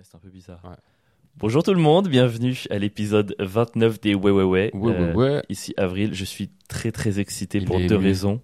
[0.00, 0.60] Ouais, c'est un peu bizarre.
[0.64, 0.76] Ouais.
[1.36, 4.70] Bonjour tout le monde, bienvenue à l'épisode 29 des Ouais Ouais Ouais.
[4.72, 5.42] Ouais, ouais, Euh, ouais.
[5.50, 8.04] Ici Avril, je suis très très excité Il pour deux ému.
[8.06, 8.40] raisons.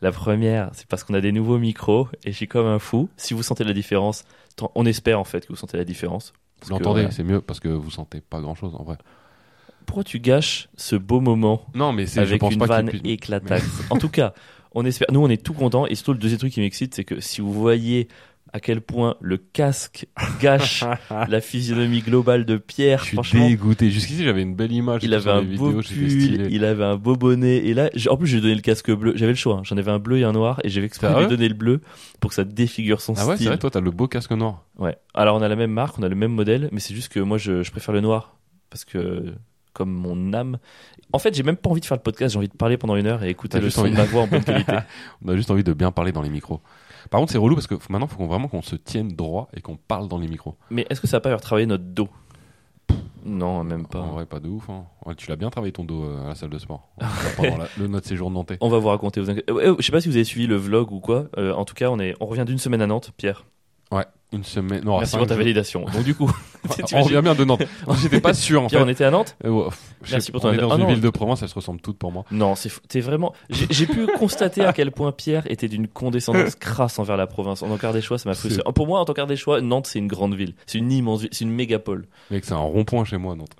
[0.00, 3.08] La première, c'est parce qu'on a des nouveaux micros et je suis comme un fou.
[3.16, 4.24] Si vous sentez la différence,
[4.74, 6.32] on espère en fait que vous sentez la différence.
[6.62, 7.10] Vous l'entendez, voilà.
[7.12, 8.96] c'est mieux parce que vous sentez pas grand chose en vrai.
[9.86, 12.88] Pourquoi tu gâches ce beau moment Non, mais c'est je avec pense une pas vanne
[12.88, 13.62] puisse- éclatante?
[13.90, 14.34] En tout cas,
[14.72, 15.06] on espère.
[15.12, 15.86] Nous, on est tout contents.
[15.86, 18.08] Et surtout, le deuxième truc qui m'excite, c'est que si vous voyez
[18.52, 20.06] à quel point le casque
[20.40, 20.84] gâche
[21.28, 23.90] la physionomie globale de Pierre, Je suis dégoûté.
[23.90, 25.02] Jusqu'ici, j'avais une belle image.
[25.04, 28.40] Il avait un beau pull, il avait un beau bonnet, et là, en plus, j'ai
[28.40, 29.12] donné le casque bleu.
[29.16, 29.62] J'avais le choix, hein.
[29.64, 31.54] j'en avais un bleu et un noir, et j'ai exprès de lui Sérieux donner le
[31.54, 31.80] bleu
[32.20, 33.48] pour que ça défigure son Ah ouais, c'est style.
[33.48, 34.64] vrai, toi, t'as le beau casque noir.
[34.78, 34.96] Ouais.
[35.14, 37.20] Alors, on a la même marque, on a le même modèle, mais c'est juste que
[37.20, 38.36] moi, je, je préfère le noir
[38.70, 39.34] parce que,
[39.72, 40.58] comme mon âme.
[41.12, 42.96] En fait, j'ai même pas envie de faire le podcast, j'ai envie de parler pendant
[42.96, 44.72] une heure et écouter le son de ma voix en bonne qualité.
[45.24, 46.60] On a juste envie de bien parler dans les micros.
[47.10, 49.08] Par contre, c'est relou parce que faut- maintenant, il faut qu'on- vraiment qu'on se tienne
[49.08, 50.56] droit et qu'on parle dans les micros.
[50.70, 52.08] mais est-ce que ça va pas faire travailler notre dos?
[53.24, 54.00] Non, même pas.
[54.02, 54.70] En vrai, pas de ouf.
[54.70, 54.84] hein.
[55.04, 56.88] Ouais, tu l'as bien travaillé ton dos euh, à la salle de sport.
[57.36, 58.56] Pendant la- le notre séjour nantais.
[58.60, 59.20] On va vous raconter.
[59.20, 61.24] Vous inquiétez- Euh, euh, je sais pas si vous avez suivi le vlog ou quoi.
[61.36, 63.44] Euh, en tout cas, on est, on revient d'une semaine à Nantes, Pierre.
[64.32, 64.82] Une semaine.
[64.84, 65.84] Non, Merci pour ta validation.
[65.84, 66.30] Donc du coup,
[66.94, 67.62] On revient bien de Nantes.
[68.02, 68.86] J'étais pas sûr en Pierre, fait.
[68.86, 69.68] on était à Nantes Euh, ouais,
[70.10, 71.80] Merci pour ton on est dans Ah une non, ville de Provence, elles se ressemblent
[71.80, 72.24] toutes pour moi.
[72.32, 73.32] Non, c'est vraiment.
[73.50, 77.62] J'ai j'ai pu constater à quel point Pierre était d'une condescendance crasse envers la province.
[77.62, 78.62] En tant qu'Ardéchois, ça m'a frustré.
[78.74, 80.54] Pour moi, en tant qu'Ardéchois, Nantes, c'est une grande ville.
[80.66, 81.30] C'est une immense ville.
[81.32, 82.06] C'est une mégapole.
[82.32, 83.54] Mec, c'est un rond-point chez moi, Nantes.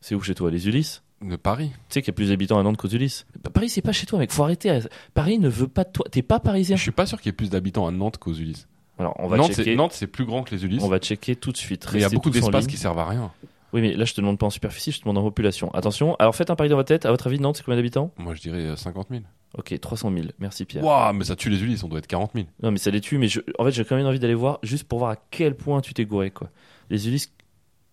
[0.00, 1.02] C'est où chez toi Les Ulysses?
[1.22, 1.70] De Paris.
[1.88, 3.26] Tu sais qu'il y a plus d'habitants à Nantes qu'aux Ulysses.
[3.42, 4.30] Bah, Paris, c'est pas chez toi, mec.
[4.32, 4.78] Faut arrêter.
[5.14, 6.04] Paris ne veut pas de toi.
[6.10, 6.76] T'es pas parisien.
[6.76, 8.68] Je suis pas sûr qu'il y ait plus d'habitants à Nantes qu'aux Ulysses.
[8.98, 9.76] Alors, on va Nantes, c'est, checker.
[9.76, 10.82] Nantes, c'est plus grand que les Ulysses.
[10.82, 11.86] On va checker tout de suite.
[11.92, 13.30] Il y a beaucoup d'espaces qui servent à rien.
[13.72, 15.72] Oui, mais là, je te demande pas en superficie, je te demande en population.
[15.74, 16.16] Attention.
[16.18, 17.04] Alors, faites un pari dans votre tête.
[17.04, 18.10] À votre avis, Nantes, c'est combien d'habitants?
[18.16, 19.22] Moi, je dirais euh, 50 000.
[19.58, 20.26] Ok, 300 000.
[20.38, 20.84] Merci, Pierre.
[20.84, 22.46] Waouh, mais ça tue les Ulysses, on doit être 40 000.
[22.62, 23.40] Non, mais ça les tue, mais je...
[23.58, 25.94] en fait, j'ai quand même envie d'aller voir juste pour voir à quel point tu
[25.94, 26.50] t'es gouré, quoi.
[26.90, 27.32] Les Ulysses.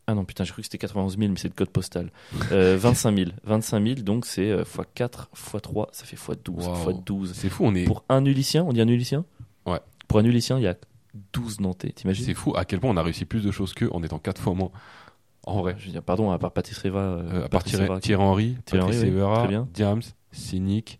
[0.05, 2.11] Ah non, putain, j'ai cru que c'était 91 000, mais c'est le code postal.
[2.51, 3.31] Euh, 25 000.
[3.45, 6.65] 25 000, donc c'est euh, x4, x3, ça fait x12.
[6.65, 6.91] Waouh.
[6.91, 7.31] x12.
[7.33, 7.85] C'est fou, on est.
[7.85, 9.23] Pour un Ulyssien, on dit un Ulyssien
[9.65, 9.79] Ouais.
[10.09, 10.75] Pour un Ulyssien, il y a
[11.33, 13.89] 12 Nantais, t'imagines C'est fou à quel point on a réussi plus de choses qu'eux
[13.91, 14.71] en étant 4 fois moins.
[15.45, 15.75] En vrai.
[15.77, 16.99] Je veux dire, pardon, à part Patrice Riva.
[16.99, 17.85] euh, Euh, à part Thierry,
[18.15, 19.35] Henry, Thierry Henry, oui.
[19.35, 19.67] Très bien.
[19.73, 20.99] Diams, Cynic,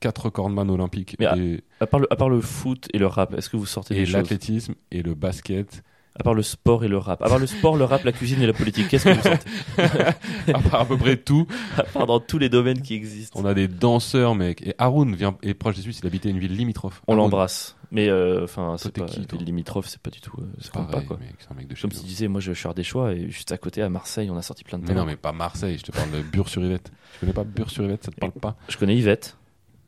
[0.00, 3.06] 4 recordman olympiques Mais à- et, À part, le, à part le foot et le
[3.06, 5.82] rap, est-ce que vous sortez et des choses l'athlétisme et le basket.
[6.16, 7.20] À part le sport et le rap.
[7.22, 9.50] À part le sport, le rap, la cuisine et la politique, qu'est-ce que vous sortez
[10.54, 11.48] à part à peu près tout.
[11.76, 13.40] À part dans tous les domaines qui existent.
[13.42, 14.64] On a des danseurs, mec.
[14.64, 17.02] Et Haroun vient, est proche des Suisses, il habitait une ville limitrophe.
[17.08, 17.74] On l'embrasse.
[17.94, 20.32] Mais euh, enfin, c'est pas qui, limitrophe, c'est pas du tout.
[20.40, 21.16] euh, C'est pas quoi.
[21.50, 23.88] un mec de Comme tu disais, moi je suis ardéchois et juste à côté à
[23.88, 26.20] Marseille, on a sorti plein de Mais non, mais pas Marseille, je te parle de
[26.22, 26.90] Bure-sur-Yvette.
[27.14, 29.36] Tu connais pas Bure-sur-Yvette, ça te parle pas Je connais Yvette,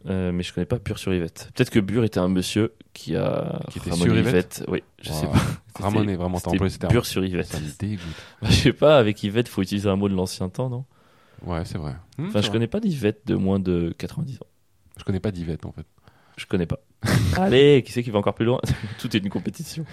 [0.08, 1.50] euh, mais je connais pas Pur sur Yvette.
[1.54, 5.26] Peut-être que Bure était un monsieur qui a Qui était sur Yvette Oui, je sais
[5.26, 5.34] Waouh.
[5.34, 5.40] pas.
[5.82, 6.72] Ramon est vraiment, t'as employé.
[6.88, 7.46] Pur sur Yvette.
[7.48, 8.04] Ça me dégoûte.
[8.40, 10.84] Bah, je sais pas, avec Yvette, faut utiliser un mot de l'ancien temps, non?
[11.44, 11.96] Ouais, c'est vrai.
[12.18, 12.52] Hmm, Enfin, c'est je vrai.
[12.52, 14.46] connais pas d'Yvette de moins de 90 ans.
[14.96, 15.84] Je connais pas d'Yvette en fait.
[16.38, 16.78] Je connais pas.
[17.36, 18.60] Allez, qui c'est qui va encore plus loin?
[18.98, 19.84] Tout est une compétition.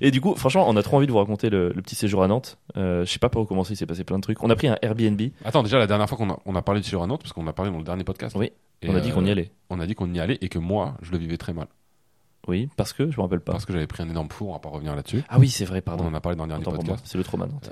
[0.00, 2.22] Et du coup, franchement, on a trop envie de vous raconter le, le petit séjour
[2.22, 2.58] à Nantes.
[2.76, 4.42] Euh, je sais pas par où commencer, il s'est passé plein de trucs.
[4.42, 5.20] On a pris un Airbnb.
[5.44, 7.32] Attends, déjà la dernière fois qu'on a, on a parlé de séjour à Nantes, parce
[7.32, 8.36] qu'on a parlé dans le dernier podcast.
[8.36, 8.52] Oui,
[8.82, 9.50] Et, on a dit euh, qu'on y allait.
[9.70, 11.66] On a dit qu'on y allait et que moi, je le vivais très mal.
[12.48, 13.52] Oui, parce que je me rappelle pas.
[13.52, 15.22] Parce que j'avais pris un énorme four, on va pas revenir là-dessus.
[15.28, 16.04] Ah oui, c'est vrai, On pardon.
[16.06, 17.04] en a parlé dans le dernier podcast.
[17.06, 17.70] C'est le trauma Nantes.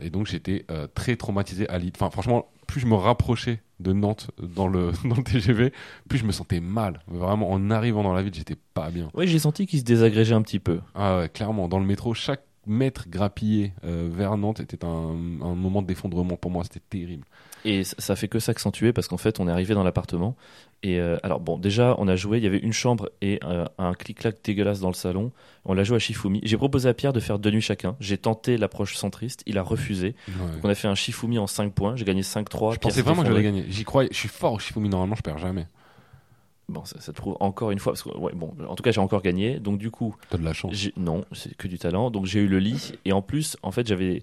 [0.00, 1.92] Et donc j'étais euh, très traumatisé à l'idée.
[1.96, 5.72] Enfin, franchement, plus je me rapprochais de Nantes dans le, dans le TGV,
[6.08, 7.00] plus je me sentais mal.
[7.08, 9.08] Vraiment, en arrivant dans la ville, j'étais pas bien.
[9.14, 10.80] Oui, j'ai senti qu'il se désagrégeait un petit peu.
[10.94, 15.54] Ah ouais, clairement, dans le métro, chaque mètre grappillé euh, vers Nantes était un, un
[15.54, 16.64] moment d'effondrement pour moi.
[16.64, 17.24] C'était terrible.
[17.66, 20.36] Et ça- ça fait que s'accentuer parce qu'en fait, on est arrivé dans l'appartement.
[20.82, 22.36] Et euh, alors, bon, déjà, on a joué.
[22.38, 25.32] Il y avait une chambre et euh, un clic-clac dégueulasse dans le salon.
[25.64, 26.40] On l'a joué à Shifumi.
[26.42, 27.96] J'ai proposé à Pierre de faire deux nuits chacun.
[28.00, 29.42] J'ai tenté l'approche centriste.
[29.46, 30.14] Il a refusé.
[30.28, 30.34] Ouais.
[30.52, 31.96] Donc, on a fait un Shifumi en 5 points.
[31.96, 32.74] J'ai gagné 5-3.
[32.74, 33.64] Je Pierre pensais vraiment que j'allais gagner.
[33.70, 34.10] J'y croyais.
[34.12, 34.90] Je suis fort au Shifumi.
[34.90, 35.66] Normalement, je perds jamais.
[36.68, 37.92] Bon, ça, ça te prouve encore une fois.
[37.92, 39.58] Parce que, ouais, bon, en tout cas, j'ai encore gagné.
[39.58, 40.88] Donc, du coup, T'as de la chance.
[40.96, 42.10] Non, c'est que du talent.
[42.10, 44.22] Donc j'ai eu le lit et en plus, en fait, j'avais.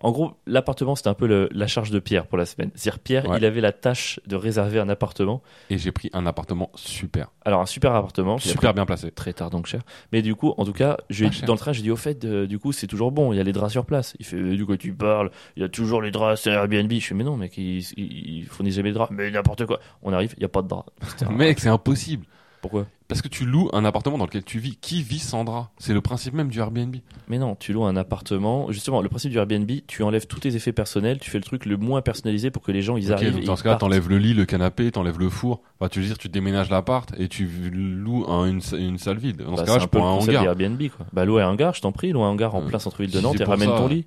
[0.00, 2.70] En gros, l'appartement c'était un peu le- la charge de Pierre pour la semaine.
[2.74, 3.38] C'est-à-dire Pierre, Ouais.
[3.38, 5.42] il avait la tâche de réserver un appartement.
[5.70, 7.28] Et j'ai pris un appartement super.
[7.44, 9.10] Alors un super appartement, Super bien placé.
[9.10, 9.80] très tard donc cher.
[10.12, 11.46] Mais du coup, en tout cas, je lui ai Pas dit- cher.
[11.46, 13.32] dans le train, j'ai dit au fait, euh, du coup, c'est toujours bon.
[13.32, 14.14] Il y a les draps sur place.
[14.18, 15.30] Il fait, du coup, tu parles?
[15.56, 16.42] Il y a toujours les draps.
[16.42, 16.92] C'est Airbnb.
[16.92, 19.10] Je fais, mais non, mec, il, il, il fournit jamais de draps.
[19.12, 19.80] Mais n'importe quoi.
[20.02, 20.90] On arrive, il y a pas de draps.
[21.30, 22.26] Mec, c'est impossible.
[22.68, 24.76] Pourquoi Parce que tu loues un appartement dans lequel tu vis.
[24.76, 25.70] Qui vit Sandra?
[25.78, 26.96] C'est le principe même du Airbnb.
[27.28, 28.70] Mais non, tu loues un appartement.
[28.72, 31.66] Justement, le principe du Airbnb, tu enlèves tous tes effets personnels, tu fais le truc
[31.66, 33.34] le moins personnalisé pour que les gens ils Ok, arrivent.
[33.36, 33.80] donc dans ce cas, partent.
[33.80, 35.62] t'enlèves le lit, le canapé, t'enlèves le four.
[35.80, 39.38] Enfin, tu veux dire, tu déménages l'appart et tu loues un- une, une salle vide.
[39.38, 40.54] Dans Bah, ce c'est cas-là, je un peu prends le un concept hangar.
[40.56, 41.06] du Airbnb quoi.
[41.12, 43.18] Bah louer un hangar, je t'en prie, louer un hangar en Euh, plein centre-ville de
[43.18, 43.94] si Nantes et ramène ça, ton ouais.
[43.94, 44.06] lit.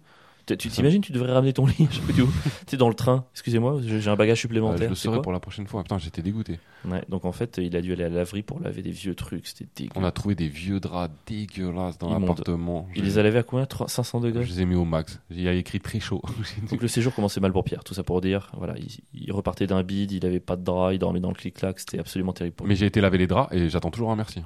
[0.58, 1.76] Tu t'imagines, tu devrais ramener ton lit.
[1.90, 2.24] Tu
[2.68, 3.26] sais, dans le train.
[3.34, 4.84] Excusez-moi, j'ai un bagage Euh, supplémentaire.
[4.86, 5.84] je le saurai pour la prochaine fois.
[5.84, 6.60] Putain, j'étais dégoûté.
[6.86, 9.16] Ouais, donc en fait, il a dû aller à la laverie pour laver des vieux
[9.16, 9.48] trucs.
[9.48, 9.92] C'était dégueu.
[9.96, 12.88] On a trouvé des vieux draps dégueulasses dans l'appartement.
[12.96, 13.66] Il les a lavés à combien?
[13.66, 14.44] 300, 500 degrés?
[14.46, 15.20] Je les ai mis au max.
[15.30, 16.22] Il y a écrit très chaud.
[16.70, 18.52] Donc le séjour commençait mal pour Pierre, tout ça pour dire.
[18.58, 21.36] Voilà, il, il repartait d'un bide, il avait pas de drap, il dormait dans le
[21.36, 22.72] clic-clac, c'était absolument terrible pour lui.
[22.74, 24.42] Mais j'ai été laver les draps et j'attends toujours un merci.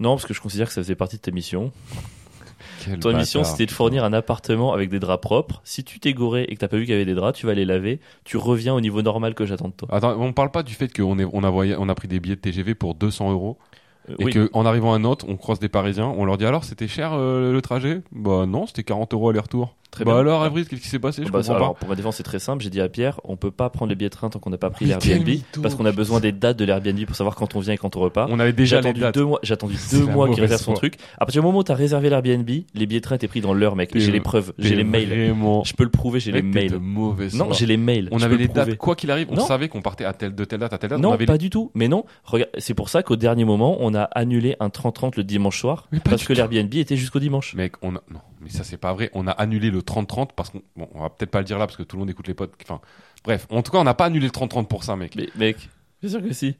[0.00, 1.70] Non, parce que je considère que ça faisait partie de ta mission.
[2.84, 5.60] Quel Ton mission, bâtard, c'était de fournir un appartement avec des draps propres.
[5.64, 7.46] Si tu t'es goré et que t'as pas vu qu'il y avait des draps, tu
[7.46, 8.00] vas les laver.
[8.24, 9.88] Tu reviens au niveau normal que j'attends de toi.
[9.90, 12.20] Attends, on parle pas du fait qu'on est- on a, voyé- on a pris des
[12.20, 13.56] billets de TGV pour 200 euros
[14.10, 14.32] Euh, et oui.
[14.32, 17.12] que en arrivant à Nantes, on croise des Parisiens, on leur dit alors c'était cher
[17.14, 18.02] euh, le trajet?
[18.12, 19.74] Bah non, c'était 40 euros aller-retour.
[19.94, 20.20] Très bah bien.
[20.20, 21.22] alors Avril, qu'est-ce qui s'est passé?
[21.24, 21.78] Je Bah, comprends alors, pas.
[21.80, 22.64] pour ma défense, c'est très simple.
[22.64, 24.58] J'ai dit à Pierre, on peut pas prendre les billets de train tant qu'on n'a
[24.58, 25.28] pas pris l'Airbnb
[25.62, 27.94] parce qu'on a besoin des dates de l'Airbnb pour savoir quand on vient et quand
[27.96, 28.28] on repart.
[28.32, 29.14] On avait J'ai déjà les dates.
[29.14, 29.38] deux mois.
[29.44, 30.96] J'ai attendu deux mois qu'il réserve son truc.
[31.14, 33.54] À partir du moment où t'as réservé l'Airbnb, les billets de train étaient pris dans
[33.54, 33.90] l'heure, mec.
[33.94, 35.34] J'ai les preuves, j'ai les mails.
[35.64, 36.76] Je peux le prouver, j'ai les mails.
[36.80, 38.08] mauvaise Non, j'ai les mails.
[38.10, 39.46] On avait les dates, quoi qu'il arrive, on Non.
[39.46, 40.98] savait qu'on partait à telle, de telle date à telle date.
[40.98, 41.70] on Non, avait pas les- du tout.
[41.74, 42.04] Mais non,
[42.58, 46.24] c'est pour ça qu'au dernier moment, on a annulé un 30-30 le dimanche soir parce
[46.24, 47.54] que l'Airbnb était jusqu'au dimanche.
[47.54, 48.02] Mec, on a...
[48.10, 49.10] non, mais ça c'est pas vrai.
[49.14, 51.66] On a annulé le 30-30 parce qu'on, bon, on va peut-être pas le dire là
[51.66, 52.54] parce que tout le monde écoute les potes.
[52.62, 52.80] Enfin,
[53.24, 55.16] bref, en tout cas, on n'a pas annulé le 30-30 pour ça, mec.
[55.16, 55.68] Mais mec,
[56.00, 56.56] bien sûr que si.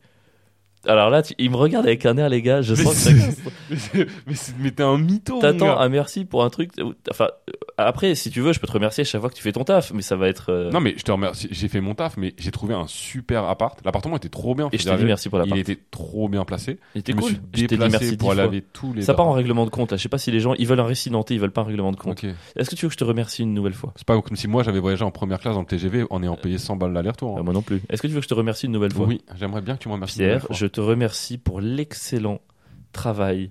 [0.87, 2.63] Alors là, tu- il me regarde avec un air, les gars.
[2.63, 3.99] Je Mais sens que ça-
[4.59, 5.39] mais t'es un mytho.
[5.41, 6.71] T'attends un merci pour un truc.
[7.11, 9.53] Enfin, euh, après, si tu veux, je peux te remercier chaque fois que tu fais
[9.53, 10.51] ton taf, mais ça va être.
[10.51, 11.49] euh, Non, mais je te remercie.
[11.51, 13.79] J'ai fait mon taf, mais j'ai trouvé un super appart.
[13.85, 14.69] L'appartement était trop bien.
[14.73, 16.79] Et je dit dire, merci pour la Il était trop bien placé.
[16.95, 17.31] Il était je me cool.
[17.31, 19.03] suis Je t'ai dit déplacé merci pour laver tous les.
[19.03, 19.39] Ça part en draps.
[19.39, 19.97] règlement de compte là.
[19.97, 21.65] Je sais pas si les gens ils veulent un récit nantais, ils veulent pas un
[21.65, 22.23] règlement de compte.
[22.25, 22.31] Ok.
[22.57, 23.93] Est-ce que tu veux que je te remercie une nouvelle fois?
[23.97, 26.37] C'est pas comme si moi j'avais voyagé en première classe dans le TGV en ayant
[26.37, 27.39] payé 100 balles l'aller-retour.
[27.39, 27.81] Euh, Moi non plus.
[27.89, 29.07] Est-ce que tu veux que je te remercie une nouvelle fois?
[29.07, 30.19] Oui, j'aimerais bien que tu me remercies.
[30.19, 32.41] Pierre, je te remercie pour l'excellent
[32.93, 33.50] travail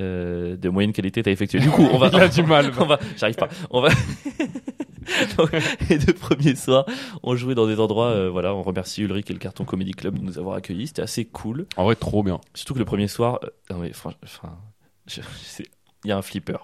[0.00, 1.58] euh, de moyenne qualité que tu as effectué.
[1.60, 2.08] Du coup, on va.
[2.12, 2.72] Il a du mal.
[2.78, 2.98] on va.
[3.16, 3.48] J'arrive pas.
[3.70, 3.88] On va.
[5.38, 5.50] Donc,
[5.88, 6.84] les deux premiers soirs,
[7.22, 8.08] on jouait dans des endroits.
[8.10, 10.88] euh, voilà, on remercie Ulrich et le Carton Comedy Club de nous avoir accueillis.
[10.88, 11.66] C'était assez cool.
[11.76, 12.40] En vrai, trop bien.
[12.54, 14.10] Surtout que le premier soir, euh, non mais enfin,
[15.06, 15.66] je- c'est-
[16.04, 16.58] il y a un flipper.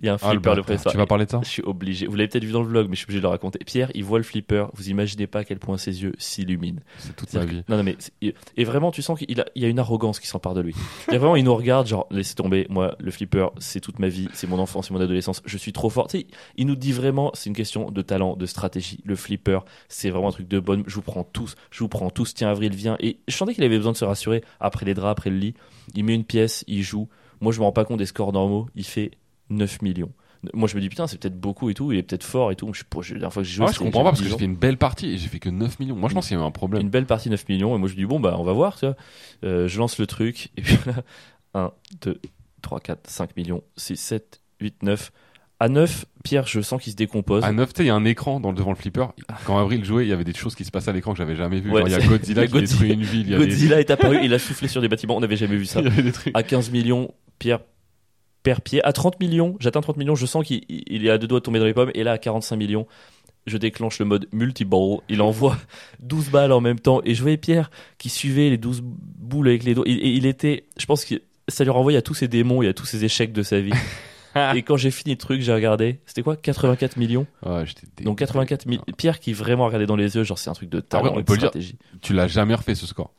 [0.00, 0.64] Il y a un Ah, le flipper le bâtard.
[0.64, 0.92] premier soir.
[0.92, 2.06] Tu vas parler de ça Je suis obligé.
[2.08, 3.60] Vous l'avez peut-être vu dans le vlog, mais je suis obligé de le raconter.
[3.64, 4.66] Pierre, il voit le flipper.
[4.74, 6.80] Vous imaginez pas à quel point ses yeux s'illuminent.
[6.98, 7.62] C'est toute C'est-à-dire vie.
[7.62, 7.96] que- Non, non, mais
[8.56, 10.74] et vraiment, tu sens qu'il a, il y a une arrogance qui s'empare de lui.
[11.08, 12.66] A vraiment, il nous regarde, genre, laissez tomber.
[12.70, 15.42] Moi, le flipper, c'est toute ma vie, c'est mon enfance, c'est mon adolescence.
[15.44, 16.08] Je suis trop fort.
[16.08, 16.26] Tu sais,
[16.56, 18.98] il nous dit vraiment, c'est une question de talent, de stratégie.
[19.04, 20.82] Le flipper, c'est vraiment un truc de bonne.
[20.88, 22.34] Je vous prends tous, je vous prends tous.
[22.34, 22.96] Tiens, Avril, viens.
[22.98, 25.54] Et je sentais qu'il avait besoin de se rassurer après les draps, après le lit.
[25.94, 27.08] Il met une pièce, il joue.
[27.40, 28.66] Moi, je me rends pas compte des scores normaux.
[28.74, 29.10] Il fait
[29.50, 30.12] 9 millions.
[30.52, 31.90] Moi, je me dis, putain, c'est peut-être beaucoup et tout.
[31.92, 32.70] Il est peut-être fort et tout.
[32.74, 34.24] Je pas, la dernière fois que j'ai joué, Ah, je c'était- comprends pas parce que
[34.26, 35.96] 10 j'ai fait une belle partie et j'ai fait que 9 millions.
[35.96, 36.82] Moi, je pense qu'il y avait un problème.
[36.82, 37.74] Une belle partie 9 millions.
[37.74, 38.96] Et moi, je dis, bon, bah, on va voir, tu vois.
[39.44, 40.50] Euh, je lance le truc.
[40.58, 41.02] Et puis là,
[41.54, 41.72] 1,
[42.02, 42.20] 2,
[42.60, 45.12] 3, 4, 5 millions, 6, 7, 8, 9.
[45.60, 47.42] À 9, Pierre, je sens qu'il se décompose.
[47.44, 49.06] À 9, tu sais, il y a un écran dans, devant le flipper.
[49.46, 51.36] Quand Avril jouait, il y avait des choses qui se passaient à l'écran que j'avais
[51.36, 51.70] jamais vues.
[51.70, 53.20] Ouais, Genre, il y a Godzilla qui détruit une ville.
[53.28, 55.16] Il y a des- Godzilla est apparu, il a soufflé sur des bâtiments.
[55.16, 55.80] On n'avait jamais vu ça.
[55.80, 56.12] des.
[56.34, 57.60] À 15 millions, Pierre
[58.42, 58.82] perd pied.
[58.86, 61.44] À 30 millions, j'atteins 30 millions, je sens qu'il il est à deux doigts de
[61.44, 61.90] tomber dans les pommes.
[61.92, 62.86] Et là, à 45 millions,
[63.46, 65.00] je déclenche le mode multiball.
[65.10, 65.58] Il envoie
[66.00, 67.02] 12 balles en même temps.
[67.04, 69.84] Et je voyais Pierre qui suivait les 12 boules avec les doigts.
[69.86, 71.16] Et et il était, je pense que
[71.48, 73.72] ça lui renvoyait à tous ses démons et à tous ses échecs de sa vie.
[74.54, 76.00] et quand j'ai fini le truc, j'ai regardé.
[76.06, 76.36] C'était quoi?
[76.36, 77.26] 84 millions?
[77.44, 78.24] Ouais, Donc dégoûté.
[78.24, 78.84] 84 millions.
[78.96, 81.16] Pierre qui vraiment regardait dans les yeux, genre c'est un truc de Ah ouais, on
[81.16, 81.48] peut dire.
[81.48, 81.76] stratégie.
[82.00, 83.12] Tu l'as jamais refait ce score.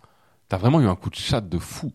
[0.50, 1.94] T'as vraiment eu un coup de chat de fou.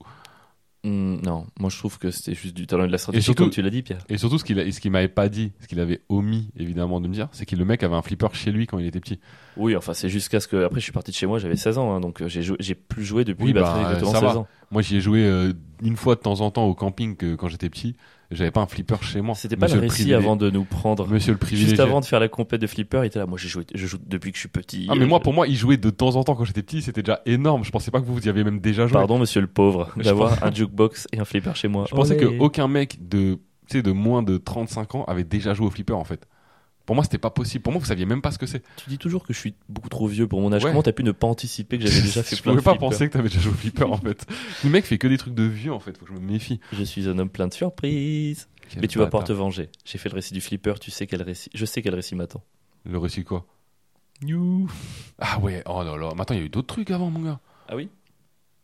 [0.82, 3.42] Hmm, non, moi je trouve que c'était juste du talent et de la stratégie, surtout-
[3.42, 3.98] comme tu l'as dit, Pierre.
[4.08, 7.08] Et surtout, ce qu'il ce qu'il m'avait pas dit, ce qu'il avait omis évidemment de
[7.08, 9.20] me dire, c'est que le mec avait un flipper chez lui quand il était petit.
[9.58, 11.76] Oui, enfin c'est jusqu'à ce que après je suis parti de chez moi, j'avais 16
[11.76, 14.36] ans, hein, donc euh, j'ai j'ai plus joué depuis Oui, bah, bah, ça 16 va.
[14.38, 14.48] ans.
[14.70, 17.48] Moi, j'y ai joué euh, une fois de temps en temps au camping que, quand
[17.48, 17.96] j'étais petit.
[18.30, 19.34] J'avais pas un flipper chez moi.
[19.34, 21.08] C'était pas Monsieur le récit avant de nous prendre.
[21.08, 21.70] Monsieur le privilégié.
[21.70, 23.26] Juste avant de faire la compète de flipper, il était là.
[23.26, 24.86] Moi j'ai joué, je joue depuis que je suis petit.
[24.88, 27.02] Ah mais moi pour moi il jouait de temps en temps quand j'étais petit c'était
[27.02, 29.40] déjà énorme je pensais pas que vous, vous y aviez même déjà joué Pardon, monsieur
[29.40, 31.86] le pauvre, d'avoir pense- un jukebox et un flipper chez moi.
[31.90, 32.38] je pensais Olé.
[32.38, 35.70] que aucun mec de tu sais de moins de 35 ans avait déjà joué au
[35.70, 36.26] flipper en fait
[36.90, 38.90] pour moi c'était pas possible pour moi vous saviez même pas ce que c'est Tu
[38.90, 40.64] dis toujours que je suis beaucoup trop vieux pour mon âge.
[40.64, 40.72] Ouais.
[40.72, 42.76] Comment t'as pu ne pas anticiper que j'avais déjà fait je plein de pouvais pas
[42.80, 44.26] penser que t'avais déjà joué au flipper en fait
[44.64, 46.58] le mec fait que des trucs de vieux en fait faut que je me méfie
[46.72, 48.48] Je suis un homme plein de surprises.
[48.70, 49.68] Quel Mais tu vas pouvoir te venger.
[49.84, 51.48] J'ai fait le récit du flipper, tu sais quel récit.
[51.54, 52.42] Je sais quel récit m'attend.
[52.84, 53.46] le récit quoi?
[54.26, 54.68] You.
[55.20, 57.38] ah ouais oh là là attends il y a eu d'autres trucs avant mon gars
[57.68, 57.88] Ah oui?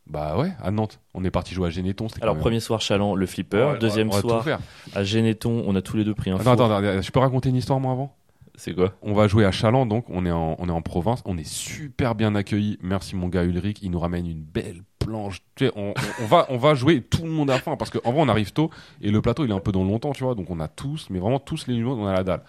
[0.07, 1.01] Bah ouais, à Nantes.
[1.15, 2.07] On est parti jouer à Généton.
[2.21, 3.73] Alors, même- premier soir, Chaland, le flipper.
[3.73, 4.61] Ouais, Deuxième on va tout soir,
[4.95, 6.67] à Généton, on a tous les deux pris un Attends, four.
[6.73, 8.16] attends, attends, je peux raconter une histoire moi avant?
[8.57, 8.95] C'est quoi?
[9.03, 11.47] On va jouer à Chaland, donc on est, en, on est en province, on est
[11.47, 12.79] super bien accueillis.
[12.83, 15.43] Merci mon gars Ulrich, il nous ramène une belle planche.
[15.57, 18.11] Tu sais, on, on- va, on va jouer tout le monde à fond parce qu'en
[18.13, 18.71] vrai on arrive tôt
[19.03, 20.35] et le plateau il est un peu dans longtemps, tu vois.
[20.35, 22.43] Donc on a tous, mais vraiment tous les numéros, on a la dalle.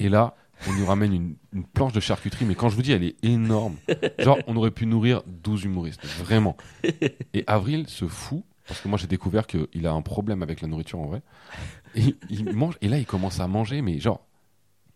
[0.00, 0.34] Et là,
[0.68, 3.16] on nous ramène une, une planche de charcuterie, mais quand je vous dis elle est
[3.24, 3.76] énorme.
[4.18, 6.56] Genre on aurait pu nourrir 12 humoristes, vraiment.
[7.34, 8.42] Et Avril se fout.
[8.66, 11.22] Parce que moi j'ai découvert qu'il a un problème avec la nourriture en vrai.
[11.96, 14.20] Et il mange, et là il commence à manger, mais genre,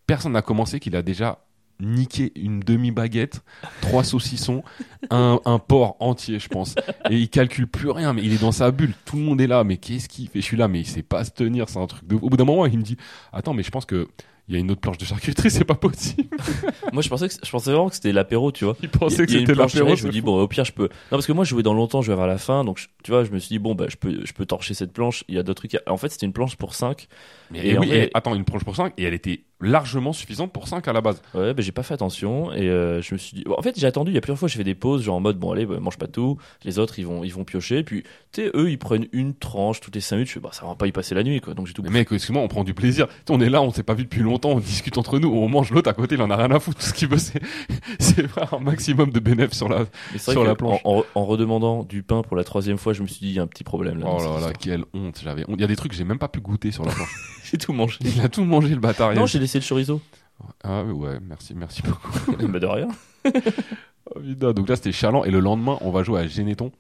[0.07, 1.39] personne n'a commencé qu'il a déjà
[1.81, 3.43] niqué une demi-baguette,
[3.81, 4.63] trois saucissons,
[5.11, 6.77] un, un porc entier, je pense.
[7.11, 8.95] Et il calcule plus rien, mais il est dans sa bulle.
[9.05, 10.41] Tout le monde est là, mais qu'est-ce qu'il fait?
[10.41, 12.15] Je suis là, mais il sait pas se tenir, c'est un truc de.
[12.15, 12.97] Au bout d'un moment, il me dit
[13.33, 14.07] Attends, mais je pense que.
[14.47, 16.29] Il y a une autre planche de charcuterie, c'est pas possible.
[16.93, 18.77] Moi, je pensais, que, je pensais vraiment que c'était l'apéro, tu vois.
[18.83, 19.97] Il pensait que c'était planche l'apéro.
[19.97, 20.83] Je me dis, bon, au pire, je peux.
[20.83, 22.89] Non, parce que moi, je jouais dans longtemps, je vais vers la fin, donc, je-
[23.03, 25.25] tu vois, je me suis dit, bon, bah, je peux, je peux torcher cette planche.
[25.29, 25.81] Il y a d'autres trucs.
[25.87, 27.09] En fait, c'était une planche pour 5.
[27.55, 30.53] Mais Et oui, vrai- et attends, une planche pour 5, et elle était largement suffisante
[30.53, 31.23] pour 5 à la base.
[31.33, 33.45] Ouais, bah, j'ai pas fait attention et euh, je me suis dit.
[33.47, 34.11] bon, en fait, j'ai attendu.
[34.11, 35.79] Il y a plusieurs fois, j'ai fait des pauses, genre en mode bon, allez, bah,
[35.81, 36.37] mange pas tout.
[36.65, 37.83] Les autres, ils vont, ils vont piocher.
[37.83, 40.29] Puis, tu sais, eux, ils prennent une tranche toutes les 5 minutes.
[40.29, 41.55] Je fais, bah, ça va pas y passer la nuit, quoi.
[41.55, 41.83] Donc j'ai tout.
[41.83, 43.07] Mais mec, excuse-moi, on prend du plaisir.
[43.31, 45.71] On est là, on s'est pas vu depuis longtemps, on discute entre nous, on mange
[45.71, 46.79] l'autre à côté, il en a rien à foutre.
[46.81, 47.41] Tout ce qu'il veut, c'est,
[47.99, 49.85] c'est faire un maximum de bénéfices sur la.
[50.13, 50.81] Mais sur la planche.
[50.85, 53.35] En, en- en redemandant du pain pour la troisième fois, je me suis dit, il
[53.35, 54.07] y a un petit problème là.
[54.09, 55.55] Oh là là, quelle honte, j'avais honte.
[55.57, 57.15] Il y a des trucs que j'ai même pas pu goûter sur la planche.
[57.55, 57.99] J'ai tout mangé.
[58.05, 59.13] il a tout mangé, le bâtard.
[59.13, 60.01] il a- Non, j'ai laissé le chorizo.
[60.65, 62.11] Ah ouais, merci, merci beaucoup.
[62.49, 62.89] bah, de rien.
[64.15, 66.73] Oh, putain, donc là, c'était chalant, et le lendemain, on va jouer à Généton.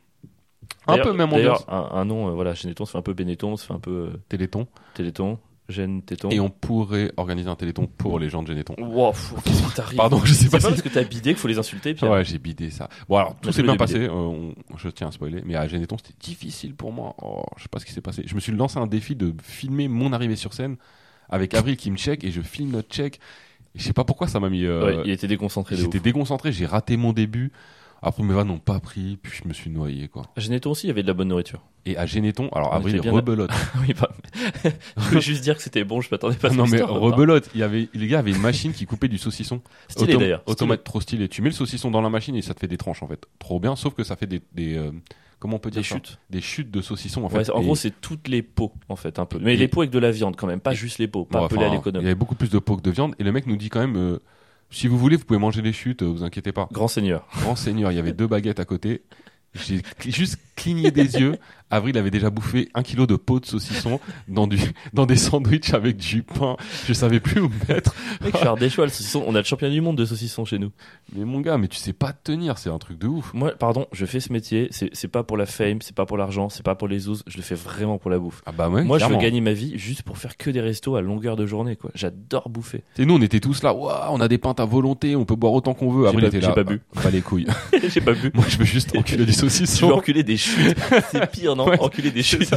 [0.86, 1.64] Un peu même ambiance.
[1.68, 4.10] Un, un nom, euh, voilà, Netton, ça fait un peu Benetton, ça fait un peu
[4.12, 4.66] euh, Téléthon.
[4.94, 6.28] Téléthon, Téton.
[6.30, 8.74] Et on pourrait organiser un Téléthon pour les gens de Généton.
[8.78, 9.12] Wow,
[9.44, 10.66] qu'est-ce qui t'arrive Pardon, je sais C'est pas pas si.
[10.68, 12.10] parce que t'as bidé qu'il faut les insulter, Pierre.
[12.10, 12.88] Ouais, j'ai bidé ça.
[13.08, 13.96] Bon, alors, tout s'est bien passé.
[14.00, 15.42] euh, on- je tiens à spoiler.
[15.46, 17.14] Mais à Généton, c'était difficile pour moi.
[17.22, 18.22] Oh, je sais pas ce qui s'est passé.
[18.26, 20.76] Je me suis lancé un défi de filmer mon arrivée sur scène
[21.30, 23.18] avec Avril qui me check et je filme notre check.
[23.74, 24.64] Et je sais pas pourquoi ça m'a mis.
[24.64, 27.50] euh, Ouais, il était déconcentré de J'étais déconcentré, j'ai raté mon début.
[28.02, 30.24] Après, mes vannes n'ont pas pris, puis je me suis noyé, quoi.
[30.36, 31.62] À Généton aussi, il y avait de la bonne nourriture.
[31.86, 33.50] Et à Généton, alors Avril rebelote.
[33.80, 34.10] oui, bah,
[34.96, 37.48] je voulais juste dire que c'était bon, je m'attendais pas à non, mais rebelote.
[37.54, 39.60] Il y avait, les gars avaient une machine qui coupait du saucisson.
[39.88, 40.42] Stylé Autom- d'ailleurs.
[40.46, 41.28] Automate trop stylé.
[41.28, 43.24] Tu mets le saucisson dans la machine et ça te fait des tranches, en fait.
[43.38, 44.90] Trop bien, sauf que ça fait des, des euh,
[45.38, 46.18] comment on peut Des dire ça chutes.
[46.30, 47.50] Des chutes de saucisson, en Ouais, fait.
[47.52, 49.38] en Et- gros, c'est toutes les pots, en fait, un peu.
[49.40, 51.44] Mais Et- les pots avec de la viande, quand même, pas juste les pots, pas
[51.44, 53.14] appelés à enfin, Il y avait beaucoup plus de peau que de viande.
[53.18, 54.18] Et le mec nous dit quand même, euh,
[54.74, 56.68] si vous voulez, vous pouvez manger les chutes, euh, vous inquiétez pas.
[56.72, 57.28] Grand seigneur.
[57.40, 59.02] Grand seigneur, il y avait deux baguettes à côté.
[59.54, 61.38] J'ai juste cligné des yeux.
[61.70, 64.58] Avril avait déjà bouffé un kilo de peau de saucisson dans, du,
[64.92, 66.56] dans des sandwichs avec du pain.
[66.86, 67.94] Je savais plus où me mettre.
[68.22, 69.24] Mec, faire des choix, le saucisson.
[69.26, 70.70] On a le champion du monde de saucisson chez nous.
[71.16, 73.32] Mais mon gars, mais tu sais pas te tenir, c'est un truc de ouf.
[73.34, 74.68] Moi, pardon, je fais ce métier.
[74.70, 77.24] C'est pas pour la fame, c'est pas pour l'argent, c'est pas pour les ouzes.
[77.26, 78.42] Je le fais vraiment pour la bouffe.
[78.46, 80.94] Ah bah ouais, Moi, je veux gagner ma vie juste pour faire que des restos
[80.96, 81.90] à longueur de journée, quoi.
[81.94, 82.84] J'adore bouffer.
[82.98, 83.72] Et nous, on était tous là.
[83.74, 86.02] Waouh, on a des pintes à volonté, on peut boire autant qu'on veut.
[86.04, 86.52] J'ai Avril était j'ai là.
[86.52, 86.80] pas bu.
[86.94, 87.46] bah, Pas les couilles.
[87.88, 88.30] J'ai pas bu.
[88.34, 89.90] Moi, je veux juste enculer du Je veux saucisson.
[89.92, 90.76] enculer des chutes.
[91.10, 92.50] C'est pire, non Ouais, Enculer des chutes.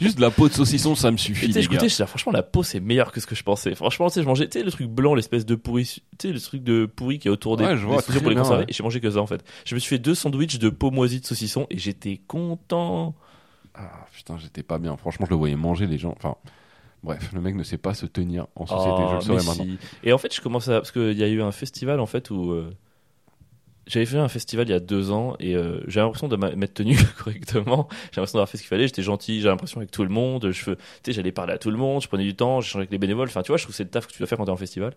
[0.00, 1.76] Juste de la peau de saucisson, ça me suffit, tu sais, les je gars.
[1.76, 3.74] goûtais, je disais, franchement, la peau, c'est meilleur que ce que je pensais.
[3.74, 5.84] Franchement, tu sais, je mangeais, tu sais, le truc blanc, l'espèce de pourri,
[6.18, 8.12] tu sais, le truc de pourri qui est autour des, Ouais, je vois des saucissons
[8.12, 8.64] très pour les bien, conserver.
[8.64, 8.70] ouais.
[8.70, 9.44] Et j'ai mangé que ça, en fait.
[9.64, 13.14] Je me suis fait deux sandwichs de peau moisie de saucisson et j'étais content.
[13.74, 14.96] Ah, putain, j'étais pas bien.
[14.96, 16.14] Franchement, je le voyais manger les gens.
[16.16, 16.36] Enfin,
[17.02, 18.90] bref, le mec ne sait pas se tenir en société.
[18.96, 19.76] Ah, je le saurais mais maintenant.
[19.80, 20.06] si.
[20.08, 22.30] Et en fait, je commence à, parce qu'il y a eu un festival, en fait,
[22.30, 22.70] où, euh,
[23.86, 26.74] j'avais fait un festival il y a deux ans et euh, j'ai l'impression de m'être
[26.74, 27.88] tenu correctement.
[27.90, 28.86] J'ai l'impression d'avoir fait ce qu'il fallait.
[28.86, 30.50] J'étais gentil, j'ai l'impression avec tout le monde.
[30.50, 30.74] Je,
[31.06, 33.28] j'allais parler à tout le monde, je prenais du temps, j'échangeais avec les bénévoles.
[33.28, 34.50] Enfin, tu vois, je trouve que c'est le taf que tu dois faire quand t'es
[34.50, 34.94] en festival.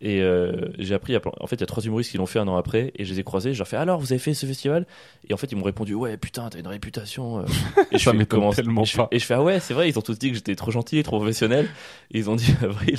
[0.00, 2.38] Et euh, j'ai appris, à en fait, il y a trois humoristes qui l'ont fait
[2.38, 3.52] un an après, et je les ai croisés.
[3.52, 4.86] Je leur fais alors, vous avez fait ce festival?
[5.28, 7.40] Et en fait, ils m'ont répondu ouais, putain, t'as une réputation.
[7.40, 7.42] euh.
[7.92, 9.08] Et je fais, comment- tellement et je fais- pas.
[9.10, 9.88] Et je fais ah ouais, c'est vrai.
[9.88, 11.68] Ils ont tous dit que j'étais trop gentil, trop professionnel.
[12.12, 12.98] Et ils ont dit Avril,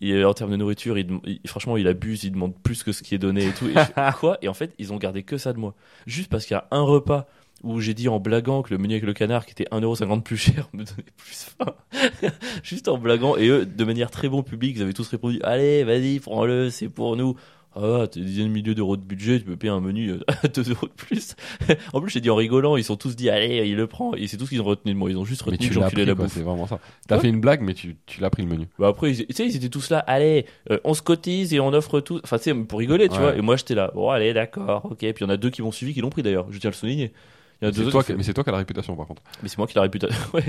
[0.00, 3.14] il- en termes de nourriture, il- franchement, il abuse, il demande plus que ce qui
[3.14, 3.68] est donné et tout.
[3.68, 4.38] Et je fais, quoi?
[4.42, 5.74] Et en fait, ils ont gardé que ça de moi.
[6.06, 7.28] Juste parce qu'il y a un repas
[7.64, 10.36] où j'ai dit en blaguant que le menu avec le canard, qui était 1,50€ plus
[10.36, 11.74] cher, me donnait plus faim.
[12.62, 13.36] Juste en blaguant.
[13.36, 16.88] Et eux, de manière très bon public, ils avaient tous répondu Allez, vas-y, prends-le, c'est
[16.88, 17.34] pour nous.
[17.76, 20.20] Ah, t'as des dizaines de milliers d'euros de budget, tu peux payer un menu euh,
[20.44, 21.34] à 2 euros de plus.
[21.92, 24.14] en plus, j'ai dit en rigolant, ils sont tous dit Allez, il le prend.
[24.14, 25.10] Et c'est tout ce qu'ils ont retenu de moi.
[25.10, 26.34] Ils ont juste Mais retenu tu que l'as j'enculais la quoi, bouffe.
[26.34, 26.78] c'est vraiment ça.
[27.08, 27.22] T'as Ouais.
[27.22, 28.68] fait une blague, mais tu, tu l'as pris le menu.
[28.78, 31.72] Bah après, tu sais, ils étaient tous là, allez, euh, on se cotise et on
[31.72, 32.20] offre tout.
[32.22, 33.20] Enfin, tu sais, pour rigoler, tu Ouais.
[33.20, 33.36] vois.
[33.36, 34.98] Et moi, j'étais là, bon, allez, d'accord, ok.
[34.98, 36.46] Puis il y en a deux qui m'ont suivi, qui l'ont pris d'ailleurs.
[36.50, 37.12] Je tiens à le souligner.
[37.62, 38.50] Il y en a deux C'est autres toi, qui qui- fait- mais c'est toi qui
[38.50, 39.22] as la réputation, par contre.
[39.42, 40.16] Mais c'est moi qui la réputation.
[40.34, 40.42] Ouais.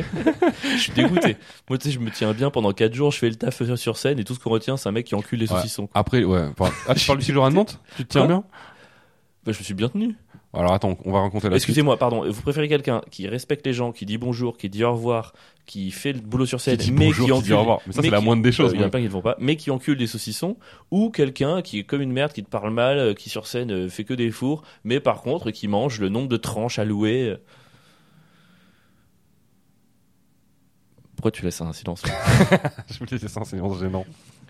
[0.73, 1.37] je suis dégoûté.
[1.69, 3.97] Moi, tu sais, je me tiens bien pendant 4 jours, je fais le taf sur
[3.97, 5.57] scène et tout ce qu'on retient, c'est un mec qui encule les Ouais.
[5.61, 5.87] saucissons.
[5.93, 6.49] Après, ouais.
[6.87, 8.43] Ah, tu parles du à Nantes Tu te tiens bien?
[9.45, 10.15] Bah, je me suis bien tenu.
[10.55, 11.55] Alors attends, on va raconter la.
[11.55, 12.29] Excusez-moi, pardon.
[12.29, 15.33] Vous préférez quelqu'un qui respecte les gens, qui dit bonjour, qui dit au revoir,
[15.65, 17.59] qui fait le boulot sur scène, Qui dit mais bonjour, qui qui dit encule, au
[17.59, 17.79] revoir.
[17.87, 19.09] Mais ça, c'est la moindre des choses, Euh, Il y en a plein qui ne
[19.09, 20.57] le font pas, mais qui encule des saucissons,
[20.91, 23.71] ou quelqu'un qui est comme une merde, qui te parle mal, euh, qui sur scène
[23.71, 27.35] euh, fait que des fours, mais par contre qui mange le nombre de tranches allouées.
[31.15, 32.03] Pourquoi tu laisses un silence
[32.89, 34.05] Je me disais ça, c'est gênant.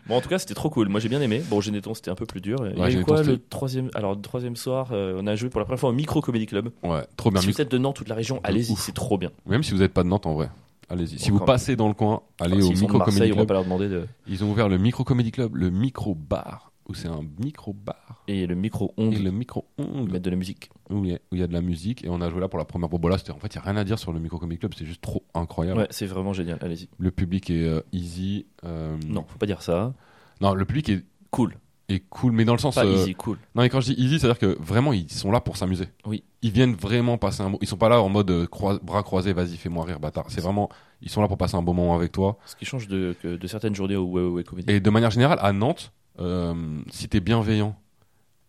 [0.07, 0.87] Bon, en tout cas, c'était trop cool.
[0.89, 1.41] Moi, j'ai bien aimé.
[1.49, 2.57] Bon, Geneton, c'était un peu plus dur.
[2.71, 5.35] Il y a eu Geneton, quoi le troisième Alors, le troisième soir, euh, on a
[5.35, 6.69] joué pour la première fois au Micro Comedy Club.
[6.83, 7.41] Ouais, trop bien.
[7.41, 9.31] si vous êtes de Nantes, toute la région, allez-y, c'est trop bien.
[9.45, 10.49] Même si vous n'êtes pas de Nantes en vrai.
[10.89, 11.17] Allez-y.
[11.17, 13.47] Si vous passez dans le coin, allez au Micro Comedy Marseille, on va Club.
[13.47, 14.05] pas leur demander de.
[14.27, 18.23] Ils ont ouvert le Micro Comedy Club, le Micro Bar, où c'est un micro bar.
[18.27, 20.69] Et le micro Et ongle, le micro ongle, mettre de la musique.
[20.89, 22.03] où il y, a- y de la musique.
[22.05, 22.89] Et on a joué là pour la première.
[22.89, 24.73] Bon, là, en fait, il n'y a rien à dire sur le Micro Comedy Club,
[24.77, 25.79] c'est juste trop incroyable.
[25.81, 26.59] Ouais, c'est vraiment génial.
[26.61, 26.89] Allez-y.
[26.97, 28.45] Le public est euh, easy.
[28.63, 29.93] euh, Non, faut pas dire ça.
[30.41, 31.55] Non, le public est, Cool.
[31.89, 32.75] est cool, mais dans le sens.
[32.75, 33.37] Pas euh, easy, cool.
[33.55, 35.87] Non, mais quand je dis easy, c'est-à-dire que vraiment, ils sont là pour s'amuser.
[36.05, 36.23] Oui.
[36.43, 37.57] Ils viennent vraiment passer un bon.
[37.61, 38.47] Ils sont pas là en mode euh,
[38.83, 40.25] bras croisés, vas-y, fais-moi rire, bâtard.
[40.29, 40.69] C'est vraiment.
[41.01, 42.37] Ils sont là pour passer un bon moment avec toi.
[42.45, 43.15] Ce qui change de,
[43.47, 44.71] certaines journées au Ouais Ouais Ouais Comedy.
[44.71, 47.75] Et de manière générale, à Nantes, si t'es bienveillant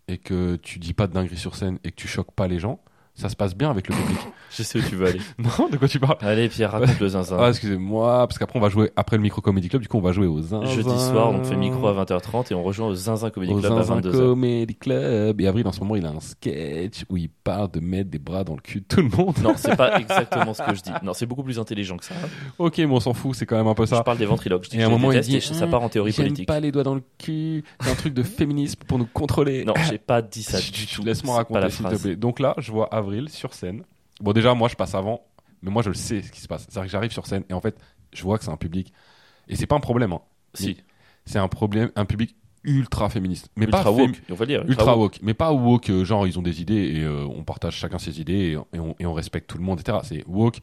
[0.09, 2.59] et que tu dis pas de dinguerie sur scène et que tu choques pas les
[2.59, 2.81] gens,
[3.17, 4.19] ça se passe bien avec le public.
[4.57, 5.21] Je sais où tu veux aller.
[5.39, 6.17] non, de quoi tu parles?
[6.21, 7.37] Allez, Pierre, raconte le zinzin.
[7.41, 9.83] Ah, excusez-moi, parce qu'après on va jouer après le micro comedy club.
[9.83, 10.65] Du coup, on va jouer au zinzin.
[10.71, 13.73] Jeudi soir, on fait micro à 20h30 et on rejoint au Zinzin Comedy au Club
[13.73, 14.13] à zinzin 22h.
[14.13, 15.41] comedy club.
[15.41, 18.19] Et Avril, en ce moment, il a un sketch où il parle de mettre des
[18.19, 19.37] bras dans le cul de tout le monde.
[19.43, 20.91] Non, c'est pas exactement ce que je dis.
[21.03, 22.15] Non, c'est beaucoup plus intelligent que ça.
[22.59, 24.03] ok, mais on s'en fout, c'est quand même un peu Je ça.
[24.03, 24.65] parle des ventriloques.
[24.65, 26.47] Je dis Et que à un je moment, il dit, ça part en théorie politique.
[26.47, 27.65] pas les doigts dans le cul.
[27.81, 29.65] C'est un truc de féminisme pour nous contrôler.
[29.65, 31.03] Non, j'ai pas dit ça du tout.
[31.05, 32.17] Laisse-moi raconter, s'il te plaît.
[32.17, 33.83] Donc là, je vois Avril sur scène.
[34.21, 35.23] Bon, déjà, moi, je passe avant,
[35.63, 36.63] mais moi, je le sais ce qui se passe.
[36.63, 37.77] C'est-à-dire que j'arrive sur scène et en fait,
[38.13, 38.93] je vois que c'est un public.
[39.49, 40.13] Et c'est pas un problème.
[40.13, 40.21] hein.
[40.55, 40.77] Si,
[41.25, 42.35] C'est un problème, un public
[42.65, 43.51] ultra féministe.
[43.57, 44.65] Mais ultra pas fém- woke, on va dire.
[44.67, 47.75] Ultra woke, mais pas woke, euh, genre ils ont des idées et euh, on partage
[47.77, 48.33] chacun ses idées
[48.73, 49.99] et, et on, et on respecte tout le monde, etc.
[50.03, 50.59] C'est woke.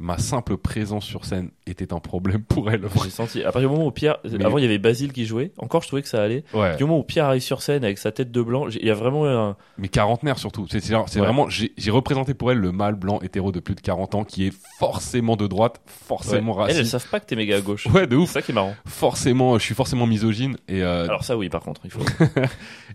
[0.00, 2.82] Ma simple présence sur scène était un problème pour elle.
[3.02, 3.40] J'ai senti.
[3.40, 5.50] À partir du moment où Pierre, Mais- avant il y avait Basile qui jouait.
[5.58, 6.44] Encore, je trouvais que ça allait.
[6.54, 6.76] Ouais.
[6.76, 8.94] Du moment où Pierre arrive sur scène avec sa tête de blanc, il y a
[8.94, 9.56] vraiment un.
[9.76, 10.66] Mais quarantenaire surtout.
[10.70, 11.24] C'est c'est c'est Ouais.
[11.26, 14.46] vraiment, j'ai représenté pour elle le mâle blanc hétéro de plus de 40 ans qui
[14.46, 16.66] est forcément de droite, forcément Ouais.
[16.66, 16.92] Elles, elles raciste.
[16.92, 17.86] savent pas que t'es méga à gauche.
[17.88, 18.30] Ouais, de C'est ouf.
[18.30, 18.76] ça qui est marrant.
[18.86, 22.00] Forcément, je suis forcément misogyne et euh, Alors ça, oui, par contre, il faut.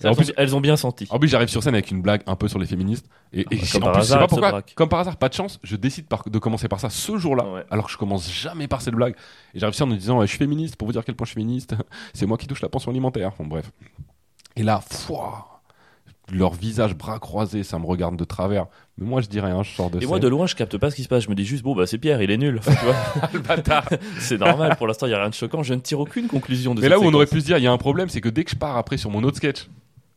[0.03, 1.07] En elles, plus- ont, elles ont bien senti.
[1.11, 3.43] en plus j'arrive sur scène avec une blague un peu sur les féministes et, et
[3.43, 5.75] bah, j'ai- comme par plus, hasard, pas pourquoi, comme par hasard, pas de chance, je
[5.75, 7.63] décide par- de commencer par ça ce jour-là, Ouais.
[7.69, 9.15] alors que je commence jamais par cette blague.
[9.53, 11.25] Et j'arrive sur en me disant, je suis féministe pour vous dire à quel point
[11.25, 11.75] je suis féministe.
[12.13, 13.31] C'est moi qui touche la pension alimentaire.
[13.39, 13.71] Bon, bref.
[14.55, 15.61] Et là, fouah,
[16.31, 18.67] leur visage bras croisés, ça me regarde de travers.
[18.97, 20.09] Mais moi, je dis rien, je sors de Et scène.
[20.09, 21.23] moi, de loin, je capte pas ce qui se passe.
[21.23, 22.59] Je me dis juste, bon, bah, c'est Pierre, il est nul.
[22.59, 23.97] Enfin, tu vois.
[24.19, 24.75] c'est normal.
[24.77, 25.63] Pour l'instant, il y a rien de choquant.
[25.63, 27.63] Je ne tire aucune conclusion de Mais là où on aurait pu se dire, il
[27.63, 29.67] y a un problème, c'est que dès que je pars après sur mon autre sketch,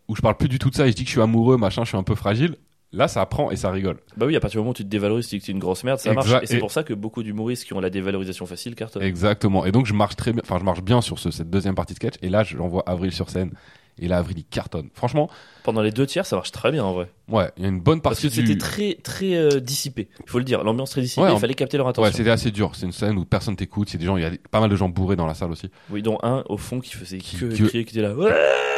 [0.08, 1.56] où je parle plus du tout de ça et je dis que je suis amoureux,
[1.56, 2.56] machin, je suis un peu fragile,
[2.92, 3.98] là, ça prend et ça rigole.
[4.16, 5.54] Bah oui, à partir du moment où tu te dévalorises, tu dis que tu es
[5.54, 6.28] une grosse merde, ça Exact.
[6.30, 6.42] marche.
[6.42, 9.02] Et c'est Et- pour ça que beaucoup d'humoristes qui ont la dévalorisation facile cartonnent.
[9.02, 9.64] Exactement.
[9.66, 11.92] Et donc, je marche très bien, enfin, je marche bien sur ce- cette deuxième partie
[11.94, 12.14] de sketch.
[12.22, 13.52] Et là, je l'envoie Avril sur scène.
[13.98, 14.88] Et là, Avril, il cartonne.
[14.92, 15.30] Franchement,
[15.64, 17.10] Pendant les deux tiers, ça marche très bien en vrai.
[17.28, 20.08] ouais, il y a une bonne Parce partie que c'était très, très euh, dissipé.
[20.24, 20.62] Il faut le dire.
[20.64, 22.12] L'ambiance très dissipée, Ouais, il fallait capter leur Ouais, attention.
[22.12, 22.72] c'était assez dur.
[22.74, 23.88] C'est une scène où personne t'écoute.
[23.88, 25.70] C'est des gens, il y a pas mal de gens bourrés dans la salle aussi.
[25.90, 28.14] oui, dont un au fond qui faisait Qui- que qui- crier, qui était là.
[28.14, 28.26] Ouais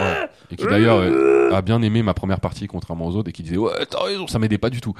[0.00, 0.28] Ouais.
[0.52, 3.42] Et qui d'ailleurs euh, a bien aimé ma première partie, contrairement aux autres, et qui
[3.42, 4.94] disait ouais, t'as raison, ça m'aidait pas du tout.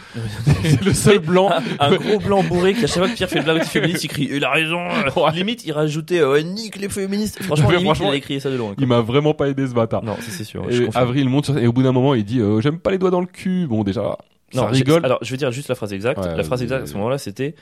[0.64, 1.50] c'est le seul blanc.
[1.78, 4.08] un gros blanc bourré qui à chaque fois que Pierre fait une blague féministe, il
[4.08, 4.84] crie il a raison.
[4.88, 5.32] Ouais.
[5.32, 7.40] Limite, il rajoutait euh, nique les féministes.
[7.44, 8.68] Franchement, limite, franchement, il a crié ça de loin.
[8.68, 8.76] quoi.
[8.80, 10.02] Il m'a vraiment pas aidé ce bâtard.
[10.08, 10.64] Non, ça c'est sûr.
[10.70, 10.88] Et.
[10.94, 12.98] Avril monte sur scène, et au bout d'un moment, il dit euh, j'aime pas les
[12.98, 13.66] doigts dans le cul.
[13.66, 14.16] Bon, déjà,
[14.52, 15.04] ça Non, j'ai- rigole.
[15.04, 16.20] Alors, je vais dire juste la phrase exacte.
[16.24, 17.54] Ouais, la phrase exacte à ce moment-là, c'était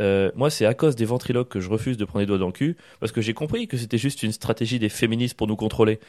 [0.00, 2.46] euh, Moi, c'est à cause des ventriloques que je refuse de prendre les doigts dans
[2.46, 5.56] le cul, parce que j'ai compris que c'était juste une stratégie des féministes pour nous
[5.56, 6.00] contrôler.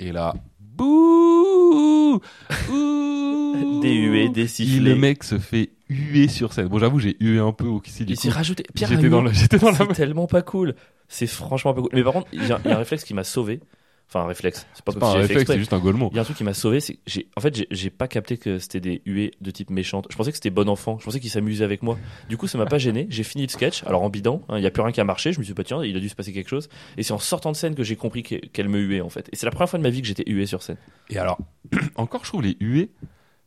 [0.00, 2.20] Et là, bouh,
[2.70, 3.80] ouh.
[3.80, 4.80] Des huées, des Et sifflets.
[4.90, 6.68] le mec se fait huer sur scène.
[6.68, 8.64] Bon, j'avoue, j'ai hué un peu au du Il s'est rajouté.
[8.74, 10.74] Pierre J'étais dans, la, j'étais dans la C'est tellement pas cool.
[11.08, 11.90] C'est franchement pas cool.
[11.92, 13.60] Mais par contre, il y, a il y a un réflexe qui m'a sauvé.
[14.08, 14.66] Enfin, un réflexe.
[14.72, 16.08] C'est pas pas un réflexe, c'est juste un golemot.
[16.12, 18.08] Il y a un truc qui m'a sauvé, c'est que j'ai, en fait, j'ai, pas
[18.08, 20.06] capté que c'était des huées de type méchante.
[20.10, 20.98] Je pensais que c'était bon enfant.
[20.98, 21.98] Je pensais qu'il s'amusait avec moi.
[22.28, 23.06] Du coup, ça m'a pas gêné.
[23.10, 23.84] J'ai fini le sketch.
[23.84, 25.32] Alors en bidant, hein, il y a plus rien qui a marché.
[25.32, 26.70] Je me suis dit, bah, tiens, il a dû se passer quelque chose.
[26.96, 29.28] Et c'est en sortant de scène que j'ai compris que- qu'elle me huait, en fait.
[29.30, 30.78] Et c'est la première fois de ma vie que j'étais hué sur scène.
[31.10, 31.36] Et alors,
[31.96, 32.90] encore, je trouve les huées,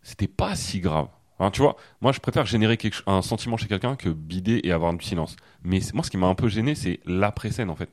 [0.04, 1.08] c'était pas si grave.
[1.40, 4.72] Hein, tu vois, moi, je préfère générer quelque un sentiment chez quelqu'un que bider et
[4.72, 5.36] avoir du silence.
[5.64, 7.90] Mais moi, ce qui m'a un peu gêné, c'est l'après-scène, en fait.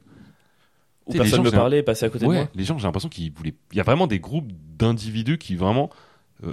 [1.08, 2.48] Où personne gens, me parlait, passait à côté de moi.
[2.54, 3.54] les gens, j'ai l'impression qu'ils voulaient.
[3.72, 5.90] Il y a vraiment des groupes d'individus qui vraiment.
[6.44, 6.52] Euh,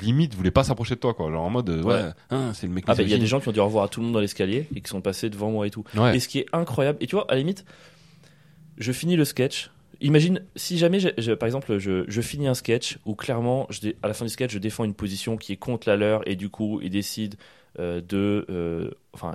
[0.00, 2.10] limite voulaient pas s'approcher de toi quoi genre en mode euh, ouais, Ouais.
[2.30, 3.66] hein, c'est le mec Ah, bah, il y a des gens qui ont dit au
[3.66, 5.84] revoir à tout le monde dans l'escalier et qui sont passés devant moi et tout.
[5.94, 7.66] ouais Et ce qui est incroyable, et tu vois, à la limite,
[8.78, 12.54] je finis le sketch, imagine si jamais, je- je- par exemple, je, je finis un
[12.54, 15.56] sketch où clairement, je à la fin du sketch, je défends une position qui est
[15.58, 17.36] contre la leur et du coup, ils décident
[17.78, 19.34] euh, de, euh, enfin,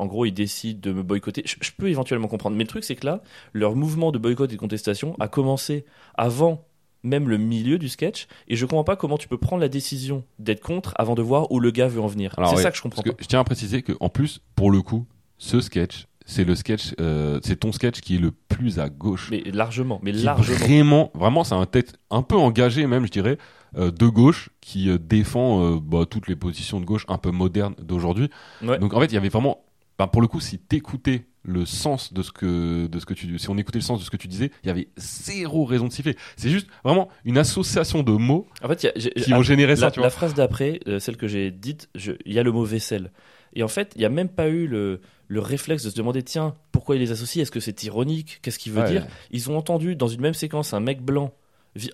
[0.00, 1.42] en gros, ils décident de me boycotter.
[1.44, 4.50] Je, je peux éventuellement comprendre, mais le truc c'est que là, leur mouvement de boycott
[4.50, 5.84] et de contestation a commencé
[6.16, 6.64] avant
[7.02, 10.24] même le milieu du sketch et je comprends pas comment tu peux prendre la décision
[10.38, 12.34] d'être contre avant de voir où le gars veut en venir.
[12.36, 13.16] C'est ouais, ça que je comprends Parce pas.
[13.16, 15.06] que je tiens à préciser que en plus, pour le coup,
[15.38, 19.28] ce sketch, c'est le sketch, euh, c'est ton sketch qui est le plus à gauche.
[19.30, 20.58] Mais largement, mais largement.
[20.58, 23.38] Vraiment, vraiment, c'est un tête un peu engagé même, je dirais,
[23.76, 27.74] euh, de gauche qui euh, défend bah, toutes les positions de gauche un peu modernes
[27.82, 28.30] d'aujourd'hui.
[28.62, 28.78] Ouais.
[28.78, 29.64] Donc en fait, il y avait vraiment,
[30.00, 33.38] bah, pour le coup, si t'écoutais le sens de ce que de ce que tu
[33.38, 35.88] si on écoutait le sens de ce que tu disais il y avait zéro raison
[35.88, 36.16] de siffler.
[36.36, 39.86] C'est juste vraiment une association de mots En fait, y a- qui vont générer ça
[39.86, 42.52] la, tu la vois phrase d'après, euh, celle que j'ai dite, il y a le
[42.52, 43.10] mot vaisselle.
[43.54, 46.22] Et en fait, il n'y a même pas eu le, le réflexe de se demander
[46.22, 47.42] tiens, pourquoi il les associe?
[47.42, 48.38] Est-ce que c'est ironique?
[48.42, 48.90] Qu'est-ce qu'il veut Ouais.
[48.90, 49.06] dire?
[49.30, 51.32] Ils ont entendu dans une même séquence un mec blanc,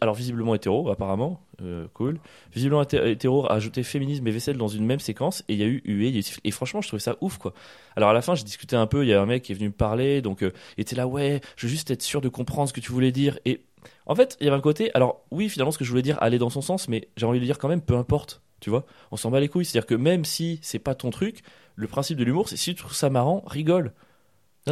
[0.00, 2.18] alors visiblement hétéro, apparemment, euh, cool,
[2.54, 5.66] visiblement hété- hétéro, ajouter féminisme et vaisselle dans une même séquence, et il y a
[5.66, 6.22] eu huée, a eu.
[6.44, 7.52] Et franchement, je trouvais ça ouf, quoi.
[7.94, 9.54] Alors à la fin, j'ai discuté un peu, il y a un mec qui est
[9.54, 12.68] venu me parler, donc euh, était là, ouais, je veux juste être sûr de comprendre
[12.68, 13.38] ce que tu voulais dire.
[13.44, 13.62] Et
[14.06, 16.16] en fait, il y avait un côté, alors oui, finalement, ce que je voulais dire
[16.22, 18.86] allait dans son sens, mais j'ai envie de dire quand même, peu importe, tu vois.
[19.10, 19.64] On s'en bat les couilles.
[19.64, 21.42] C'est-à-dire que même si c'est pas ton truc,
[21.74, 23.92] le principe de l'humour, c'est si tu trouves ça marrant, rigole.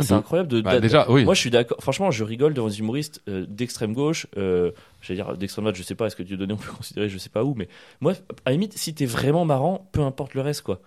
[0.02, 0.60] C'est incroyable de.
[0.60, 1.78] Bah, déjà oui Moi, je suis d'accord.
[1.80, 4.26] Franchement, je rigole devant des humoristes euh, d'extrême gauche.
[4.36, 6.06] Euh, J'allais dire d'extrême droite, je sais pas.
[6.06, 7.54] Est-ce que Dieu donné, on peut considérer, je sais pas où.
[7.54, 7.68] Mais
[8.00, 8.12] moi,
[8.44, 10.80] à la limite, si t'es vraiment marrant, peu importe le reste, quoi.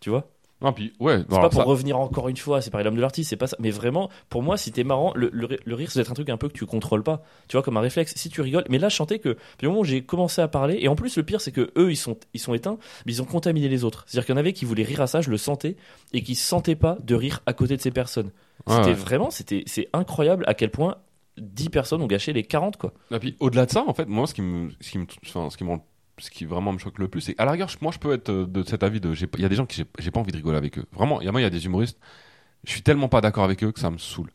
[0.00, 0.28] Tu vois?
[0.62, 3.00] Non puis ouais C'est pas pour ça- revenir encore une fois, c'est pareil l'homme de
[3.00, 3.56] l'artiste, c'est pas ça.
[3.60, 6.36] Mais vraiment, pour moi, si t'es marrant, le, le, le rire, c'est un truc un
[6.36, 7.22] peu que tu contrôles pas.
[7.48, 8.12] Tu vois, comme un réflexe.
[8.16, 10.78] Si tu rigoles, mais là, je chantais que, du moment où j'ai commencé à parler,
[10.80, 13.22] et en plus, le pire, c'est que eux, ils sont, ils sont éteints, mais ils
[13.22, 14.04] ont contaminé les autres.
[14.06, 15.76] C'est-à-dire qu'il y en avait qui voulaient rire à ça, je le sentais,
[16.12, 18.30] et qui se sentaient pas de rire à côté de ces personnes.
[18.66, 18.94] Ouais, C'était ouais.
[18.94, 20.96] vraiment, c'était, c'est incroyable à quel point
[21.38, 22.92] 10 personnes ont gâché les 40, quoi.
[23.10, 25.48] Et puis au-delà de ça, en fait, moi, ce qui me, ce qui me, enfin,
[25.48, 25.86] ce qui me rend-
[26.20, 28.30] ce qui vraiment me choque le plus, c'est à la rigueur, moi, je peux être
[28.30, 30.36] euh, de cet avis de, il y a des gens qui j'ai- pas envie de
[30.36, 30.84] rigoler avec eux.
[30.92, 31.98] Vraiment, il y a moi, il y a des humoristes,
[32.64, 34.30] je suis tellement pas d'accord avec eux que ça me saoule.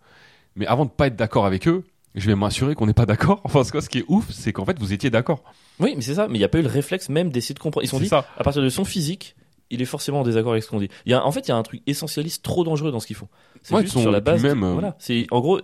[0.56, 1.84] Mais avant de pas être d'accord avec eux,
[2.16, 3.42] je vais m'assurer qu'on n'est pas d'accord.
[3.46, 5.44] Enfin, ce ce qui est ouf, c'est qu'en fait, vous étiez d'accord.
[5.80, 7.60] Oui, mais c'est ça, mais il n'y a pas eu le réflexe même d'essayer de
[7.60, 7.84] comprendre.
[7.86, 8.26] Ils sont dit, ça.
[8.38, 9.36] à partir de son physique,
[9.70, 10.90] il est forcément en désaccord avec ce qu'on dit.
[11.06, 13.08] Il y a, en fait, il y a un truc essentialiste trop dangereux dans ce
[13.08, 13.28] qu'ils font.
[13.64, 14.42] C'est Ouais, juste sur la base.
[14.44, 15.60] même, euh, voilà, c'est en gros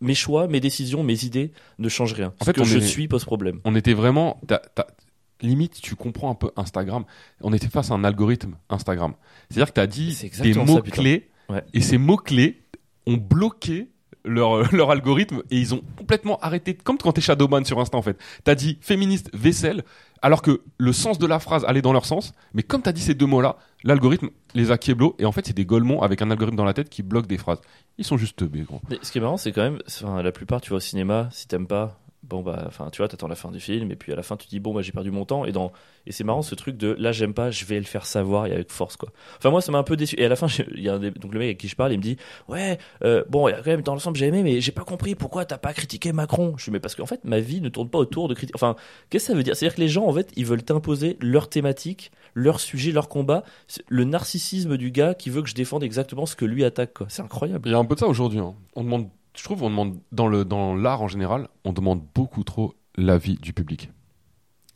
[0.00, 2.28] mes choix, mes décisions, mes idées ne changent rien.
[2.40, 3.60] En ce fait, que on je est- suis pose problème.
[3.64, 4.38] On était vraiment,
[5.42, 7.04] limite, tu comprends un peu Instagram.
[7.40, 9.14] On était face à un algorithme Instagram.
[9.50, 11.02] C'est-à-dire que tu as dit des exactement ça, mots putain.
[11.02, 11.62] clés Ouais.
[11.74, 12.62] et ces mots clés
[13.06, 13.90] ont bloqué
[14.24, 18.02] leur, leur algorithme et ils ont complètement arrêté, comme quand t'es shadowban sur Insta en
[18.02, 18.18] fait.
[18.44, 19.82] T'as dit féministe vaisselle,
[20.22, 23.02] alors que le sens de la phrase allait dans leur sens, mais comme t'as dit
[23.02, 26.30] ces deux mots-là, l'algorithme les a kieblo et en fait c'est des golemons avec un
[26.30, 27.60] algorithme dans la tête qui bloque des phrases.
[27.98, 28.80] Ils sont juste teubés, gros.
[28.88, 29.80] Mais ce qui est marrant, c'est quand même,
[30.22, 33.28] la plupart, tu vas au cinéma, si t'aimes pas, bon bah, enfin, tu vois, t'attends
[33.28, 35.10] la fin du film, et puis à la fin, tu dis, bon bah, j'ai perdu
[35.10, 35.72] mon temps, et dans,
[36.06, 38.52] et c'est marrant ce truc de, là, j'aime pas, je vais le faire savoir, et
[38.52, 39.10] avec force, quoi.
[39.38, 40.16] Enfin, moi, ça m'a un peu déçu.
[40.18, 41.92] Et à la fin, il y a un donc le mec avec qui je parle,
[41.92, 42.16] il me dit,
[42.48, 45.14] ouais, euh, bon, il a quand même, dans l'ensemble, j'ai aimé, mais j'ai pas compris
[45.14, 46.54] pourquoi t'as pas critiqué Macron.
[46.56, 48.56] Je suis, mais parce qu'en fait, ma vie ne tourne pas autour de critiquer.
[48.56, 48.76] Enfin,
[49.10, 49.56] qu'est-ce que ça veut dire?
[49.56, 53.44] C'est-à-dire que les gens, en fait, ils veulent t'imposer leur thématique, leur sujet, leur combat,
[53.88, 57.06] le narcissisme du gars qui veut que je défende exactement ce que lui attaque, quoi.
[57.08, 57.68] C'est incroyable.
[57.68, 58.38] Il y a un peu de ça aujourd'hui.
[58.40, 58.54] hein.
[58.74, 62.44] On demande, je trouve, on demande dans le dans l'art en général, on demande beaucoup
[62.44, 63.90] trop l'avis du public.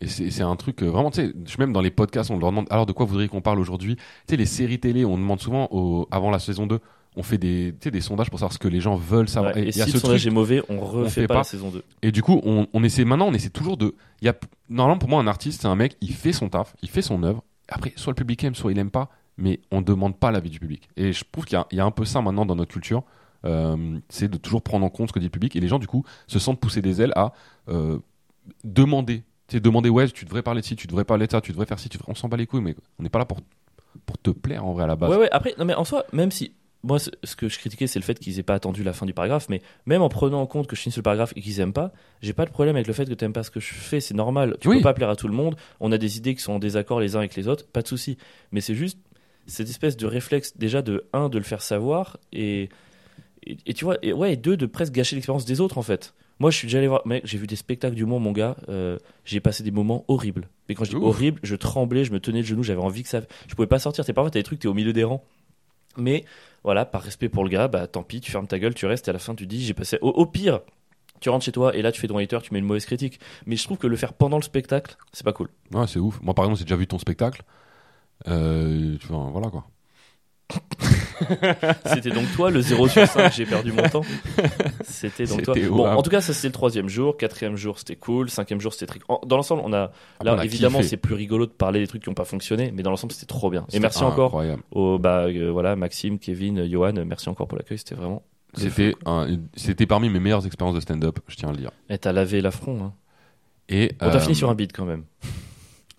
[0.01, 2.67] Et c'est un truc euh, vraiment, tu sais, même dans les podcasts, on leur demande
[2.71, 3.97] alors de quoi voudriez qu'on parle aujourd'hui?
[3.97, 6.79] Tu sais, les séries télé, on demande souvent au- avant la saison 2,
[7.17, 9.57] on fait des, sondages pour savoir ce que les gens veulent savoir.
[9.57, 11.23] Ouais, et et il y a si ce le sondage truc- est mauvais, on refait
[11.23, 11.41] fait pas, pas.
[11.41, 11.83] la saison 2.
[12.03, 13.97] et du coup, on, on essaie maintenant, on essaie toujours de.
[14.23, 14.35] Il y a,
[14.69, 17.25] normalement, pour moi, un artiste, c'est un mec, il fait son taf, il fait son
[17.25, 17.43] œuvre.
[17.69, 20.61] Après, soit le public aime, soit il aime pas, mais on demande pas l'avis du
[20.61, 20.89] public.
[20.97, 23.03] Et je trouve qu'il y a un peu ça maintenant dans notre culture.
[23.45, 25.55] Euh, c'est de toujours prendre en compte ce que dit le public.
[25.57, 27.33] Et les gens, du coup, se sentent pousser des ailes à
[27.69, 27.99] euh,
[28.65, 29.23] demander.
[29.47, 31.53] Tu sais, demander, ouais, tu devrais parler de ci, tu devrais parler de ça, tu
[31.53, 32.13] devrais faire ci, tu devrais...
[32.13, 33.39] on s'en bat les couilles, mais on n'est pas là pour,
[34.05, 35.11] pour te plaire en vrai à la base.
[35.11, 36.53] Ouais, ouais, après, non, mais en soi, même si.
[36.85, 39.13] Moi, ce que je critiquais, c'est le fait qu'ils aient pas attendu la fin du
[39.13, 41.73] paragraphe, mais même en prenant en compte que je finisse le paragraphe et qu'ils aiment
[41.73, 43.99] pas, j'ai pas de problème avec le fait que t'aimes pas ce que je fais,
[43.99, 44.57] c'est normal.
[44.61, 44.77] Tu Oui.
[44.77, 47.01] peux pas plaire à tout le monde, on a des idées qui sont en désaccord
[47.01, 48.17] les uns avec les autres, pas de souci.
[48.53, 48.97] Mais c'est juste
[49.47, 52.69] cette espèce de réflexe, déjà, de un, de le faire savoir, et,
[53.49, 55.83] et, et tu vois, et, ouais, et deux, de presque gâcher l'expérience des autres, en
[55.83, 56.15] fait.
[56.41, 58.99] Moi, je suis déjà allé voir, mec, j'ai vu des spectacles d'humour, mon gars, euh,
[59.25, 60.49] j'ai passé des moments horribles.
[60.69, 61.03] Mais quand je dis Ouf.
[61.05, 63.21] horrible, je tremblais, je me tenais le genou, j'avais envie que ça.
[63.49, 64.05] Je pouvais pas sortir.
[64.05, 65.25] T'es parfois, t'as des trucs, t'es au milieu des rangs.
[65.97, 66.25] Mais
[66.63, 69.09] voilà, par respect pour le gars, bah tant pis, tu fermes ta gueule, tu restes,
[69.09, 69.99] et à la fin, tu dis, j'ai passé.
[70.01, 70.61] Au, au pire,
[71.19, 73.19] tu rentres chez toi, et là, tu fais ton hater, tu mets une mauvaise critique.
[73.47, 75.49] Mais je trouve que le faire pendant le spectacle, c'est pas cool.
[75.73, 76.21] Ouais, c'est ouf.
[76.23, 77.43] Moi, par exemple, j'ai déjà vu ton spectacle.
[78.29, 79.67] Euh, tu vois, voilà quoi.
[81.87, 84.03] C'était donc toi le 0 sur 5, j'ai perdu mon temps.
[84.85, 85.55] C'était donc toi.
[85.69, 87.17] Bon, en tout cas, ça c'était le troisième jour.
[87.17, 88.31] Quatrième jour, c'était cool.
[88.31, 89.01] Cinquième jour, c'était très.
[89.09, 89.91] en- Dans l'ensemble, on a.
[90.23, 90.91] Là, on a évidemment, kiffé.
[90.91, 93.27] c'est plus rigolo de parler des trucs qui n'ont pas fonctionné, mais dans l'ensemble, c'était
[93.27, 93.63] trop bien.
[93.63, 94.63] Et C'était merci encore incroyable.
[94.71, 96.93] aux bah, euh, voilà, Maxime, Kevin, euh, Johan.
[97.05, 97.79] Merci encore pour l'accueil.
[97.79, 98.23] C'était vraiment.
[98.55, 98.99] de C'était fou.
[99.07, 101.71] un- c'était parmi mes meilleures expériences de stand-up, je tiens à le dire.
[101.91, 102.83] Et t'as lavé l'affront.
[102.83, 102.93] Hein.
[103.69, 105.05] Et On t'a euh, fini sur un beat quand même.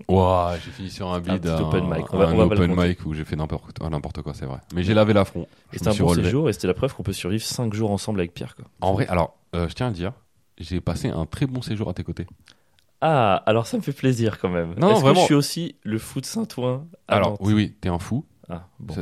[0.09, 2.13] Ouah, j'ai fini sur un bid, un, open mic.
[2.13, 4.59] On va- un on va open mic où j'ai fait n'importe quoi, c'est vrai.
[4.73, 5.47] Mais j'ai lavé l'affront.
[5.71, 8.19] Et c'était un bon séjour et c'était la preuve qu'on peut survivre 5 jours ensemble
[8.19, 8.55] avec Pierre.
[8.55, 8.65] Quoi.
[8.81, 10.13] En vrai, alors, euh, je tiens à le dire,
[10.57, 12.25] j'ai passé un très bon séjour à tes côtés.
[13.01, 14.73] Ah, alors ça me fait plaisir quand même.
[14.77, 15.21] Non, Est-ce que vraiment.
[15.21, 18.25] je suis aussi le fou de Saint-Ouen alors, Nantes oui, oui, t'es un fou.
[18.49, 18.95] Ah, bon.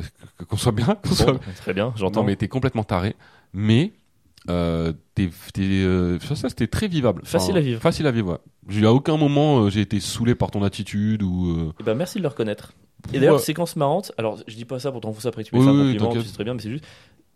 [0.48, 2.24] Qu'on soit bien, qu'on soit Bon, très bien, j'entends.
[2.24, 3.16] Mais t'es complètement taré.
[3.54, 3.94] Mais
[4.50, 7.22] euh, t'es, t'es, euh, ça, ça, c'était très vivable.
[7.26, 7.82] Facile à vivre.
[7.82, 8.38] Facile à vivre, ouais.
[8.70, 11.52] J'ai- À aucun moment euh, j'ai été saoulé par ton attitude ou.
[11.58, 12.74] euh, Eh ben, merci de le reconnaître.
[13.14, 13.42] Et d'ailleurs, Ouais.
[13.42, 15.78] séquence marrante, alors je dis pas ça pour t'en foutre après tu Oui, un oui,
[15.94, 16.22] compliment, t'inquiète.
[16.24, 16.86] tu sais très bien, mais c'est juste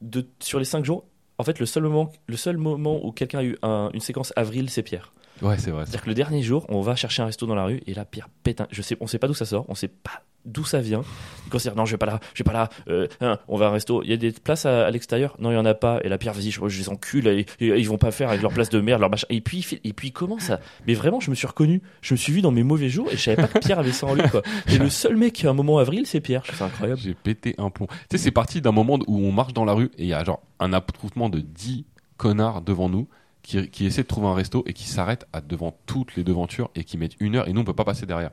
[0.02, 1.06] de, sur les 5 jours,
[1.38, 4.34] en fait, le seul moment, le seul moment où quelqu'un a eu un- une séquence
[4.36, 5.14] avril, c'est Pierre.
[5.42, 5.86] Ouais, c'est vrai.
[5.86, 7.94] c'est- C'est-à-dire que le dernier jour, on va chercher un resto dans la rue et
[7.94, 8.68] là, Pierre pète un...
[8.72, 11.04] Je sais, on sait pas d'où ça sort, on sait pas d'où ça vient.
[11.46, 13.66] Il considère, non, je vais pas là, je vais pas là, euh, hein, on va
[13.68, 14.02] à un resto.
[14.04, 15.36] Il y a des places à, à l'extérieur?
[15.40, 16.00] Non, il y en a pas.
[16.04, 18.42] Et là, Pierre, vas-y, je, je les encule, et, et ils vont pas faire avec
[18.42, 19.28] leur place de merde, leur machin.
[19.30, 20.60] Et puis, et puis il commence à.
[20.88, 21.84] Mais vraiment, je me suis reconnu.
[22.02, 23.92] Je me suis vu dans mes mauvais jours et je savais pas que Pierre avait
[23.92, 24.42] ça en lui, quoi.
[24.68, 26.44] Et le seul mec qui a un moment avril, c'est Pierre.
[26.56, 27.00] Ça incroyable.
[27.00, 27.86] J'ai pété un plomb.
[27.86, 30.14] Tu sais, c'est parti d'un moment où on marche dans la rue et il y
[30.14, 31.86] a genre un attroupement de 10
[32.18, 33.08] connards devant nous
[33.44, 36.70] qui, qui essaient de trouver un resto et qui s'arrêtent à devant toutes les devantures
[36.76, 38.32] et qui mettent une heure et nous on peut pas passer derrière.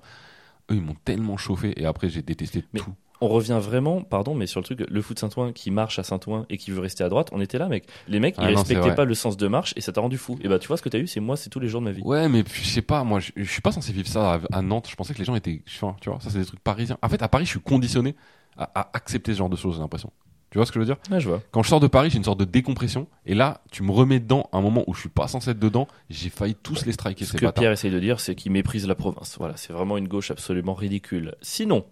[0.71, 2.92] Eux ils m'ont tellement chauffé et après j'ai détesté Mais- tout.
[3.21, 6.05] On revient vraiment, pardon, mais sur le truc, le foot de Saint-Ouen qui marche à
[6.05, 7.85] Saint-Ouen et qui veut rester à droite, on était là, mec.
[8.07, 10.16] Les mecs, Ah ils non, respectaient pas le sens de marche et ça t'a rendu
[10.16, 10.38] fou.
[10.40, 11.87] Et bah, tu vois, ce que t'as eu, c'est moi, c'est tous les jours de
[11.87, 12.03] ma vie.
[12.03, 14.62] Ouais, mais je sais pas, moi je, je suis pas censé vivre ça à, à
[14.62, 14.87] Nantes.
[14.88, 15.61] Je pensais que les gens étaient.
[15.66, 16.97] enfin, tu vois, ça c'est des trucs parisiens.
[17.03, 18.14] En fait, à Paris, je suis conditionné
[18.57, 20.12] à, à accepter ce genre de choses, j'ai l'impression.
[20.51, 20.97] Tu vois ce que je veux dire?
[21.11, 21.43] Ouais, je vois.
[21.51, 23.07] Quand je sors de Paris, j'ai une sorte de décompression.
[23.27, 25.59] Et là, tu me remets dedans à un moment où je suis pas censé être
[25.59, 25.87] dedans.
[26.09, 27.61] J'ai failli tous les striker, Ce ces que bâtards.
[27.61, 29.37] Pierre essaye de dire, c'est qu'il méprise la province.
[29.39, 31.35] Voilà, c'est vraiment une gauche absolument ridicule.
[31.43, 31.85] Sinon,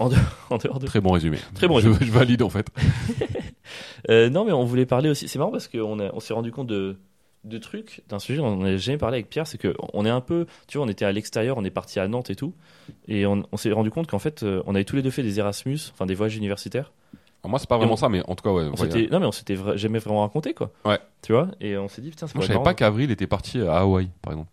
[0.00, 0.20] en dehors,
[0.50, 0.86] en dehors de.
[0.86, 1.38] Très bon résumé.
[1.54, 2.06] Très bon Je- résumé.
[2.06, 2.66] Je, valide en fait.
[4.08, 5.28] Euh, non, mais on voulait parler aussi.
[5.28, 6.96] C'est marrant parce qu'on on s'est rendu compte de,
[7.44, 9.46] de trucs, d'un sujet dont on n'avait jamais parlé avec Pierre.
[9.46, 10.46] C'est qu'on est un peu.
[10.66, 12.54] Tu vois, on était à l'extérieur, on est parti à Nantes et tout.
[13.06, 15.22] Et on, on s'est rendu compte qu'en fait, euh, on avait tous les deux fait
[15.22, 16.92] des Erasmus, enfin des voyages universitaires.
[17.42, 19.08] Alors, moi, c'est pas vraiment on- ça, mais en tout cas, ouais.
[19.10, 20.70] Non, mais on s'était vra- jamais vraiment raconté, quoi.
[20.84, 20.98] Ouais.
[21.22, 23.60] Tu vois Et on s'est dit, putain, c'est Moi, je savais pas qu'Avril était parti
[23.60, 24.50] à Hawaï, par exemple.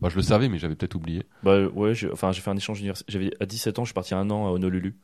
[0.00, 1.24] Bah, je le savais, mais j'avais peut-être oublié.
[1.42, 3.12] Bah ouais, j'ai- enfin j'ai fait un échange universitaire.
[3.12, 4.94] J'avais à 17 ans, je suis parti un an à Honolulu.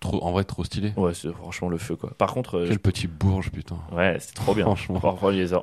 [0.00, 0.92] Trop, en vrai, trop stylé.
[0.96, 2.10] Ouais, c'est franchement le feu quoi.
[2.18, 3.76] Par contre, euh, Quel petit bourge, putain.
[3.92, 4.64] je- ouais, c'est trop bien.
[4.64, 5.00] Franchement.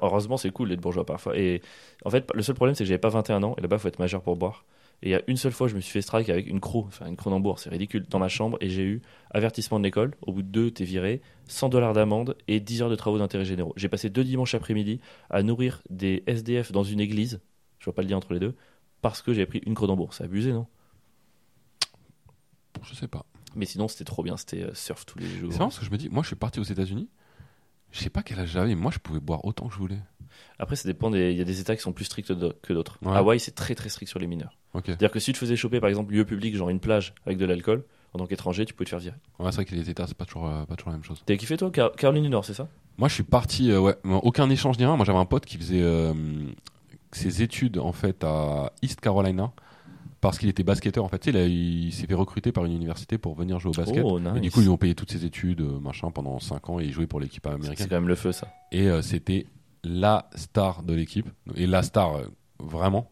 [0.02, 1.38] Heureusement, c'est cool d'être bourgeois parfois.
[1.38, 1.62] Et
[2.06, 3.54] en fait, le seul problème, c'est que j'avais pas 21 ans.
[3.58, 4.64] Et là-bas, faut être majeur pour boire.
[5.04, 6.86] Et il y a une seule fois, je me suis fait strike avec une croc,
[6.88, 8.58] enfin une Cronenbourg, c'est ridicule, dans ma chambre.
[8.62, 10.16] Et j'ai eu avertissement de l'école.
[10.22, 13.44] Au bout de deux, t'es viré, 100 dollars d'amende et 10 heures de travaux d'intérêt
[13.44, 13.74] généraux.
[13.76, 17.42] J'ai passé deux dimanches après-midi à nourrir des SDF dans une église.
[17.80, 18.56] Je vois pas le lien entre les deux.
[19.02, 20.14] Parce que j'avais pris une Cronenbourg.
[20.14, 20.68] C'est abusé, non?
[22.82, 23.26] Je sais pas.
[23.56, 24.38] Mais sinon, c'était trop bien.
[24.38, 25.52] C'était euh, surf tous les jours.
[25.52, 27.10] C'est marrant parce que je me dis, moi, je suis parti aux États-Unis.
[27.94, 30.00] Je sais pas quel âge j'avais, mais moi, je pouvais boire autant que je voulais.
[30.60, 31.10] Après, ça dépend.
[31.12, 31.32] Des...
[31.32, 32.98] Il y a des États qui sont plus stricts de- que d'autres.
[33.04, 33.16] Ouais.
[33.16, 34.58] Hawaï, c'est très très strict sur les mineurs.
[34.84, 37.38] C'est-à-dire que si tu te faisais choper, par exemple, lieu public, genre une plage avec
[37.38, 39.16] de l'alcool, en tant qu'étranger, tu pouvais te faire virer.
[39.40, 41.22] Ouais, c'est vrai que les États, c'est pas toujours, euh, pas toujours la même chose.
[41.26, 42.68] T'as kiffé toi, Car- Caroline du Nord, c'est ça?
[42.98, 44.96] Moi, je suis parti, euh, ouais, aucun échange ni rien.
[44.96, 46.14] Moi, j'avais un pote qui faisait euh,
[47.12, 49.52] ses études en fait à East Carolina
[50.24, 51.04] parce qu'il était basketteur.
[51.04, 53.74] En fait, tu sais, il, s'est fait recruter par une université pour venir jouer au
[53.74, 54.02] basket.
[54.06, 56.70] Oh, Et du coup, ils lui ont payé toutes ses études, euh, machin, pendant 5
[56.70, 57.88] ans et il jouait pour l'équipe C'est américaine.
[57.90, 58.48] quand même le feu, ça.
[58.72, 59.48] Et euh, c'était
[59.84, 61.28] la star de l'équipe.
[61.56, 63.12] Et la star, euh, vraiment.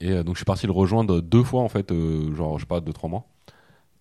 [0.00, 1.92] Et euh, donc, je suis parti le rejoindre deux fois, en fait,
[2.34, 3.26] genre, je sais pas, deux, trois mois.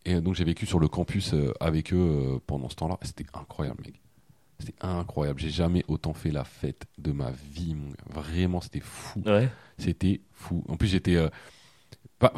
[0.06, 2.98] Et donc, j'ai vécu sur le campus avec eux pendant ce temps-là.
[3.02, 4.02] C'était incroyable, mec.
[4.60, 5.42] C'était incroyable.
[5.42, 8.22] J'ai jamais autant fait la fête de ma vie, mon gars.
[8.22, 9.22] Vraiment, c'était fou.
[9.26, 9.50] Ouais.
[9.78, 10.64] C'était fou.
[10.70, 11.18] En plus, j'étais.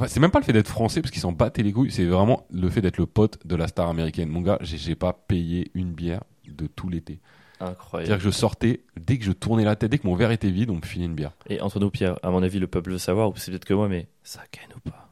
[0.08, 1.92] C'est même pas le fait d'être français parce qu'ils s'en battaient les couilles.
[1.92, 4.30] C'est vraiment le fait d'être le pote de la star américaine.
[4.30, 7.20] Mon gars, j'ai pas payé une bière de tout l'été.
[7.60, 8.08] Incroyable.
[8.08, 10.50] C'est-à-dire que je sortais, dès que je tournais la tête, dès que mon verre était
[10.50, 11.34] vide, on me filait une bière.
[11.48, 13.74] Et entre nous, Pierre, à mon avis, le peuple veut savoir, ou c'est peut-être que
[13.76, 15.10] moi, mais ça ken ou pas?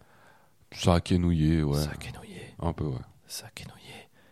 [0.71, 1.77] Ça a quenouillé, ouais.
[1.77, 2.41] Ça kenouillé.
[2.59, 2.97] Un peu, ouais.
[3.27, 3.75] Ça kenouillé.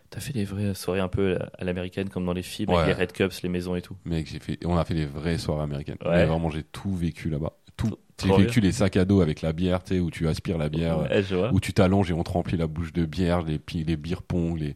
[0.10, 2.78] T'as fait des vraies soirées un peu à l'américaine, comme dans les films, Ouais.
[2.78, 3.96] avec les Red Cups, les maisons et tout.
[4.06, 5.98] Mec, j'ai fait, on a fait des vraies soirées américaines.
[6.04, 6.16] Ouais.
[6.18, 7.54] Mais vraiment, j'ai tout vécu là-bas.
[7.78, 7.96] Tout.
[8.26, 10.70] J'ai vécu les sacs à dos avec la bière, tu sais, où tu aspires la
[10.70, 13.96] bière, Ouais, où tu t'allonges et on te remplit la bouche de bière, les, les
[13.96, 14.76] beer pong, les.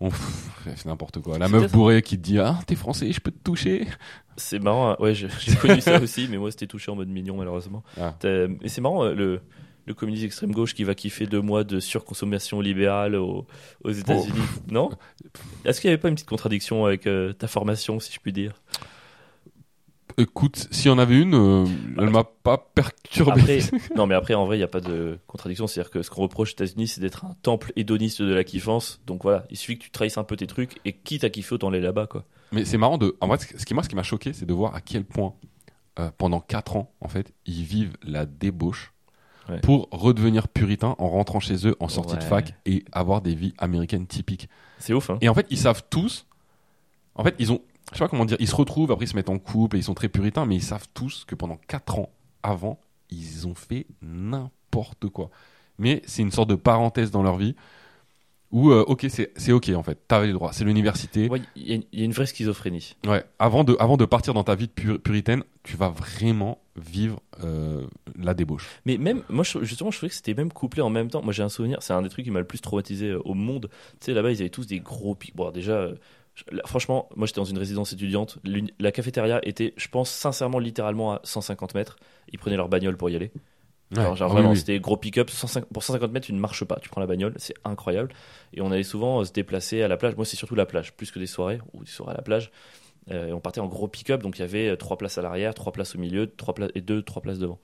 [0.00, 0.10] On
[0.64, 1.38] c'est n'importe quoi.
[1.38, 3.86] La meuf bourrée qui te dit Ah, t'es français, je peux te toucher
[4.36, 4.96] C'est marrant, hein.
[5.00, 5.28] ouais, j'ai
[5.60, 7.82] connu ça aussi, mais moi c'était touché en mode mignon malheureusement.
[8.00, 8.14] Ah.
[8.22, 9.40] Mais c'est marrant, euh, le...
[9.86, 13.46] le communiste extrême gauche qui va kiffer deux mois de surconsommation libérale aux,
[13.82, 14.40] aux États-Unis.
[14.68, 14.90] Non?
[15.64, 18.32] Est-ce qu'il n'y avait pas une petite contradiction avec euh, ta formation, si je puis
[18.32, 18.52] dire?
[20.16, 21.64] Écoute, s'il y en avait une, euh,
[21.98, 23.32] elle m'a pas perturbé.
[23.40, 23.60] Après,
[23.96, 25.66] non, mais après, en vrai, il n'y a pas de contradiction.
[25.66, 29.00] C'est-à-dire que ce qu'on reproche aux États-Unis, c'est d'être un temple hédoniste de la kiffance.
[29.06, 31.54] Donc voilà, il suffit que tu trahisses un peu tes trucs et quitte à kiffer,
[31.54, 32.24] autant aller là-bas, quoi.
[32.52, 33.16] Mais c'est marrant de.
[33.20, 35.34] En vrai, ce qui, moi, ce qui m'a choqué, c'est de voir à quel point,
[35.98, 38.92] euh, pendant 4 ans, en fait, ils vivent la débauche
[39.46, 39.60] Ouais.
[39.60, 43.52] pour redevenir puritains en rentrant chez eux en sortie de fac et avoir des vies
[43.58, 44.48] américaines typiques.
[44.78, 46.26] C'est ouf, hein Et en fait, ils savent tous.
[47.14, 47.60] En fait, ils ont.
[47.94, 48.36] Je sais pas comment dire.
[48.40, 50.56] Ils se retrouvent, après, ils se mettent en couple et ils sont très puritains, mais
[50.56, 52.10] ils savent tous que pendant 4 ans
[52.42, 52.78] avant,
[53.10, 55.30] ils ont fait n'importe quoi.
[55.78, 57.54] Mais c'est une sorte de parenthèse dans leur vie
[58.50, 59.98] où, euh, ok, c'est ok en fait.
[60.06, 60.52] T'avais les droits.
[60.52, 61.28] C'est l'université.
[61.28, 62.94] Ouais, Il y, a une- il y a une vraie schizophrénie.
[63.06, 66.58] Ouais, avant de, avant de partir dans ta vie de pur- puritaine, tu vas vraiment
[66.76, 67.84] vivre euh,
[68.16, 68.68] la débauche.
[68.86, 71.22] Mais même, moi, justement, je trouvais que c'était même couplé en même temps.
[71.22, 73.34] Moi, j'ai un souvenir, c'est un des trucs qui m'a le plus traumatisé euh, au
[73.34, 73.68] monde.
[74.00, 75.34] Tu sais, là-bas, ils avaient tous des gros pics.
[75.34, 75.94] Bon, déjà, euh,
[76.50, 78.38] là, franchement, moi, j'étais dans une résidence étudiante.
[78.78, 81.96] La cafétéria était, je pense, sincèrement, littéralement à 150 mètres.
[82.32, 83.30] Ils prenaient leur bagnole pour y aller.
[83.92, 84.16] Genre, Ouais.
[84.16, 85.30] genre vraiment, oui, c'était gros pick-up.
[85.30, 86.78] 150 Pour 150 mètres, tu ne marches pas.
[86.80, 88.12] Tu prends la bagnole, c'est incroyable.
[88.52, 90.16] Et on allait souvent euh, se déplacer à la plage.
[90.16, 92.50] Moi, c'est surtout la plage, plus que des soirées, ou des soirées à la plage.
[93.10, 95.22] Euh, et on partait en gros pick-up, donc il y avait euh, trois places à
[95.22, 97.58] l'arrière, trois places au milieu, trois et deux, trois places devant.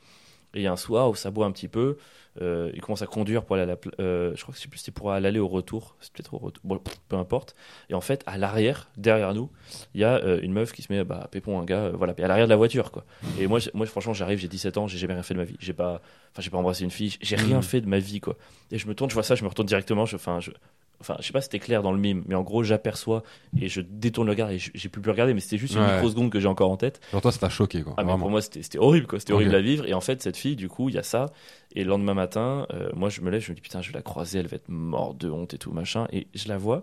[0.55, 1.97] Et il y a un soir où ça boit un petit peu,
[2.41, 5.13] euh, il commence à conduire pour aller à la euh, je crois que c'est pour
[5.13, 7.55] aller au retour, c'est peut-être au retour, bon, peu importe.
[7.89, 9.51] Et en fait, à l'arrière, derrière nous,
[9.95, 12.27] il y a euh, une meuf qui se met, bah, pépon, un gars, voilà, à
[12.27, 13.05] l'arrière de la voiture, quoi.
[13.39, 15.57] Et moi, moi franchement, j'arrive, j'ai 17 ans, j'ai jamais rien fait de ma vie.
[15.61, 16.01] J'ai pas,
[16.33, 17.63] enfin, j'ai pas embrassé une fille, j'ai rien Mhm.
[17.63, 18.37] fait de ma vie, quoi.
[18.73, 20.51] Et je me tourne, je vois ça, je me retourne directement, je, enfin, je,
[21.01, 23.23] enfin, je sais pas si c'était clair dans le mime, mais en gros, j'aperçois
[23.61, 25.95] et je détourne le regard et j'ai plus pu regarder, mais c'était juste une Ouais.
[25.95, 27.01] microseconde que j'ai encore en tête.
[27.13, 27.95] Genre toi, ça t'a choqué quoi.
[27.97, 29.19] Ah, mais pour moi, c'était horrible, quoi.
[29.19, 29.87] C'était horrible à vivre.
[29.87, 31.27] Et en fait, cette fille, du coup, il y a ça.
[31.75, 33.95] Et le lendemain matin, euh, moi, je me lève, je me dis, putain, je vais
[33.99, 36.07] la croiser, elle va être morte de honte et tout, machin.
[36.13, 36.83] Et je la vois,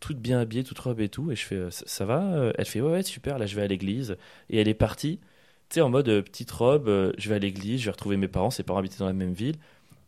[0.00, 1.30] toute bien habillée, toute robe et tout.
[1.32, 3.56] Et je fais, euh, ça, ça va Euh, Elle fait, ouais, ouais, super, là, je
[3.56, 4.16] vais à l'église.
[4.50, 5.18] Et elle est partie,
[5.68, 8.16] tu sais, en mode euh, petite robe, euh, je vais à l'église, je vais retrouver
[8.16, 9.56] mes parents, ses parents habitaient dans la même ville.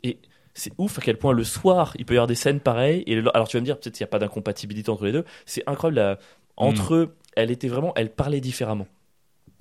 [0.02, 0.18] Et
[0.54, 3.02] c'est ouf à quel point le soir, il peut y avoir des scènes pareilles.
[3.06, 5.12] Et le- alors, tu vas me dire, peut-être qu'il n'y a pas d'incompatibilité entre les
[5.12, 5.24] deux.
[5.46, 6.18] C'est incroyable, la-
[6.56, 8.86] entre eux, elle était vraiment, elle parlait différemment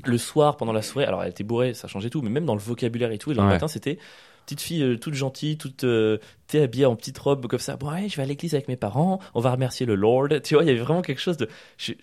[0.05, 2.55] le soir pendant la soirée, alors elle était bourrée, ça changeait tout, mais même dans
[2.55, 3.47] le vocabulaire et tout, et le Ouais.
[3.47, 3.99] matin c'était
[4.45, 7.77] petite fille euh, toute gentille, toute euh, t'es habillée en petite robe comme ça.
[7.77, 10.29] Bon, ouais, je vais à l'église avec mes parents, on va remercier le Lord.
[10.43, 11.47] Tu vois, il y avait vraiment quelque chose de.
[11.77, 11.93] je-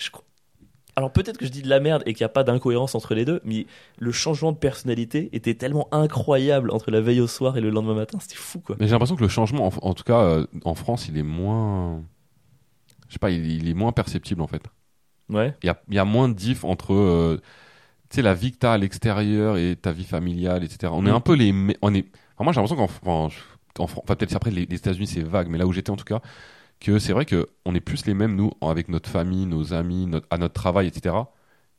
[1.00, 3.14] alors peut-être que je dis de la merde et qu'il n'y a pas d'incohérence entre
[3.14, 3.66] les deux, mais
[3.98, 7.94] le changement de personnalité était tellement incroyable entre la veille au soir et le lendemain
[7.94, 8.76] matin, c'était fou quoi.
[8.78, 11.22] Mais j'ai l'impression que le changement, en, en tout cas euh, en France, il est
[11.22, 12.02] moins.
[13.08, 14.62] Je sais pas, il, il est moins perceptible en fait.
[15.28, 15.54] Ouais.
[15.62, 16.92] Il y a, il y a moins de diff entre.
[16.94, 17.40] euh,
[18.10, 20.92] tu sais, la vie que t'as à l'extérieur et ta vie familiale, etc.
[20.94, 21.14] On est Mm.
[21.14, 21.54] un peu les.
[21.82, 22.06] On est...
[22.36, 23.34] enfin, moi, j'ai l'impression qu'en enfin,
[23.78, 25.96] en Fran- enfin, peut-être après les, les États-Unis, c'est vague, mais là où j'étais en
[25.96, 26.20] tout cas,
[26.80, 30.06] que c'est vrai que on est plus les mêmes, nous, avec notre famille, nos amis,
[30.06, 31.14] notre- à notre travail, etc.,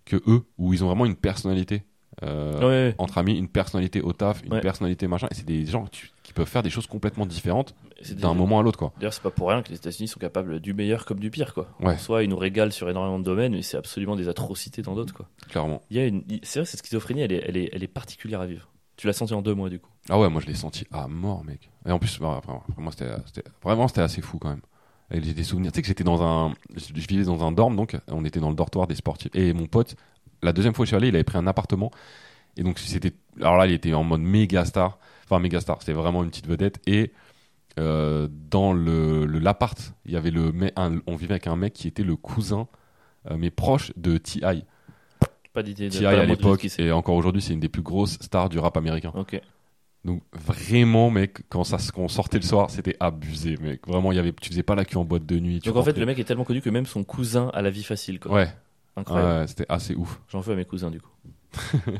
[0.05, 1.83] que eux, où ils ont vraiment une personnalité.
[2.23, 2.95] euh, Ouais, ouais.
[2.97, 4.59] Entre amis, une personnalité au taf, une Ouais.
[4.61, 7.73] personnalité machin, et c'est des gens qui, qui peuvent faire des choses complètement différentes
[8.11, 8.91] d'un moment à l'autre, quoi.
[8.97, 11.53] D'ailleurs, c'est pas pour rien que les États-Unis sont capables du meilleur comme du pire
[11.53, 11.69] quoi.
[11.79, 11.93] Ouais.
[11.93, 14.93] En soi, ils nous régalent sur énormément de domaines, mais c'est absolument des atrocités dans
[14.93, 15.27] d'autres quoi.
[15.49, 15.81] Clairement.
[15.89, 17.87] Il y a une, il- c'est vrai, cette schizophrénie, elle est, elle est, elle est
[17.87, 18.67] particulière à vivre.
[18.97, 19.89] Tu l'as senti en deux mois du coup.
[20.09, 21.71] Ah ouais, moi je l'ai senti à mort, mec.
[21.87, 24.61] Et en plus, bah, après, après, moi, c'était, c'était- vraiment, c'était assez fou quand même.
[25.13, 25.71] J'ai des souvenirs.
[25.71, 26.53] Tu sais que j'étais dans un.
[26.75, 29.31] Je vivais dans un dorm, donc on était dans le dortoir des sportifs.
[29.35, 29.95] Et mon pote,
[30.41, 31.91] la deuxième fois que je suis allé, il avait pris un appartement.
[32.57, 33.13] Et donc c'était.
[33.39, 34.97] Alors là, il était en mode méga star.
[35.25, 35.77] Enfin, méga star.
[35.81, 36.79] C'était vraiment une petite vedette.
[36.87, 37.11] Et
[37.79, 40.53] euh, dans le, l'appart, il y avait le.
[40.75, 42.67] un- on vivait avec un mec qui était le cousin,
[43.29, 44.63] euh, mais proche de T.I.
[45.53, 46.05] Pas d'idée T.I.
[46.05, 46.61] à l'époque.
[46.79, 49.11] Et encore aujourd'hui, c'est une des plus grosses stars du rap américain.
[49.15, 49.39] Ok.
[50.03, 53.87] Donc vraiment, mec, quand ça, sortait le soir, c'était abusé, mec.
[53.87, 55.59] Vraiment, il y avait, tu faisais pas la queue en boîte de nuit.
[55.59, 57.69] tu Donc en fait, le mec est tellement connu que même son cousin a la
[57.69, 58.31] vie facile quoi.
[58.31, 58.49] ouais,
[58.95, 59.41] Incroyable.
[59.41, 60.19] ouais, c'était assez ouf.
[60.29, 61.11] J'en veux à mes cousins du coup.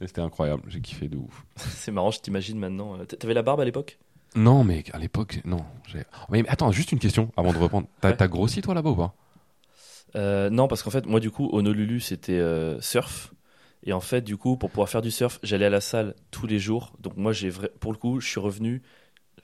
[0.00, 1.44] C'était incroyable, j'ai kiffé de ouf.
[1.56, 2.96] c'est marrant, je t'imagine maintenant.
[2.98, 3.98] euh, T'avais la barbe à l'époque?
[4.36, 5.64] Non, mec, à l'époque, non.
[6.28, 7.88] Mais, attends, juste une question avant de reprendre.
[8.00, 8.16] T'as Ouais.
[8.16, 9.14] t'as grossi toi là-bas ou pas?
[10.16, 13.34] Euh, Non, parce qu'en fait, moi du coup, Honolulu c'était euh, surf.
[13.84, 16.46] Et en fait, du coup, pour pouvoir faire du surf, j'allais à la salle tous
[16.46, 16.92] les jours.
[17.00, 18.82] Donc moi, j'ai vra- pour le coup, je suis revenu.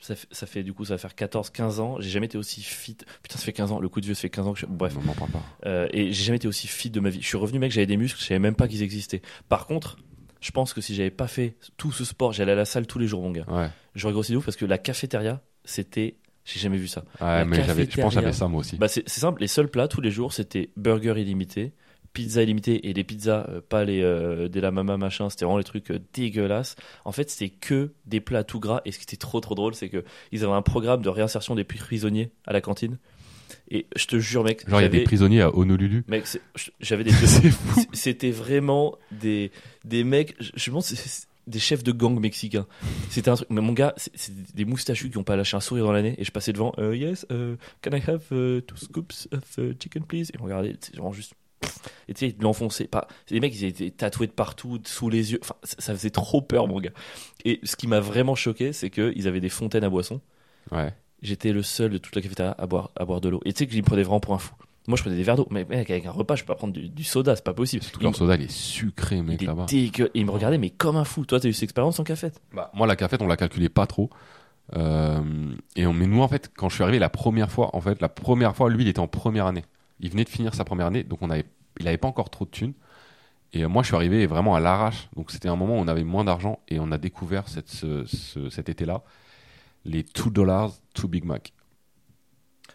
[0.00, 1.96] Ça fait, ça fait du coup, ça va faire 14-15 ans.
[2.00, 2.96] J'ai jamais été aussi fit.
[3.22, 3.80] Putain, ça fait 15 ans.
[3.80, 4.66] Le coup de vieux, ça fait 15 ans que je.
[4.66, 4.94] Bref.
[4.96, 5.26] Non, pas.
[5.66, 7.22] Euh, et j'ai jamais été aussi fit de ma vie.
[7.22, 9.22] Je suis revenu, mec, j'avais des muscles, je savais même pas qu'ils existaient.
[9.48, 9.96] Par contre,
[10.40, 12.98] je pense que si j'avais pas fait tout ce sport, j'allais à la salle tous
[12.98, 13.46] les jours, mon gars.
[13.48, 16.16] Ouais, J'aurais grossi de ouf parce que la cafétéria, c'était.
[16.44, 17.00] J'ai jamais vu ça.
[17.22, 18.76] ouais La mais je pense que j'avais ça moi aussi.
[18.76, 21.72] Bah, c'est c'est simple, les seuls plats tous les jours, c'était burger illimité,
[22.14, 25.58] pizza illimitée et des pizzas, euh, pas les euh, des la mama machin, c'était vraiment
[25.58, 26.76] les trucs euh, dégueulasses.
[27.04, 28.80] En fait, c'était que des plats tout gras.
[28.86, 31.54] Et ce qui était trop trop drôle, c'est que ils avaient un programme de réinsertion
[31.54, 32.98] des prisonniers à la cantine.
[33.70, 36.04] Et je te jure, mec, Genre, il y a des prisonniers à Honolulu.
[36.08, 36.24] mec,
[36.80, 37.12] j'avais des
[37.92, 39.50] c'était vraiment des,
[39.84, 42.66] des mecs, je je pense, des chefs de gang mexicains.
[43.10, 45.84] C'était un truc, mais mon gars, c'est des moustachus qui ont pas lâché un sourire
[45.84, 46.14] dans l'année.
[46.18, 50.30] Et je passais devant, euh, yes, can I have two scoops of chicken please?
[50.32, 51.34] Et on regardait, c'est vraiment juste.
[52.08, 52.86] Et tu sais, l'enfonçaient.
[52.86, 55.38] Pas, les mecs, ils étaient tatoués de partout, sous les yeux.
[55.42, 56.92] Enfin, ça, ça faisait trop peur, mon gars.
[57.44, 60.20] Et ce qui m'a vraiment choqué, c'est qu'ils avaient des fontaines à boissons.
[60.70, 60.92] Ouais.
[61.22, 63.40] J'étais le seul de toute la cafétéria à boire, à boire de l'eau.
[63.44, 64.54] Et tu sais que je me prenais vraiment pour un fou.
[64.86, 65.48] Moi, je prenais des verres d'eau.
[65.50, 67.82] Mais mec, avec un repas, je peux pas prendre du, du soda, c'est pas possible.
[67.82, 69.66] Surtout leur soda, il est sucré, mec, là-bas.
[69.72, 71.24] Et il me regardait, mais comme un fou.
[71.24, 73.86] Toi, t'as eu cette expérience en café Bah, moi, la cafette, on la calculait pas
[73.86, 74.10] trop.
[74.76, 77.80] Euh, et on, mais nous, en fait, quand je suis arrivé la première fois, en
[77.80, 79.64] fait, la première fois, lui, il était en première année.
[80.00, 81.46] Il venait de finir sa première année, donc on avait,
[81.80, 82.74] il avait pas encore trop de thunes.
[83.52, 85.08] Et euh, moi, je suis arrivé vraiment à l'arrache.
[85.16, 88.04] Donc c'était un moment où on avait moins d'argent et on a découvert cette, ce-
[88.06, 89.02] ce- cet été-là
[89.84, 91.52] les 2 dollars, 2 Big Mac.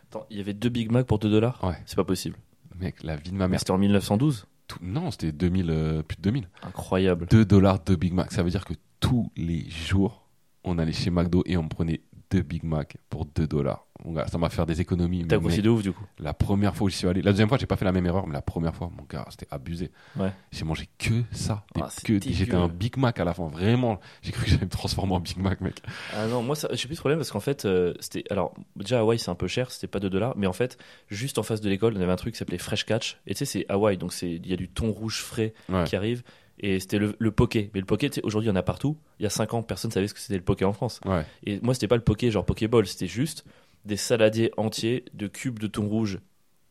[0.04, 1.60] Attends, il y avait deux Big Mac pour 2 dollars?
[1.64, 1.76] Ouais.
[1.86, 2.38] C'est pas possible.
[2.80, 3.60] Mec, la vie de ma mère.
[3.60, 6.50] c'était en 1912 Tout- non, c'était 2000, euh, plus de 2000.
[6.64, 7.26] Incroyable.
[7.30, 8.32] 2 dollars, 2 Big Mac.
[8.32, 10.30] Ça veut dire que tous les jours,
[10.64, 12.02] on allait chez McDo et on prenait
[12.32, 13.86] 2 Big Mac pour 2 dollars.
[14.32, 15.26] Ça m'a fait des économies.
[15.28, 16.06] T'as mec, de ouf, du coup.
[16.20, 18.06] La première fois où j'y suis allé, la deuxième fois, j'ai pas fait la même
[18.06, 19.92] erreur, mais la première fois, mon gars, c'était abusé.
[20.16, 20.32] Ouais.
[20.52, 21.66] J'ai mangé que ça.
[21.76, 21.90] Ah.
[22.08, 24.00] J'étais un Big Mac à la fin, vraiment.
[24.22, 25.82] J'ai cru que j'allais me transformer en Big Mac, mec.
[26.16, 28.24] Ah non, moi, j'ai plus de problème parce qu'en fait, euh, c'était.
[28.30, 30.78] Alors, déjà, Hawaï, c'est un peu cher, c'était pas 2 dollars, mais en fait,
[31.10, 33.18] juste en face de l'école, on avait un truc qui s'appelait Fresh Catch.
[33.28, 35.84] Et tu sais, c'est Hawaï, donc il y a du thon rouge frais Ouais.
[35.84, 36.24] qui arrive.
[36.62, 37.72] Et c'était le, le poké.
[37.74, 38.98] Mais le poké, aujourd'hui, il y en a partout.
[39.20, 41.00] Il y a 5 ans, personne savait ce que c'était le poké en France.
[41.06, 41.26] Ouais.
[41.46, 43.46] Et moi, c'était pas le poké genre Pokéball, c'était juste
[43.86, 46.20] des saladiers entiers de cubes de thon rouge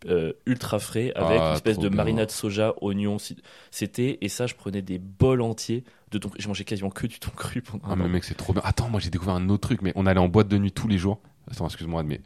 [0.07, 1.97] euh, ultra frais avec Ah, une espèce trop de bien.
[1.97, 3.19] marinade soja, oignons.
[3.19, 3.37] ci-
[3.71, 6.31] C'était, et ça, je prenais des bols entiers de thon.
[6.39, 8.09] J'ai mangé quasiment que du thon cru pendant Ah, un mais an.
[8.09, 8.63] mec, c'est trop bien.
[8.65, 10.87] Attends, moi, j'ai découvert un autre truc, mais on allait en boîte de nuit tous
[10.87, 11.19] les jours.
[11.51, 12.21] Attends, excuse-moi, mais.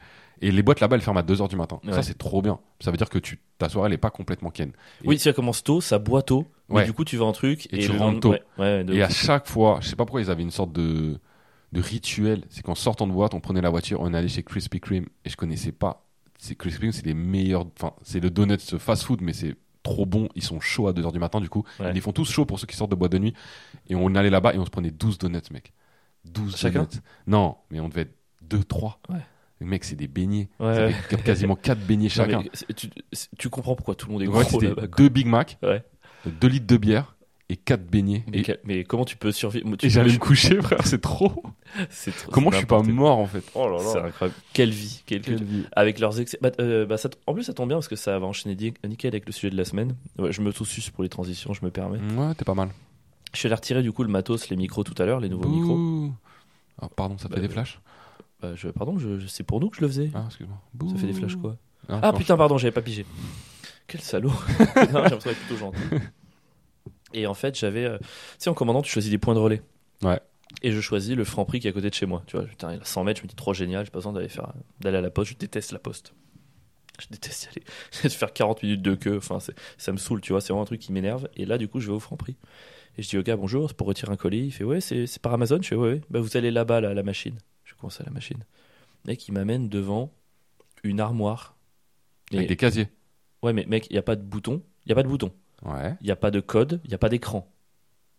[0.44, 1.78] Et les boîtes là-bas, elles ferment à 2h du matin.
[1.84, 1.92] Ouais.
[1.92, 2.58] Ça, c'est trop bien.
[2.80, 4.72] Ça veut dire que tu, ta soirée, elle est pas complètement ken.
[5.04, 6.84] Oui, ça commence tôt, ça boit tôt, mais Ouais.
[6.84, 8.34] du coup, tu vas un truc Et tu rentres tôt.
[8.58, 11.18] Ouais, Et à chaque fois, je sais pas pourquoi ils avaient une sorte de,
[11.72, 12.44] de rituel.
[12.50, 15.06] C'est qu'en sortant de boîte, on prenait la voiture, on allait chez Krispy Kreme.
[15.24, 16.06] Et je connaissais pas.
[16.38, 17.66] C'est Krispy Kreme, c'est les meilleurs.
[17.78, 20.28] Enfin, c'est le donut fast food, mais c'est trop bon.
[20.34, 21.64] Ils sont chauds à 2h du matin, du coup.
[21.80, 21.90] Ouais.
[21.90, 23.34] Ils les font tous chauds pour ceux qui sortent de boîte de nuit.
[23.88, 25.72] Et on allait là-bas et on se prenait 12 donuts, mec.
[26.24, 27.00] 12 Chacun donuts.
[27.26, 29.00] Non, mais on devait être 2, 3.
[29.10, 29.16] Ouais.
[29.60, 30.48] Mec, c'est des beignets.
[30.58, 30.92] Ouais,
[31.24, 32.42] quasiment 4 beignets chacun.
[33.38, 34.72] tu, comprends pourquoi tout le monde est gros c'était.
[34.96, 35.58] 2 Big Mac.
[36.26, 37.16] 2 litres de bière
[37.48, 38.24] et 4 beignets.
[38.28, 39.76] Mais, Et, quel- mais comment tu peux survivre?
[39.76, 41.42] Tu et j'allais me coucher, frère, c'est trop.
[41.90, 43.44] c'est trop- Comment je suis pas mort en fait?
[43.54, 43.78] Oh quoi.
[43.80, 44.38] C'est incroyable.
[44.52, 45.64] Quelle vie, quelle, Quelle vie.
[45.72, 46.38] avec leurs excès.
[46.40, 48.56] Bah, euh, bah, ça t- en plus, ça tombe bien parce que ça va enchaîner
[48.84, 49.96] nickel avec le sujet de la semaine.
[50.18, 51.98] Ouais, je me suce pour les transitions, je me permets.
[51.98, 52.70] Ouais, t'es pas mal.
[53.32, 55.48] Je suis allé retirer du coup le matos, les micros tout à l'heure, les nouveaux
[55.48, 55.78] micros.
[56.80, 57.80] Ah, pardon, ça Bah, fait des bah, flashs?
[58.40, 60.10] Bah, je, pardon, je, c'est pour nous que je le faisais.
[60.14, 60.58] Ah, excuse-moi.
[60.90, 61.56] Ça fait des flashs quoi.
[61.88, 63.04] Ah, Ah putain, pardon, j'avais pas pigé.
[63.86, 64.32] Quel salaud.
[64.58, 65.78] j'ai l'impression d'être plutôt gentil.
[67.14, 67.84] Et en fait, j'avais.
[67.84, 68.06] euh, Tu
[68.38, 69.62] sais, en commandant, tu choisis des points de relais.
[70.02, 70.20] Ouais.
[70.62, 72.22] Et je choisis le franc prix qui est à côté de chez moi.
[72.26, 74.12] Tu vois, putain, il a 100 mètres, je me dis trop génial, j'ai pas besoin
[74.12, 76.14] d'aller faire d'aller à la poste, je déteste la poste.
[77.00, 77.62] Je déteste y aller.
[77.92, 79.38] Je vais faire 40 minutes de queue, enfin,
[79.78, 81.28] ça me saoule, tu vois, c'est vraiment un truc qui m'énerve.
[81.36, 82.36] Et là, du coup, je vais au franc prix.
[82.98, 84.44] Et je dis au gars, bonjour, c'est pour retirer un colis.
[84.46, 85.58] Il fait, ouais, c'est c'est par Amazon.
[85.62, 86.00] Je fais, ouais, ouais.
[86.10, 87.38] Bah, vous allez là-bas, là, à la machine.
[87.64, 88.38] Je commence à la machine.
[89.06, 90.12] Le mec, il m'amène devant
[90.84, 91.56] une armoire.
[92.30, 92.88] Avec Et- des casiers.
[93.42, 94.62] Ouais, mais mec, il n'y a pas de bouton.
[94.84, 95.32] Il n'y a pas de bouton.
[95.64, 95.94] Ouais.
[96.00, 96.80] Il n'y a pas de code.
[96.84, 97.48] Il n'y a pas d'écran.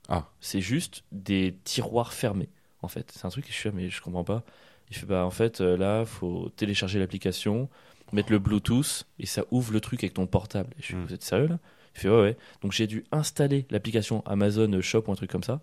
[0.10, 0.28] Ah.
[0.42, 2.50] C'est juste des tiroirs fermés,
[2.82, 3.12] en fait.
[3.16, 4.44] C'est un truc que je suis là, mais je comprends pas.
[4.90, 7.70] Il fait, bah, en fait, euh, là, faut télécharger l'application,
[8.12, 10.70] mettre le Bluetooth, et ça ouvre le truc avec ton portable.
[10.78, 11.06] Et je suis, Hmm.
[11.06, 11.60] vous êtes sérieux, là?
[11.96, 12.38] Il fait, ouais, ouais.
[12.62, 15.62] Donc, j'ai dû installer l'application Amazon Shop ou un truc comme ça.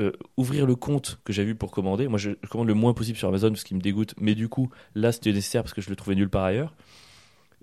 [0.00, 2.08] euh, ouvrir le compte que j'avais eu pour commander.
[2.08, 4.14] Moi, je, commande le moins possible sur Amazon parce qu'il me dégoûte.
[4.18, 6.74] Mais du coup, là, c'était nécessaire parce que je le trouvais nulle part ailleurs.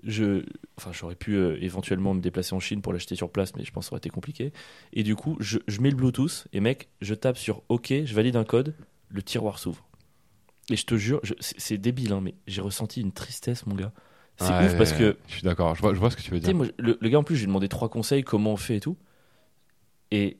[0.04, 0.44] Je,
[0.76, 3.72] enfin, j'aurais pu euh, éventuellement me déplacer en Chine pour l'acheter sur place, mais je
[3.72, 4.52] pense que ça aurait été compliqué.
[4.92, 8.14] Et du coup, je, je mets le Bluetooth et mec, je tape sur OK, je
[8.14, 8.74] valide un code,
[9.08, 9.84] le tiroir s'ouvre.
[10.70, 13.92] Et je te jure, c'est débile, hein, mais j'ai ressenti une tristesse, mon gars.
[14.36, 16.30] C'est Ouais, ouf parce que Je suis d'accord, je vois, je vois ce que tu
[16.30, 16.54] veux dire.
[16.54, 18.76] moi, le, le gars en plus, je lui ai demandé trois conseils, comment on fait
[18.76, 18.96] et tout.
[20.10, 20.38] Et,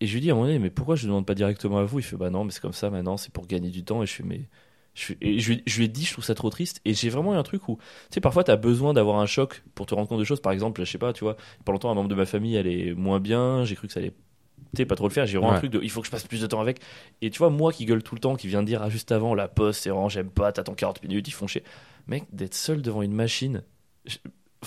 [0.00, 1.78] et je lui dis à un moment donné, mais pourquoi je ne demande pas directement
[1.78, 1.98] à vous?
[2.00, 4.02] Il fait, bah non, mais c'est comme ça maintenant, c'est pour gagner du temps.
[4.02, 4.48] Et je fais, mais.
[4.94, 6.80] Je, fais- et je, lui- je lui ai dit, je trouve ça trop triste.
[6.84, 7.82] Et j'ai vraiment eu un truc où, tu
[8.14, 10.40] sais, parfois, tu as besoin d'avoir un choc pour te rendre compte de choses.
[10.40, 12.66] Par exemple, je sais pas, tu vois, pendant longtemps, un membre de ma famille, elle
[12.66, 13.64] est moins bien.
[13.64, 14.12] J'ai cru que ça allait.
[14.76, 15.26] Tu pas trop le faire.
[15.26, 16.80] J'ai vraiment un truc de, il faut que je passe plus de temps avec.
[17.20, 19.12] Et tu vois, moi qui gueule tout le temps, qui vient de dire ah, juste
[19.12, 21.62] avant, la poste, c'est vraiment, j'aime pas, t'attends 40 minutes, ils font chier.
[22.06, 23.62] Mec, d'être seul devant une machine,
[24.06, 24.16] je,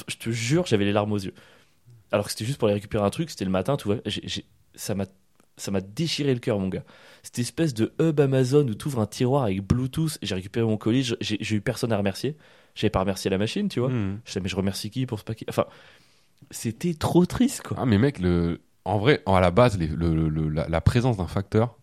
[0.07, 1.33] je te jure, j'avais les larmes aux yeux.
[2.11, 3.97] alors que c'était juste pour aller récupérer un truc, c'était le matin, tu vois.
[4.75, 5.05] ça m'a
[5.57, 6.83] ça m'a déchiré le cœur, mon gars.
[7.23, 10.65] Cette espèce de hub Amazon où tu ouvres un tiroir avec Bluetooth, et j'ai récupéré
[10.65, 12.35] mon colis, j'ai eu personne à remercier.
[12.75, 13.89] J'avais pas remercié la machine, tu vois.
[13.89, 14.19] Mhm.
[14.25, 15.45] Je disais, mais je remercie qui pour ce paquet?
[15.49, 15.65] Enfin,
[16.51, 17.77] c'était trop triste, quoi.
[17.79, 18.61] Ah, mais mec, le...
[18.83, 21.77] en vrai, à la base, les- le- le- le- la, la présence d'un facteur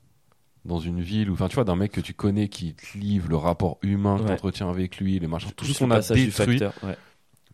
[0.65, 3.29] dans une ville, ou enfin, tu vois, d'un mec que tu connais qui te livre
[3.29, 4.29] le rapport humain que Ouais.
[4.29, 6.31] t'entretiens avec lui, les machins, tout ce qu'on a détruit.
[6.31, 6.97] facteur, ouais.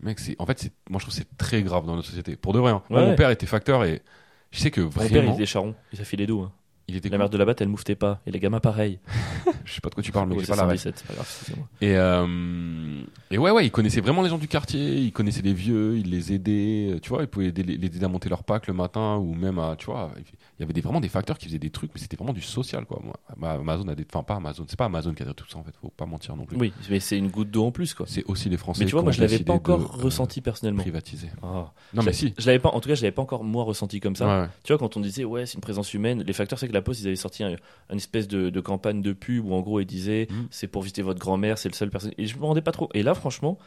[0.00, 2.36] Mec, en fait, moi, je trouve que c'est très grave dans notre société.
[2.36, 2.82] Pour de vrai, hein.
[2.90, 4.02] Moi, mon père était facteur et
[4.50, 5.74] je sais que Mon père, il vraiment, charron.
[5.92, 6.40] Il a fait les dos.
[6.42, 6.52] hein.
[6.88, 7.18] Il était La cool.
[7.18, 8.20] mère de la batte, elle mouftait pas.
[8.26, 8.98] Et les gamins, pareil.
[9.64, 10.80] Je sais pas de quoi tu parles, mais Ouais, j'ai c'est pas la ref.
[10.80, 11.28] 117, c'est pas grave.
[11.82, 15.52] Et, euh, et ouais, ouais, il connaissait vraiment les gens du quartier, il connaissait les
[15.52, 18.44] vieux, il les aidait, euh, tu vois, il pouvait aider, les aider à monter leur
[18.44, 21.36] pack le matin ou même à, tu vois, il y avait des, vraiment des facteurs
[21.38, 23.00] qui faisaient des trucs, mais c'était vraiment du social, quoi.
[23.04, 25.64] Moi, Amazon a des, enfin, pas Amazon, c'est pas Amazon qui a tout ça, en
[25.64, 26.56] fait, faut pas mentir non plus.
[26.56, 28.06] Oui, mais c'est une goutte d'eau en plus, quoi.
[28.08, 30.40] C'est aussi les Français Mais tu vois, moi, je l'avais pas encore de, euh, ressenti
[30.40, 30.82] personnellement.
[30.82, 31.28] privatiser.
[31.42, 31.72] Ah.
[31.92, 32.34] Non, Je- mais si.
[32.38, 34.26] Je l'avais pas, en tout cas, je l'avais pas encore moi ressenti comme ça.
[34.26, 34.48] Ouais, ouais.
[34.64, 36.82] Tu vois, quand on disait ouais, c'est une présence humaine, les facteurs, c'est que la
[36.82, 37.50] Poste, ils avaient sorti un-
[37.90, 40.46] une espèce de, de campagne de pub où en gros ils disaient Mm.
[40.50, 42.12] c'est pour visiter votre grand-mère, c'est le seul personne.
[42.18, 42.88] Et je me rendais pas trop.
[42.94, 43.58] Et là, franchement,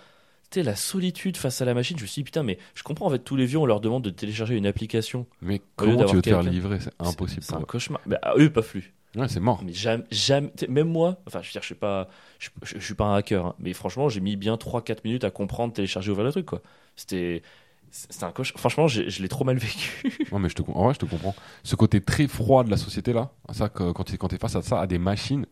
[0.44, 1.98] c'était la solitude face à la machine.
[1.98, 3.80] Je me suis dit putain, mais je comprends en fait tous les vieux, on leur
[3.80, 5.26] demande de télécharger une application.
[5.42, 7.44] Mais comment tu veux te faire livrer C'est impossible.
[7.44, 8.02] C'est un cauchemar.
[8.06, 8.94] Mais à eux, pas flux.
[9.16, 9.62] Ouais, c'est mort.
[9.66, 12.08] Mais jamais, même moi, enfin, je veux dire, je suis pas,
[12.40, 15.26] je, je- je suis pas un hacker, hein, mais franchement, j'ai mis bien 3-4 minutes
[15.26, 16.62] à comprendre, télécharger, ouvrir le truc, quoi.
[16.96, 17.44] C'était,
[17.92, 18.54] c'était un coche.
[18.58, 20.02] Franchement, je l'ai trop mal vécu.
[20.32, 21.36] Ouais, mais je te, en vrai, je te comprends.
[21.64, 24.56] Ce côté très froid de la société là, ça, que- quand tu quand es face
[24.56, 25.46] à ça, à des machines,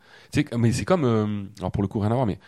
[0.57, 2.39] mais c'est comme, euh, alors pour le coup rien à voir, mais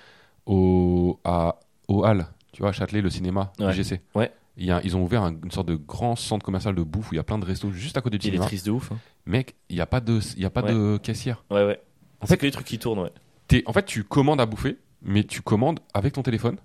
[0.46, 3.74] au à au Hall, tu vois, à Châtelet, le cinéma, Ouais.
[3.74, 4.02] GC.
[4.16, 4.32] Ouais.
[4.58, 7.12] Il y a, ils ont ouvert un- une sorte de grand centre commercial de bouffe
[7.12, 8.46] où il y a plein de restos juste à côté du Il est cinéma.
[8.46, 8.92] triste de ouf.
[8.92, 8.98] hein.
[9.26, 11.44] Mec, il y a pas de, il y a pas de caissière.
[11.52, 11.82] Ouais, ouais.
[12.22, 13.64] En C'est fait- que les trucs qui tournent, ouais.
[13.66, 16.58] En fait, tu commandes à bouffer, mais tu commandes avec ton téléphone.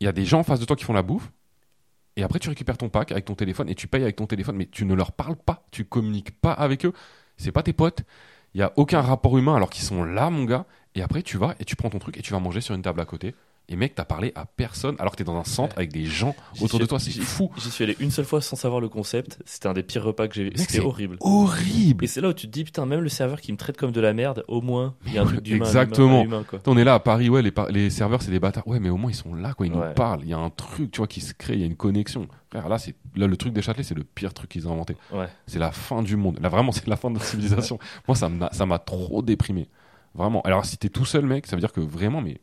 [0.00, 1.32] Il y a des gens en face de toi qui font la bouffe.
[2.18, 4.56] Et après, tu récupères ton pack avec ton téléphone et tu payes avec ton téléphone,
[4.56, 6.92] mais tu ne leur parles pas, tu communiques pas avec eux.
[7.36, 8.02] C'est pas tes potes.
[8.54, 10.66] Il y a aucun rapport humain alors qu'ils sont là, mon gars.
[10.96, 12.82] Et après, tu vas et tu prends ton truc et tu vas manger sur une
[12.82, 13.36] table à côté.
[13.70, 16.34] Et mec, t'as parlé à personne alors que t'es dans un centre avec des gens
[16.62, 16.98] autour de toi.
[16.98, 17.50] C'est fou.
[17.58, 19.38] J'y suis allé une seule fois sans savoir le concept.
[19.44, 20.52] C'était un des pires repas que j'ai vu.
[20.56, 21.18] C'était c'est horrible.
[21.20, 22.02] Horrible.
[22.04, 23.92] Et c'est là où tu te dis, putain, même le serveur qui me traite comme
[23.92, 25.66] de la merde, au moins, il y a un truc d'humain.
[25.66, 26.24] Exactement.
[26.48, 26.60] quoi.
[26.66, 28.66] On est là à Paris, ouais, les, par- les serveurs, c'est des bâtards.
[28.66, 29.66] Ouais, mais au moins, ils sont là, quoi.
[29.66, 29.88] Ils Ouais.
[29.88, 30.20] nous parlent.
[30.22, 31.52] Il y a un truc, tu vois, qui se crée.
[31.54, 32.26] Il y a une connexion.
[32.50, 34.96] Frère, là, c'est, là, le truc des Châtelet, c'est le pire truc qu'ils ont inventé.
[35.12, 35.26] Ouais.
[35.46, 36.38] C'est la fin du monde.
[36.40, 37.78] Là, vraiment, c'est la fin de la civilisation.
[38.08, 39.68] Moi, ça m'a, ça m'a trop déprimé.
[40.14, 40.40] Vraiment.
[40.42, 42.40] Alors, si t'es tout seul, mec, ça veut dire que vraiment, mais.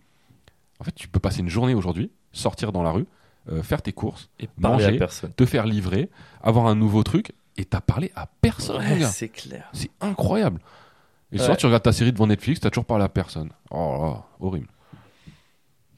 [0.80, 3.06] En fait, tu peux passer une journée aujourd'hui, sortir dans la rue,
[3.52, 4.86] euh, faire tes courses, Et Manger.
[4.96, 5.32] à personne.
[5.34, 6.10] te faire livrer,
[6.42, 9.70] avoir un nouveau truc, et t'as parlé à personne, Ouais, c'est clair.
[9.74, 10.60] C'est incroyable.
[11.32, 11.46] Et le Ouais.
[11.46, 13.50] soir, tu regardes ta série devant Netflix, t'as toujours parlé à personne.
[13.72, 14.68] Oh là, horrible.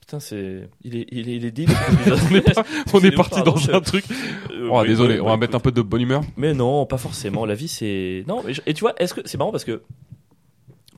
[0.01, 0.69] Putain, c'est.
[0.83, 1.69] Il est, il est, il est deep.
[2.31, 4.05] On est, pas- on est Excusez-moi, parti pardon, dans un truc.
[4.51, 6.21] Euh, Oh, oui, désolé, on va ouais, mettre un peu de bonne humeur.
[6.37, 7.45] Mais non, pas forcément.
[7.45, 8.23] La vie, c'est.
[8.27, 9.81] Non, mais je- et tu vois, est-ce que c'est marrant parce que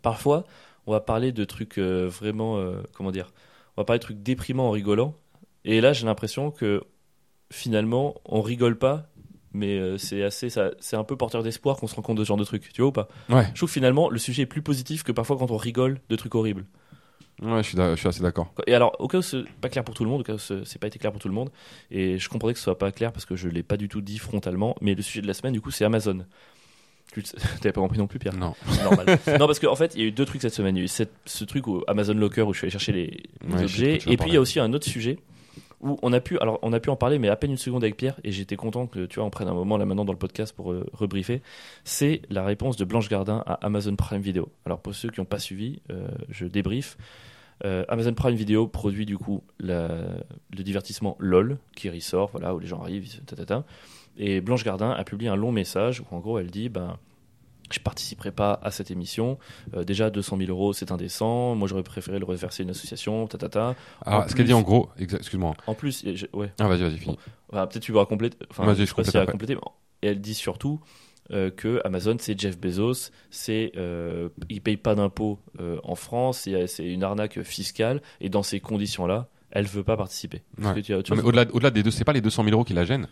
[0.01, 0.43] parfois,
[0.87, 3.31] on va parler de trucs euh, vraiment, euh, comment dire,
[3.77, 5.15] on va parler de trucs déprimants en rigolant.
[5.65, 6.83] Et là, j'ai l'impression que
[7.51, 9.09] finalement, on rigole pas,
[9.53, 10.49] mais euh, c'est assez,
[10.79, 12.71] c'est un peu porteur d'espoir qu'on se rend compte de ce genre de trucs.
[12.73, 13.07] Tu vois ou pas?
[13.29, 16.01] Ouais, Je trouve que finalement, le sujet est plus positif que parfois quand on rigole
[16.09, 16.65] de trucs horribles.
[17.41, 18.53] ouais, je suis, d'a- je suis assez d'accord.
[18.67, 20.37] Et alors, au cas où c'est pas clair pour tout le monde, au cas où
[20.37, 21.49] c'est pas été clair pour tout le monde,
[21.91, 24.01] et je comprendrais que ce soit pas clair parce que je l'ai pas du tout
[24.01, 26.25] dit frontalement, mais le sujet de la semaine, du coup, c'est Amazon.
[27.13, 27.23] Tu
[27.61, 28.53] T'avais pas compris non plus, Pierre Non.
[28.83, 29.17] Normal.
[29.39, 30.75] non, parce qu'en fait, il y a eu deux trucs cette semaine.
[30.75, 32.91] Il y a eu cette- ce truc au Amazon Locker où je suis allé chercher
[32.91, 35.17] les, Ouais, objets, et puis il y a aussi un autre sujet
[35.81, 37.83] où on a pu, alors on a pu en parler, mais à peine une seconde
[37.85, 40.11] avec Pierre, et j'étais content que tu vois, on prenne un moment là maintenant dans
[40.11, 41.41] le podcast pour euh, rebriefer.
[41.85, 44.49] C'est la réponse de Blanche Gardin à Amazon Prime Video.
[44.65, 46.97] Alors pour ceux qui n'ont pas suivi, euh, je débrief.
[47.65, 49.87] Euh, Amazon Prime Video produit du coup la-
[50.55, 53.63] le divertissement LOL qui ressort, voilà, où les gens arrivent, tatata.
[54.19, 56.97] Et Blanche Gardin a publié un long message où en gros elle dit ben,
[57.71, 59.37] je participerai pas à cette émission.
[59.75, 61.55] Euh, déjà 200 000 euros c'est indécent.
[61.55, 63.75] Moi j'aurais préféré le reverser à une association, tatata.
[64.05, 65.55] Ah, En ce qu'elle dit en gros, excuse-moi.
[65.67, 67.17] En plus, je- ouais, Ah, vas-y, vas-y, finis.
[67.51, 68.37] Enfin, peut-être tu vas compléter.
[68.51, 69.55] Enfin, Vas-y, je je sais pas si elle a complété.
[70.01, 70.79] Et elle dit surtout
[71.31, 76.39] euh, que Amazon c'est Jeff Bezos, c'est euh, il paye pas d'impôts euh, en France,
[76.39, 80.43] c'est c'est une arnaque fiscale et dans ces conditions-là, elle veut pas participer.
[80.61, 80.81] Ouais.
[80.81, 82.85] tu Non, mais au-delà, au-delà des deux, c'est pas les 200 000 euros qui la
[82.85, 83.07] gênent.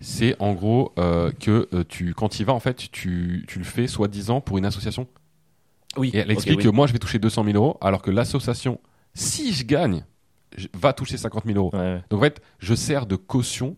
[0.00, 3.58] C'est en gros euh, que euh, tu, quand tu y vas, en fait, tu, tu
[3.58, 5.06] le fais soi-disant pour une association.
[5.96, 6.10] Oui.
[6.14, 8.80] Et elle explique que moi, je vais toucher 200 000 euros, alors que l'association,
[9.14, 10.04] si je gagne,
[10.56, 11.70] je- va toucher 50 000 euros.
[11.72, 12.02] Ouais, ouais.
[12.10, 13.76] Donc en fait, je sers de caution.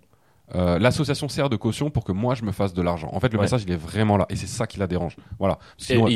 [0.54, 3.10] Euh, L'association sert de caution pour que moi je me fasse de l'argent.
[3.12, 3.44] En fait, le Ouais.
[3.44, 5.16] message il est vraiment là et c'est ça qui la dérange.
[5.38, 5.58] Voilà.
[5.78, 6.06] Et, Sinon,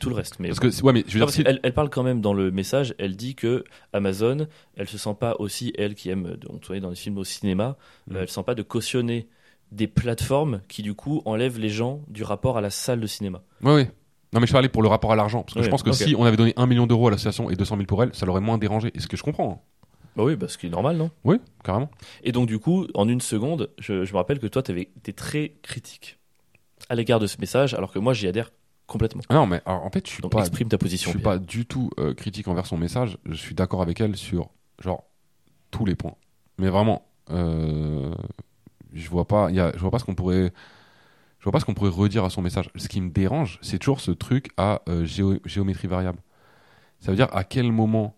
[0.00, 0.38] tout le reste.
[0.40, 2.34] Mais parce que ouais, mais je veux Non, dire, si- elle, parle quand même dans
[2.34, 6.58] le message, elle dit que Amazon, elle se sent pas aussi, elle qui aime, on
[6.66, 7.76] voyait dans les films au cinéma,
[8.06, 8.14] Mm.
[8.16, 9.28] euh, elle se sent pas de cautionner
[9.70, 13.42] des plateformes qui du coup enlèvent les gens du rapport à la salle de cinéma.
[13.62, 13.86] Oui, oui.
[14.34, 15.42] Non, mais je parlais pour le rapport à l'argent.
[15.42, 17.50] Parce que Oui, je pense que si on avait donné 1 million d'euros à l'association
[17.50, 18.90] et 200 000 pour elle, ça l'aurait moins dérangé.
[18.94, 19.62] Et ce que je comprends.
[20.16, 21.10] Bah oui, bah, ce qui est normal, non?
[21.24, 21.90] Oui, carrément.
[22.22, 25.12] Et donc du coup, en une seconde, je, je me rappelle que toi, tu été
[25.12, 26.18] très critique
[26.88, 28.50] à l'égard de ce message, alors que moi, j'y adhère
[28.86, 29.22] complètement.
[29.28, 31.10] Ah non, mais alors, en fait, je suis Donc pas exprime ta Je position.
[31.10, 31.32] suis Pierre.
[31.32, 33.16] pas du tout euh, critique envers son message.
[33.24, 34.50] Je suis d'accord avec elle sur
[34.80, 35.04] genre
[35.70, 36.16] tous les points.
[36.58, 38.12] Mais vraiment, euh,
[38.92, 39.50] je vois pas.
[39.50, 40.52] Y a, je vois pas ce qu'on pourrait.
[41.38, 42.68] Je vois pas ce qu'on pourrait redire à son message.
[42.76, 46.18] Ce qui me dérange, c'est toujours ce truc à euh, géo- géométrie variable.
[47.00, 48.14] Ça veut dire à quel moment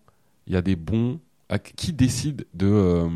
[0.47, 1.19] il y a des bons.
[1.49, 3.09] À- qui décide de euh,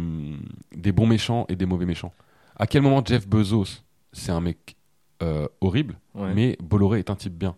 [0.76, 2.14] des bons méchants et des mauvais méchants?
[2.58, 3.82] À quel moment Jeff Bezos,
[4.14, 4.76] c'est un mec
[5.22, 6.34] euh, horrible, Ouais.
[6.34, 7.56] mais Bolloré est un type bien?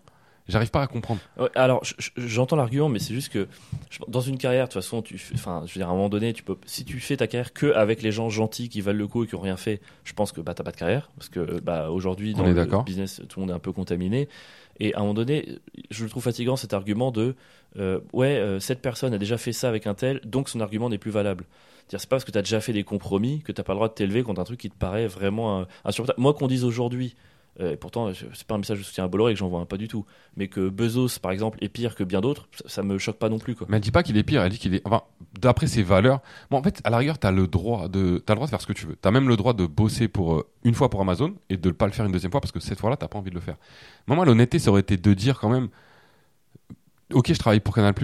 [0.48, 1.20] J'arrive pas à comprendre.
[1.38, 3.46] Ouais, alors, je- je- j'entends l'argument, mais c'est juste que
[3.90, 6.08] je- dans une carrière, de toute façon, tu, enfin, je veux dire, à un moment
[6.08, 8.98] donné, tu peux, si tu fais ta carrière que avec les gens gentils qui valent
[8.98, 11.10] le coup et qui ont rien fait, je pense que bah t'as pas de carrière,
[11.16, 14.28] parce que bah aujourd'hui dans le business, tout le monde est un peu contaminé.
[14.80, 15.58] Et à un moment donné,
[15.90, 17.34] je le trouve fatigant cet argument de
[17.78, 20.88] euh, ouais, euh, cette personne a déjà fait ça avec un tel, donc son argument
[20.88, 21.44] n'est plus valable.
[21.88, 23.88] C'est pas parce que tu as déjà fait des compromis que t'as pas le droit
[23.88, 26.20] de t'élever contre un truc qui te paraît vraiment insupportable.
[26.22, 27.16] Moi, qu'on dise aujourd'hui,
[27.60, 29.86] et pourtant, c'est pas un message de soutien à Bolloré que j'envoie un pas du
[29.86, 33.28] tout, mais que Bezos, par exemple, est pire que bien d'autres, ça, me choque pas
[33.28, 33.54] non plus.
[33.68, 34.80] Mais elle dit pas qu'il est pire, elle dit qu'il est.
[34.86, 35.02] Enfin,
[35.38, 36.20] d'après ses valeurs.
[36.50, 38.60] Bon, en fait, à la rigueur, t'as le droit de, t'as le droit de faire
[38.60, 38.96] ce que tu veux.
[38.96, 41.74] T'as même le droit de bosser pour euh, une fois pour Amazon et de ne
[41.74, 43.40] pas le faire une deuxième fois parce que cette fois-là, t'as pas envie de le
[43.40, 43.56] faire.
[44.08, 45.68] Mais moi, l'honnêteté, ça aurait été de dire quand même,
[47.12, 47.94] ok, je travaille pour Canal+,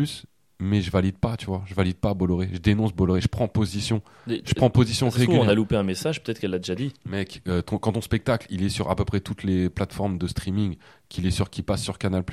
[0.61, 1.63] mais je valide pas, tu vois.
[1.67, 2.49] Je valide pas Bolloré.
[2.53, 3.21] Je dénonce Bolloré.
[3.21, 4.03] Je prends position.
[4.27, 5.55] Je prends position trouve, on a régulière.
[5.55, 6.93] loupé un message, peut-être qu'elle l'a déjà dit.
[7.07, 10.19] Mec, euh, ton- quand ton spectacle, il est sur à peu près toutes les plateformes
[10.19, 10.77] de streaming,
[11.09, 12.25] qu'il est sur, qui passe sur Canal+,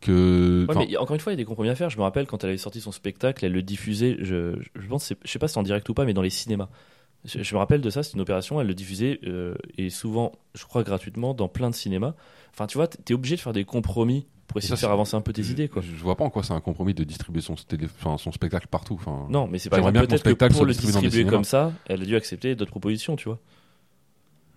[0.00, 0.66] que.
[0.68, 1.90] Ouais, mais encore une fois, il y a des compromis à faire.
[1.90, 5.12] Je me rappelle quand elle avait sorti son spectacle, elle le diffusait, je, je pense,
[5.24, 6.68] je sais pas si c'est en direct ou pas, mais dans les cinémas.
[7.24, 10.32] Je, je me rappelle de ça, c'est une opération, elle le diffusait, euh, et souvent,
[10.54, 12.14] je crois, gratuitement, dans plein de cinémas.
[12.54, 15.14] Enfin, tu vois, t'es obligé de faire des compromis pour essayer Ça, de faire avancer
[15.14, 15.82] un peu tes idées, quoi.
[15.82, 18.94] Je, vois pas en quoi c'est un compromis de distribuer son, télé- son spectacle partout.
[18.94, 22.04] Enfin, Non, mais c'est pas bien Peut-être que pour le distribuer comme ça, elle a
[22.04, 23.38] dû accepter d'autres propositions, tu vois.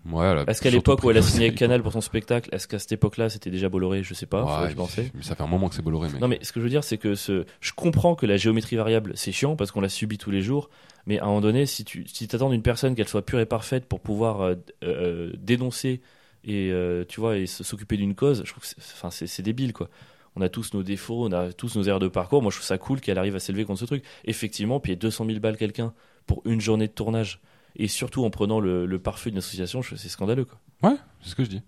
[0.04, 1.58] Ouais, Est-ce qu'à l'époque où elle a signé avec.
[1.58, 4.02] Canal pour son spectacle, est-ce qu'à cette époque-là, c'était déjà Bolloré?
[4.02, 5.10] Je sais pas, Ouais, je m'en fais.
[5.14, 6.20] mais ça fait un moment que c'est Bolloré, mec.
[6.20, 7.44] Non, mais ce que je veux dire, c'est que ce...
[7.60, 10.70] je comprends que la géométrie variable, c'est chiant parce qu'on la subit tous les jours.
[11.06, 13.46] Mais à un moment donné, si tu si attends d'une personne qu'elle soit pure et
[13.46, 16.00] parfaite pour pouvoir euh, euh, dénoncer
[16.44, 19.88] et euh, tu vois et s'occuper d'une cause, je trouve c'est, enfin, c'est, débile quoi.
[20.34, 22.42] On a tous nos défauts, on a tous nos erreurs de parcours.
[22.42, 24.02] Moi, je trouve ça cool qu'elle arrive à s'élever contre ce truc.
[24.24, 25.92] Effectivement, payer 200 000 balles quelqu'un
[26.26, 27.40] pour une journée de tournage
[27.76, 30.58] et surtout en prenant le, le parfum d'une association, c'est scandaleux quoi.
[30.82, 31.62] Ouais, c'est ce que je dis.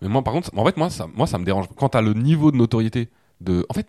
[0.00, 1.66] Mais moi, par contre, en fait, moi, ça, moi, ça me dérange.
[1.76, 3.08] Quand t'as le niveau de notoriété
[3.40, 3.66] de.
[3.68, 3.88] En fait,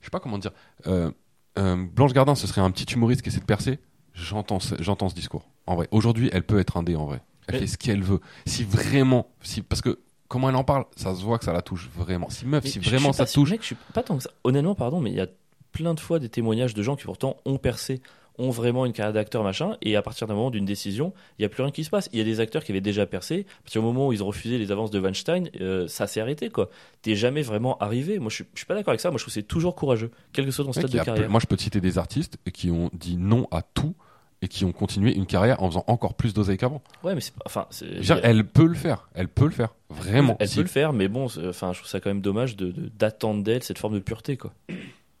[0.00, 0.52] je sais pas comment dire.
[0.86, 1.10] Euh,
[1.58, 3.78] euh, Blanche Gardin, ce serait un petit humoriste qui essaie de percer.
[4.14, 5.48] J'entends j'entends ce discours.
[5.66, 7.22] En vrai, aujourd'hui, elle peut être un dé en vrai.
[7.48, 8.20] Elle fait ce qu'elle veut.
[8.46, 9.28] Si vraiment.
[9.42, 12.28] Si, parce que comment elle en parle, ça se voit que ça la touche vraiment.
[12.30, 13.50] Si meuf, Mais si vraiment ça touche.
[13.50, 14.30] Mec, je suis pas tant que ça.
[14.44, 15.28] Honnêtement, pardon, mais il y a
[15.72, 18.00] plein de fois des témoignages de gens qui pourtant ont percé,
[18.38, 21.46] ont vraiment une carrière d'acteur, machin, et à partir d'un moment d'une décision, il n'y
[21.46, 22.08] a plus rien qui se passe.
[22.12, 23.46] Il y a des acteurs qui avaient déjà percé.
[23.60, 26.20] À partir du moment où ils ont refusé les avances de Weinstein, euh, ça s'est
[26.20, 26.70] arrêté, quoi.
[27.02, 28.18] T'es jamais vraiment arrivé.
[28.18, 29.10] Moi, je suis, je suis pas d'accord avec ça.
[29.10, 31.30] Moi, je trouve que c'est toujours courageux, quel que soit ton stade de carrière.
[31.30, 33.94] Moi, je peux te citer des artistes qui ont dit non à tout
[34.42, 36.82] et qui ont continué une carrière en faisant encore plus d'oseille qu'avant.
[37.02, 37.66] Ouais, mais c'est enfin,
[38.00, 40.36] dire, elle peut le faire, elle peut le faire, vraiment.
[40.40, 43.42] elle peut le faire, mais bon, enfin, je trouve ça quand même dommage de- d'attendre
[43.42, 44.52] d'elle cette forme de pureté, quoi.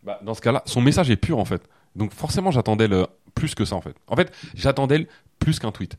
[0.02, 1.62] Bah, dans ce cas-là, son message est pur en fait.
[1.96, 2.88] Donc forcément, j'attendais
[3.34, 3.96] plus que ça en fait.
[4.06, 5.08] En fait, j'attendais
[5.38, 5.96] plus qu'un tweet.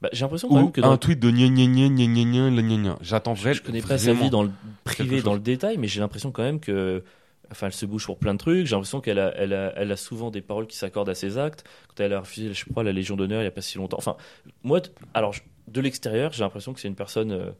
[0.00, 2.76] Bah, j'ai l'impression quand que un tweet de gna gna gna gna gna gna, gna
[2.76, 2.98] gna.
[3.00, 4.50] J'attends je connais pas sa vie dans le
[4.84, 7.02] privé, dans le détail, mais j'ai l'impression quand même que
[7.50, 8.66] Enfin, elle se bouge pour plein de trucs.
[8.66, 11.38] J'ai l'impression qu'elle a, elle a, elle a souvent des paroles qui s'accordent à ses
[11.38, 11.64] actes.
[11.88, 13.98] Quand elle a refusé, je crois, la Légion d'honneur il n'y a pas si longtemps.
[13.98, 14.16] Enfin,
[14.64, 14.80] moi,
[15.14, 15.34] alors,
[15.68, 17.50] de l'extérieur, j'ai l'impression que c'est une personne euh,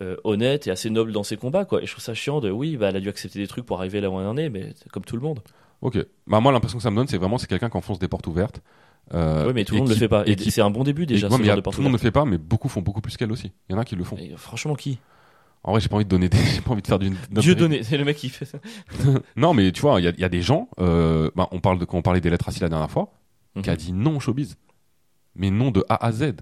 [0.00, 1.82] euh, honnête et assez noble dans ses combats, quoi.
[1.82, 3.78] Et je trouve ça chiant de, oui, bah, elle a dû accepter des trucs pour
[3.78, 5.40] arriver là où elle en est, mais comme tout le monde.
[5.82, 5.98] Ok.
[6.26, 8.26] Bah moi, l'impression que ça me donne, c'est vraiment c'est quelqu'un qui enfonce des portes
[8.26, 8.62] ouvertes.
[9.12, 10.24] Euh, oui, mais tout le monde ne le fait pas.
[10.26, 11.98] Et c'est un bon début déjà, ouais, ce genre a- de tout le monde ne
[11.98, 13.52] le fait pas, mais beaucoup font beaucoup plus qu'elle aussi.
[13.68, 14.16] Il y en a qui le font.
[14.16, 14.98] Et franchement, qui?
[15.64, 17.16] En vrai, j'ai pas envie de donner des, j'ai pas envie de faire d'une.
[17.30, 18.58] d'un Dieu donné, c'est le mec qui fait ça.
[19.36, 20.68] Non, mais tu vois, il y a, il y a des gens.
[20.78, 23.12] Euh, bah, on parle de quand on parlait des lettres acides la dernière fois,
[23.56, 23.62] Mhm.
[23.62, 24.56] qui a dit non au showbiz,
[25.36, 26.34] mais non de A à Z.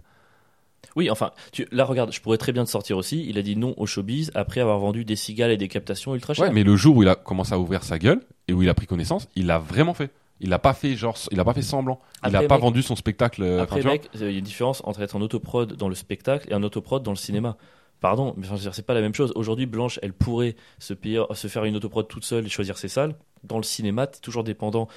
[0.97, 3.25] Oui, enfin, tu, là, regarde, je pourrais très bien te sortir aussi.
[3.29, 6.35] Il a dit non au showbiz après avoir vendu des cigales et des captations ultra
[6.35, 6.47] chères.
[6.47, 8.69] Ouais, mais le jour où il a commencé à ouvrir sa gueule et où il
[8.69, 10.11] a pris connaissance, il l'a vraiment fait.
[10.41, 12.01] Il l'a pas fait genre, il a pas fait semblant.
[12.25, 13.45] Il Après, a pas mec- vendu son spectacle.
[13.45, 16.51] euh, Après, mec, il y a une différence entre être en autoprod dans le spectacle
[16.51, 17.57] et un autoprod dans le cinéma.
[18.03, 19.33] Pardon, mais enfin, c'est pas la même chose.
[19.37, 22.89] Aujourd'hui, Blanche, elle pourrait se, payer, se faire une autoprod toute seule et choisir ses
[22.89, 23.15] salles.
[23.45, 24.89] Dans le cinéma, t'es toujours dépendant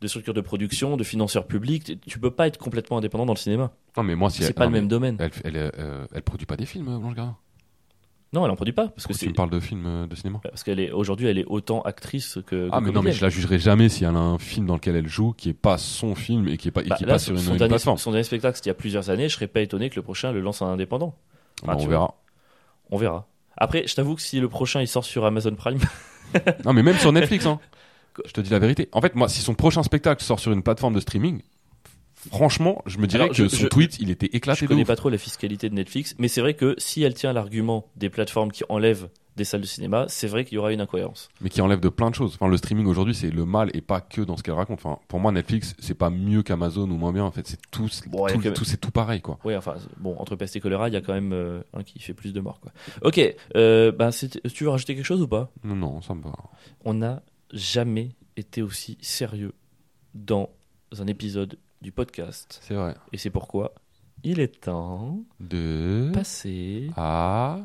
[0.00, 1.84] de structures de production, de financeurs publics.
[1.84, 3.70] Tu- Tu peux pas être complètement indépendant dans le cinéma.
[3.96, 5.16] Non, mais moi, si C'est pas non, le même domaine.
[5.20, 7.36] Elle, elle, euh, elle produit pas des films, euh, Blanche Gardin?
[8.32, 10.14] Non, elle en produit pas parce que Pourquoi tu me parles de films euh, de
[10.16, 10.40] cinéma?
[10.42, 12.68] Parce qu'elle est aujourd'hui, elle est autant actrice que.
[12.72, 14.74] Ah, que mais non, mais je la jugerai jamais si elle a un film dans
[14.74, 17.04] lequel elle joue qui est pas son film et qui est pas, et Bah, qui
[17.04, 17.98] est là, pas sur une, son, une dernier, plateforme.
[17.98, 19.28] son dernier spectacle, c'était il y a plusieurs années.
[19.28, 21.14] Je serais pas étonné que le prochain le lance en indépendant.
[21.64, 22.14] Bah, on tu verra.
[22.94, 23.26] On verra.
[23.56, 25.80] Après, je t'avoue que si le prochain il sort sur Amazon Prime,
[26.64, 27.58] Non, mais même sur Netflix, hein.
[28.24, 28.88] Je te dis la vérité.
[28.92, 31.42] En fait, moi, si son prochain spectacle sort sur une plateforme de streaming,
[32.30, 34.68] franchement, je me dirais Alors, que je- son je- tweet, il était éclaté je de
[34.68, 34.86] connais ouf.
[34.86, 38.10] pas trop la fiscalité de Netflix, mais c'est vrai que si elle tient l'argument des
[38.10, 41.28] plateformes qui enlèvent des salles de cinéma, c'est vrai qu'il y aura une incohérence.
[41.40, 42.34] mais qui enlève de plein de choses.
[42.34, 44.78] Enfin, le streaming aujourd'hui, c'est le mal et pas que dans ce qu'elle raconte.
[44.84, 47.24] Enfin, pour moi, Netflix, c'est pas mieux qu'Amazon ou moins bien.
[47.24, 48.26] En fait, c'est tout, Bon,
[48.62, 49.38] c'est tout pareil, quoi.
[49.44, 51.98] Oui, enfin, bon, entre peste et choléra, il y a quand même euh, un qui
[51.98, 52.72] fait plus de morts, quoi.
[53.02, 53.20] Ok,
[53.56, 55.50] euh, bah, tu veux rajouter quelque chose ou pas?
[55.64, 56.32] Non, non, ça me va.
[56.84, 57.22] On n'a
[57.52, 59.52] jamais été aussi sérieux
[60.14, 60.50] dans
[60.98, 62.60] un épisode du podcast.
[62.62, 62.94] C'est vrai.
[63.12, 63.74] Et c'est pourquoi
[64.22, 67.58] il est temps de passer à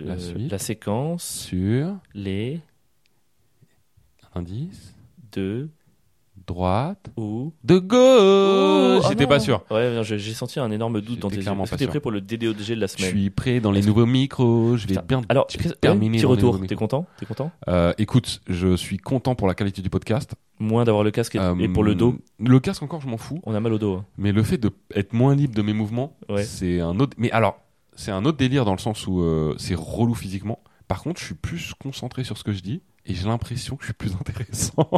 [0.00, 0.50] euh, la suite.
[0.50, 2.60] la séquence, sur les,
[4.34, 4.94] indice
[5.32, 5.70] deux
[6.46, 7.52] droite ou.
[7.62, 9.02] de gauche.
[9.04, 9.62] Oh, J'étais ah pas sûr.
[9.70, 12.20] Ouais, j'ai senti un énorme doute dans tes clairement Est-ce que t'es prêt pour le
[12.20, 14.76] DDODG de la Je semaine suis prêt dans les nouveaux micros.
[14.76, 15.02] Je vais Putain.
[15.06, 15.22] bien.
[15.28, 16.60] Alors, je terminer petit retour.
[16.66, 17.06] T'es content?
[17.18, 17.52] T'es content?
[17.68, 20.34] Euh, écoute, je suis content pour la qualité du podcast.
[20.58, 23.16] Moins d'avoir le casque et, Euh, et pour le dos, Le casque encore, je m'en
[23.16, 23.40] fous.
[23.44, 23.94] on a mal au dos.
[23.96, 24.04] hein.
[24.18, 26.42] Mais le fait de être moins libre de mes mouvements, Ouais.
[26.42, 27.16] c'est un autre.
[27.18, 27.60] Mais alors,
[27.96, 30.60] c'est un autre délire dans le sens où euh, c'est relou physiquement.
[30.88, 33.82] Par contre, je suis plus concentré sur ce que je dis et j'ai l'impression que
[33.82, 34.88] je suis plus intéressant.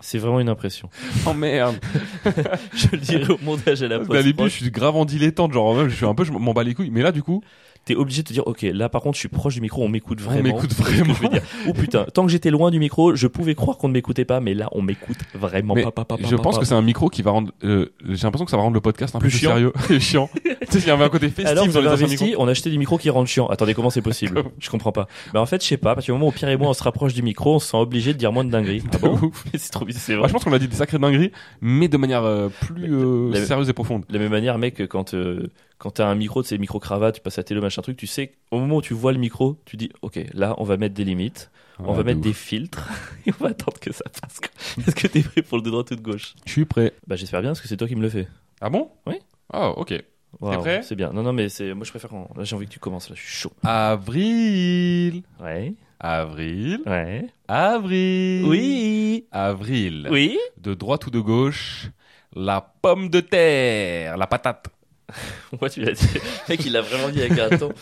[0.00, 0.88] C'est vraiment une impression.
[1.26, 1.76] oh merde.
[2.74, 5.52] je le dirai au montage à la Parce qu'à début, je suis grave en dilettante,
[5.52, 6.90] genre même, je suis un peu, je m'en bats les couilles.
[6.90, 7.42] Mais là, du coup,
[7.86, 9.88] T'es obligé de te dire, ok, là par contre, je suis proche du micro, on
[9.88, 10.42] m'écoute On vraiment.
[10.54, 11.30] m'écoute que je veux vraiment.
[11.30, 11.42] dire.
[11.66, 14.38] Ou putain, tant que j'étais loin du micro, je pouvais croire qu'on ne m'écoutait pas,
[14.40, 17.08] mais là, on m'écoute vraiment Mais pas, pas, pas, je pense que c'est un micro
[17.08, 17.52] qui va rendre.
[17.64, 19.50] euh, j'ai l'impression que ça va rendre le podcast un Plus peu plus chiant.
[19.50, 20.28] sérieux et chiant.
[20.44, 22.46] tu sais, il y avait un côté festif Alors, vous dans les avez investi, on
[22.46, 23.46] a acheté des micros qui rendent chiant.
[23.48, 25.08] Attendez, comment c'est possible Je comprends pas.
[25.32, 26.82] Bah en fait, je sais pas, parce qu'au moment où Pierre et moi on se
[26.82, 28.82] rapproche du micro, on se sent obligé de dire moins de dingueries.
[28.92, 29.18] Ah bon
[29.56, 30.28] c'est trop bizarre, c'est Ouais, vrai.
[30.28, 33.68] je pense qu'on a dit des sacrées dingueries, mais de manière euh, plus euh, sérieuse
[33.68, 34.04] et profonde.
[34.08, 35.48] De la même manière, mec, quand euh,
[35.80, 38.32] quand t'as un micro, c'est micro cravate, tu passes à télé machin truc, tu sais,
[38.50, 41.04] au moment où tu vois le micro, tu dis, ok, là, on va mettre des
[41.04, 42.24] limites, on va mettre ouf.
[42.26, 42.86] des filtres
[43.26, 44.40] et on va attendre que ça passe.
[44.86, 46.34] Est-ce que t'es prêt pour le de droite ou de gauche?
[46.44, 46.92] Je suis prêt.
[47.06, 48.28] Bah j'espère bien parce que c'est toi qui me le fais.
[48.60, 48.90] Ah bon?
[49.06, 49.14] Oui.
[49.52, 49.94] Ah, ok.
[50.40, 50.82] Waouh, prêt?
[50.82, 51.12] C'est bien.
[51.14, 53.16] Non, non, mais c'est moi je préfère quand là j'ai envie que tu commences là,
[53.16, 53.52] je suis chaud.
[53.64, 55.22] Avril.
[55.40, 56.80] Ouais, Avril.
[56.86, 57.26] ouais.
[57.48, 58.44] Avril.
[58.46, 60.08] Oui, Avril.
[60.10, 60.38] oui.
[60.58, 61.88] De droite ou de gauche,
[62.34, 64.68] la pomme de terre, la patate.
[65.60, 66.06] Moi, tu l'as dit.
[66.48, 67.72] Mec, il l'a vraiment dit avec un ton.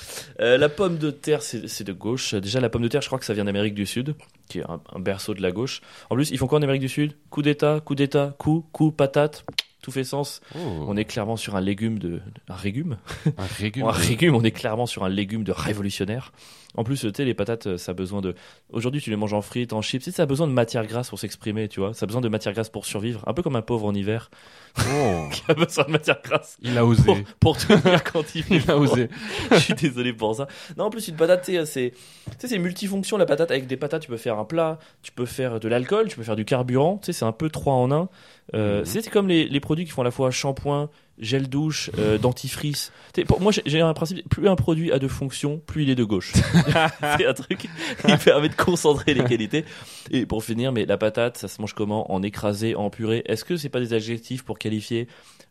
[0.41, 2.35] Euh, la pomme de terre, c'est c'est de gauche.
[2.35, 4.15] Déjà, la pomme de terre, je crois que ça vient d'Amérique du Sud,
[4.49, 5.81] qui est un, un berceau de la gauche.
[6.11, 7.13] En plus, ils font quoi en Amérique du Sud?
[7.31, 9.45] Coup d'État, coup d'État, coup, coup, patate.
[9.89, 10.43] Tout fait sens.
[10.55, 12.21] On est clairement sur un légume de.
[12.49, 12.99] Un légume
[13.39, 13.87] un régume.
[13.87, 16.33] Un légume, on est clairement sur un légume de révolutionnaire.
[16.75, 18.35] En plus, tu sais, les patates, ça a besoin de.
[18.71, 20.05] Aujourd'hui, tu les manges en frites, en chips.
[20.05, 21.95] Tu sais, ça a besoin de matière grasse pour s'exprimer, tu vois.
[21.95, 23.25] Ça a besoin de matière grasse pour survivre.
[23.27, 24.31] Un peu comme un pauvre en hiver
[24.79, 27.03] Oh, qui a besoin de matière grasse il a osé.
[27.03, 29.09] pour, pour tenir quand il Il a osé.
[29.51, 30.47] Je suis désolé pour ça.
[30.77, 33.51] Non, en plus, une patate, sais, c'est, tu sais, c'est multifonction la patate.
[33.51, 36.23] Avec des patates, tu peux faire un plat, tu peux faire de l'alcool, tu peux
[36.23, 36.99] faire du carburant.
[36.99, 38.09] Tu sais, c'est un peu trois en un.
[38.55, 38.85] Euh, Mhm.
[38.87, 40.89] c'est comme les, les produits qui font à la fois shampoing,
[41.19, 42.93] gel douche, euh, dentifrice.
[43.27, 46.05] Pour moi, j'ai- un principe plus un produit a de fonctions, plus il est de
[46.05, 46.33] gauche.
[47.19, 49.65] c'est un truc qui permet de concentrer les qualités.
[50.11, 52.11] Et pour finir, mais la patate, ça se mange comment?
[52.13, 53.23] En écrasé, en purée.
[53.27, 55.09] Est-ce que c'est pas des adjectifs pour qualifier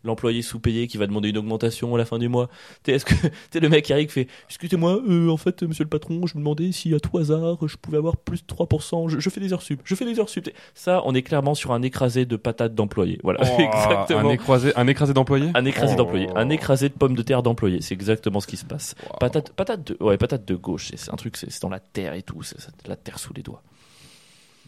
[0.07, 2.49] l'employé sous-payé qui va demander une augmentation à la fin du mois
[2.87, 3.13] Est-ce que
[3.51, 6.35] tu le mec qui arrive qui fait Excusez-moi, euh, en fait, monsieur le patron, je
[6.35, 9.09] me demandais si à tout hasard je pouvais avoir plus de 3%.
[9.09, 9.81] Je, je fais des heures sup.
[9.83, 10.49] Je fais des heures sup.
[10.73, 13.19] Ça, on est clairement sur un écrasé de patates d'employés.
[13.23, 14.19] Voilà, Oh, exactement.
[14.21, 15.97] Un écrasé, un écrasé d'employés Un écrasé Oh.
[15.97, 18.95] d'employés, un écrasé de pommes de terre d'employés, c'est exactement ce qui se passe.
[19.03, 19.17] Wow.
[19.19, 22.21] Patate, patate de, ouais, patate de gauche, c'est un truc, c'est dans la terre et
[22.23, 23.61] tout, c'est la terre sous les doigts.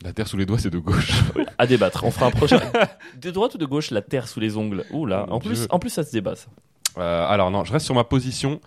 [0.03, 1.11] La terre sous les doigts, c'est de gauche.
[1.57, 2.59] À débattre, on fera un prochain.
[3.21, 4.85] De droite ou de gauche, la terre sous les ongles?
[4.91, 6.35] Ouh là, en plus, en plus ça se débat.
[6.35, 6.47] ça.
[6.97, 8.61] Euh, alors non, je reste sur ma position.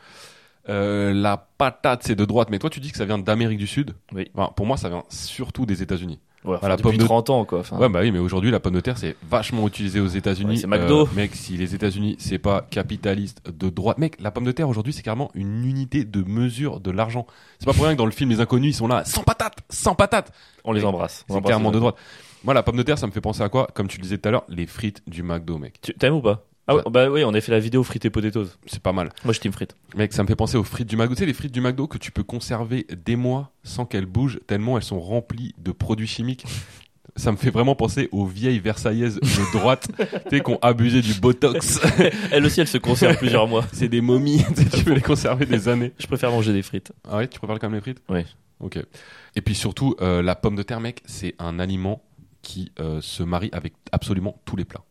[0.68, 3.66] Euh, la patate, c'est de droite, mais toi, tu dis que ça vient d'Amérique du
[3.66, 3.94] Sud.
[4.12, 4.30] Oui.
[4.34, 6.20] Enfin, pour moi, ça vient surtout des États-Unis.
[6.44, 7.60] Ouais, enfin, depuis pomme de- 30 ans quoi.
[7.60, 10.54] Enfin, Ouais, bah oui, mais aujourd'hui, la pomme de terre, c'est vachement utilisé aux États-Unis.
[10.54, 11.02] Ouais, c'est McDo.
[11.02, 14.68] Euh, mec, si les États-Unis, c'est pas capitaliste de droite, mec, la pomme de terre
[14.68, 17.26] aujourd'hui, c'est carrément une unité de mesure de l'argent.
[17.60, 19.58] C'est pas pour rien que dans le film Les Inconnus, ils sont là, sans patate,
[19.70, 20.32] sans patate.
[20.64, 21.24] on les embrasse.
[21.28, 21.96] On C'est les de droite.
[22.44, 23.68] Moi, la pomme de terre, ça me fait penser à quoi?
[23.72, 25.80] Comme tu le disais tout à l'heure, les frites du McDo, mec.
[25.80, 26.44] Tu t'aimes ou pas?
[26.72, 28.48] Ah ouais, bah oui, on a fait la vidéo frites et potatoes.
[28.66, 29.10] C'est pas mal.
[29.24, 29.76] Moi je team frites.
[29.96, 31.14] Mec, ça me fait penser aux frites du McDo.
[31.14, 34.40] Tu sais, les frites du McDo que tu peux conserver des mois sans qu'elles bougent,
[34.46, 36.44] tellement elles sont remplies de produits chimiques.
[37.16, 41.02] ça me fait vraiment penser aux vieilles Versaillaises de droite, tu sais, qui ont abusé
[41.02, 41.80] du Botox.
[42.30, 43.64] Elle aussi, elle se conserve plusieurs mois.
[43.72, 45.92] C'est des momies, tu peux les conserver des années.
[45.98, 46.92] Je préfère manger des frites.
[47.08, 48.02] Ah ouais, tu préfères quand même les frites?
[48.08, 48.24] Oui.
[48.60, 48.78] Ok.
[49.34, 52.02] Et puis surtout, euh, la pomme de terre, mec, c'est un aliment
[52.42, 54.84] qui euh, se marie avec absolument tous les plats.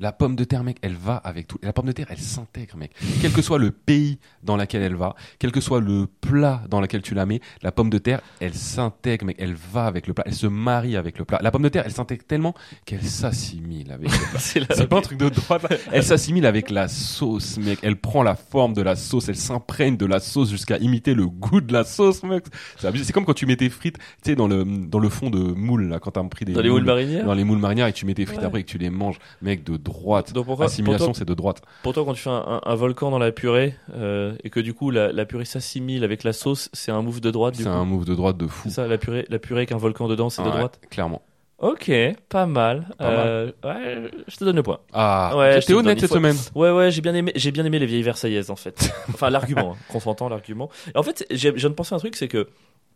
[0.00, 1.58] La pomme de terre, mec, elle va avec tout.
[1.60, 2.92] La pomme de terre, elle s'intègre, mec.
[3.20, 6.80] Quel que soit le pays dans lequel elle va, quel que soit le plat dans
[6.80, 9.36] lequel tu la mets, la pomme de terre, elle s'intègre, mec.
[9.40, 10.22] Elle va avec le plat.
[10.24, 11.40] Elle se marie avec le plat.
[11.42, 14.38] La pomme de terre, elle s'intègre tellement qu'elle s'assimile avec le plat.
[14.38, 15.66] C'est la- C'est pas un truc de droite.
[15.90, 17.80] Elle s'assimile avec la sauce, mec.
[17.82, 19.28] Elle prend la forme de la sauce.
[19.28, 22.44] Elle s'imprègne de la sauce jusqu'à imiter le goût de la sauce, mec.
[22.78, 25.40] C'est comme quand tu mets tes frites, tu sais, dans le, dans le fond de
[25.40, 27.92] moule, là, quand t'as pris des Dans les moules marinières dans les moules marinières et
[27.92, 28.44] tu mets tes frites Ouais.
[28.44, 30.32] après et que tu les manges, mec, de droite.
[30.32, 31.62] Donc pourquoi, Assimilation, pour c'est de droite.
[31.82, 34.60] pour toi, quand tu fais un, un- un volcan dans la purée euh, et que
[34.60, 37.66] du coup la, la purée s'assimile avec la sauce, c'est un move de droite C'est
[37.66, 38.70] un move de droite de fou.
[38.70, 41.22] Ça, la purée, la purée avec un volcan dedans, c'est de Ouais, droite Clairement.
[41.60, 41.90] Ok,
[42.28, 42.86] pas mal.
[42.98, 44.78] Pas Euh, ouais, je te donne le point.
[44.92, 46.36] Ah, Ouais, te honnête cette semaine.
[46.54, 48.92] Ouais, ouais, j'ai bien aimé, j'ai bien aimé les vieilles Versaillaises en fait.
[49.08, 50.70] Enfin, l'argument, hein, confrontant l'argument.
[50.94, 52.46] En fait, j'ai- je viens de penser à un truc, c'est que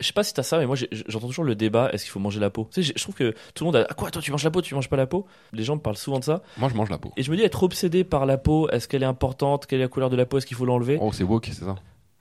[0.00, 0.76] je sais pas si t'as ça, mais moi
[1.06, 2.68] j'entends toujours le débat est-ce qu'il faut manger la peau?
[2.72, 4.44] Tu sais, j'ai- je trouve que tout le monde a ah, quoi, toi tu manges
[4.44, 5.26] la peau, tu manges pas la peau?
[5.52, 6.42] Les gens me parlent souvent de ça.
[6.56, 7.12] Moi, je mange la peau.
[7.16, 9.66] Et je me dis être obsédé par la peau, est-ce qu'elle est importante?
[9.66, 10.38] Quelle est la couleur de la peau?
[10.38, 10.98] Est-ce qu'il faut l'enlever?
[11.00, 11.76] Oh, c'est woke, c'est ça.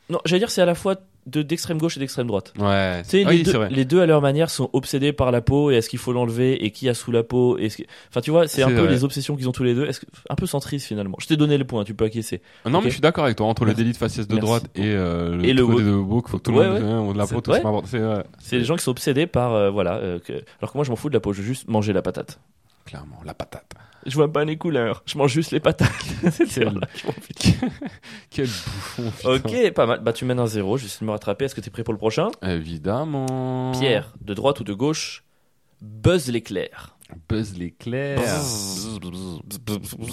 [0.09, 0.95] Non, j'allais dire c'est à la fois
[1.27, 2.53] de d'extrême gauche et d'extrême droite.
[2.59, 3.01] Ouais.
[3.03, 3.69] Tu sais, Ah les, oui, deux, c'est vrai.
[3.69, 6.65] les deux à leur manière sont obsédés par la peau et est-ce qu'il faut l'enlever
[6.65, 7.83] et qui a sous la peau et que...
[8.09, 9.85] Enfin, tu vois, c'est un peu les obsessions qu'ils ont tous les deux.
[9.85, 10.05] Est-ce que...
[10.29, 11.17] Un peu centriste finalement.
[11.21, 12.41] Je t'ai donné le point, tu peux acquiescer.
[12.65, 12.83] Non, Ok.
[12.85, 13.45] mais je suis d'accord avec toi.
[13.47, 14.45] Entre le délit de faciès de Merci.
[14.47, 16.89] droite et, euh, le Et le de woke, faut que tout le Ouais, monde ouais.
[16.89, 19.95] hein, la C'est- peau, c'est ouais, C'est les gens qui sont obsédés par euh, voilà.
[19.97, 21.33] euh, que- Alors que moi, je m'en fous de la peau.
[21.33, 22.39] Je veux juste manger la patate.
[22.91, 23.73] Clairement la patate.
[24.05, 25.01] Je vois pas les couleurs.
[25.05, 25.89] Je mange juste les patates.
[26.31, 26.81] C'est Quel-.
[28.29, 29.11] Quel bouffon.
[29.11, 29.29] putain.
[29.35, 29.99] ok, pas mal.
[30.03, 30.75] Bah, tu mènes un zéro.
[30.77, 31.45] Je vais essayer de me rattraper.
[31.45, 32.29] Est-ce que t'es prêt pour le prochain?
[32.41, 33.71] Évidemment.
[33.79, 35.23] Pierre, de droite ou de gauche
[35.81, 36.97] Buzz l'éclair.
[37.29, 38.19] Buzz l'éclair.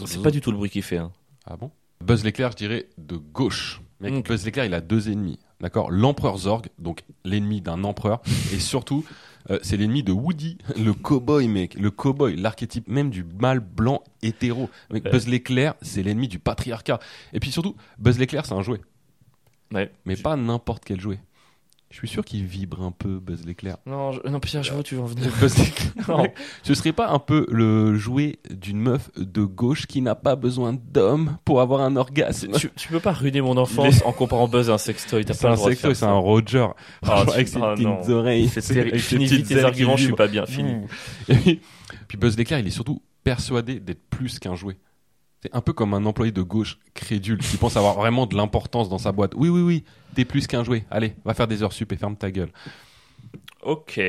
[0.06, 0.98] C'est pas du tout le bruit qu'il fait.
[0.98, 1.10] Hein.
[1.46, 1.70] Ah bon?
[2.04, 3.80] Buzz l'éclair, je dirais de gauche.
[4.00, 4.24] Mec.
[4.24, 5.40] Buzz l'éclair, il a deux ennemis.
[5.60, 5.90] D'accord?
[5.90, 8.20] L'empereur Zorg, donc l'ennemi d'un empereur.
[8.52, 9.04] et surtout,
[9.50, 11.74] euh, c'est l'ennemi de Woody, le cowboy, mec.
[11.74, 14.68] Le cowboy, l'archétype même du mâle blanc hétéro.
[14.90, 15.00] Ouais.
[15.00, 16.98] Buzz l'éclair, c'est l'ennemi du patriarcat.
[17.32, 18.80] Et puis surtout, Buzz l'éclair, c'est un jouet.
[19.72, 19.92] Ouais.
[20.04, 21.20] Mais pas n'importe quel jouet.
[21.90, 23.78] Je suis sûr qu'il vibre un peu, Buzz l'éclair.
[23.86, 24.20] Non, je...
[24.28, 25.32] non, Pierre, je vois où tu veux en venir.
[25.40, 26.26] Buzz l'éclair.
[26.62, 30.74] Ce serait pas un peu le jouet d'une meuf de gauche qui n'a pas besoin
[30.74, 32.52] d'homme pour avoir un orgasme?
[32.52, 35.24] Tu, tu peux pas ruiner mon enfance en comparant Buzz à un sextoy.
[35.26, 36.66] C'est un sextoy, c'est un Roger.
[37.02, 38.48] tu- avec ses ah, petites oreilles.
[38.48, 38.98] C'est terrible.
[38.98, 40.44] Finis vite tes arguments, je suis pas bien.
[40.44, 40.74] Fini.
[40.74, 40.86] Mmh.
[41.28, 41.60] Et puis,
[42.06, 44.76] puis Buzz l'éclair, il est surtout persuadé d'être plus qu'un jouet.
[45.42, 48.88] C'est un peu comme un employé de gauche crédule qui pense avoir vraiment de l'importance
[48.88, 49.34] dans sa boîte.
[49.36, 49.84] Oui, oui, oui,
[50.14, 50.84] t'es plus qu'un jouet.
[50.90, 52.50] Allez, va faire des heures sup et ferme ta gueule.
[53.62, 54.00] Ok,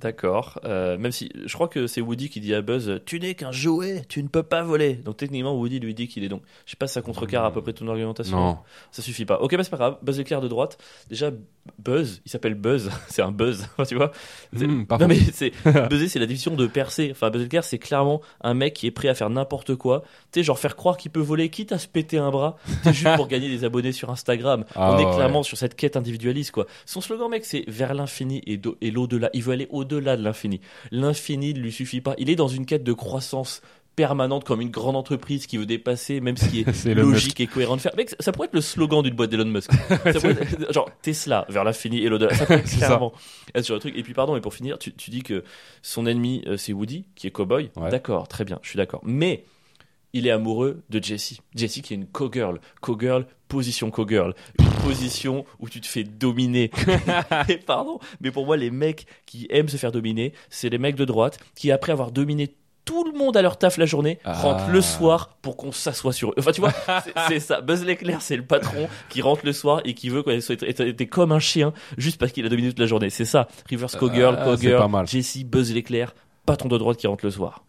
[0.00, 0.58] d'accord.
[0.64, 3.52] Euh, même si je crois que c'est Woody qui dit à Buzz Tu n'es qu'un
[3.52, 4.94] jouet, tu ne peux pas voler.
[4.94, 6.42] Donc techniquement, Woody lui dit qu'il est donc.
[6.66, 8.36] Je sais pas si ça contrecarre à peu près ton argumentation.
[8.36, 8.58] Non.
[8.90, 9.38] Ça suffit pas.
[9.40, 9.98] Ok, bah c'est pas grave.
[10.02, 10.78] Buzz l'éclair de droite.
[11.08, 11.30] Déjà,
[11.78, 12.90] Buzz, il s'appelle Buzz.
[13.08, 14.12] c'est un buzz, tu vois.
[14.52, 15.52] Mmh, non mais c'est
[15.88, 17.08] buzzer, c'est la définition de percer.
[17.10, 20.02] Enfin, Buzz l'éclair, c'est clairement un mec qui est prêt à faire n'importe quoi.
[20.32, 22.56] Tu sais, genre faire croire qu'il peut voler, quitte à se péter un bras,
[22.86, 24.64] juste pour gagner des abonnés sur Instagram.
[24.74, 25.14] Ah On est ouais.
[25.14, 26.66] clairement sur cette quête individualiste, quoi.
[26.86, 29.30] Son slogan, mec, c'est vers l'infini et, et l'au-delà.
[29.32, 30.60] Il veut aller au-delà de l'infini.
[30.90, 32.14] L'infini ne lui suffit pas.
[32.18, 33.62] Il est dans une quête de croissance
[33.96, 37.76] permanente comme une grande entreprise qui veut dépasser même ce qui est logique et cohérent
[37.76, 37.94] de faire.
[37.96, 39.70] Mec, ça- pourrait être le slogan d'une boîte d'Elon Musk.
[39.88, 42.34] Ça pourrait être- genre Tesla vers l'infini et l'au-delà.
[42.34, 42.86] Ça pourrait être C'est ça.
[42.86, 43.12] clairement
[43.54, 43.94] être sur le truc.
[43.96, 45.44] Et puis pardon, mais pour finir, tu, tu dis que
[45.82, 47.70] son ennemi euh, c'est Woody qui est cowboy.
[47.76, 47.90] Ouais.
[47.90, 49.00] D'accord, très bien, je suis d'accord.
[49.04, 49.44] Mais
[50.12, 51.40] il est amoureux de Jessie.
[51.56, 52.60] Jessie qui est une co-girl.
[52.80, 54.32] Co-girl, position co-girl.
[54.60, 56.70] Une position où tu te fais dominer.
[57.48, 60.94] et pardon, mais pour moi, les mecs qui aiment se faire dominer, c'est les mecs
[60.94, 62.54] de droite qui, après avoir dominé
[62.84, 64.32] tout le monde à leur taf la journée, Ah.
[64.34, 66.34] rentrent le soir pour qu'on s'assoie sur eux.
[66.38, 66.72] Enfin, tu vois,
[67.28, 67.60] c'est- ça.
[67.60, 71.04] Buzz l'éclair, c'est le patron qui rentre le soir et qui veut qu'on soit être
[71.04, 73.10] comme un chien juste parce qu'il a dominé toute la journée.
[73.10, 73.48] C'est ça.
[73.98, 75.06] Co-girl, Ah, c'est co-girl, pas mal.
[75.06, 76.14] Jessie, Buzz l'éclair,
[76.46, 77.62] patron de droite qui rentre le soir.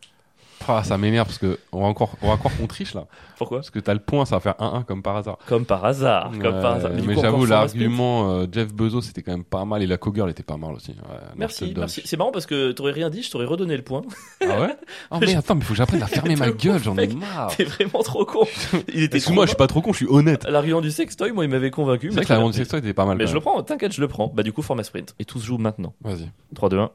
[0.67, 3.05] Ah, ça m'énerve parce que on va encore, on va croire qu'on triche là.
[3.37, 5.37] Pourquoi Parce que t'as le point, ça va faire 1-1 comme par hasard.
[5.47, 6.31] Comme par hasard.
[6.31, 6.91] Comme par hasard.
[7.05, 10.43] mais j'avoue, l'argument euh, Jeff Bezos c'était quand même pas mal et la co-girl était
[10.43, 10.91] pas mal aussi.
[10.91, 12.01] Ouais, Merci, merci.
[12.05, 14.01] C'est marrant parce que t'aurais rien dit, je t'aurais redonné le point.
[14.41, 14.75] Ah ouais
[15.11, 17.55] Oh mais attends, mais faut que j'apprenne à fermer ma gueule, j'en ai marre.
[17.55, 18.45] T'es vraiment trop con.
[18.93, 20.45] Il était Excuse-moi, je suis pas trop con, je suis honnête.
[20.45, 22.09] L'argument du sextoy, moi, il m'avait convaincu.
[22.09, 23.17] C'est vrai que l'argument du sextoy était pas mal.
[23.17, 24.31] Mais je le prends, t'inquiète, je le prends.
[24.33, 25.15] Bah, du coup, format sprint.
[25.19, 25.93] Et tout se joue maintenant.
[26.01, 26.29] Vas-y.
[26.53, 26.91] 3, 2, 1.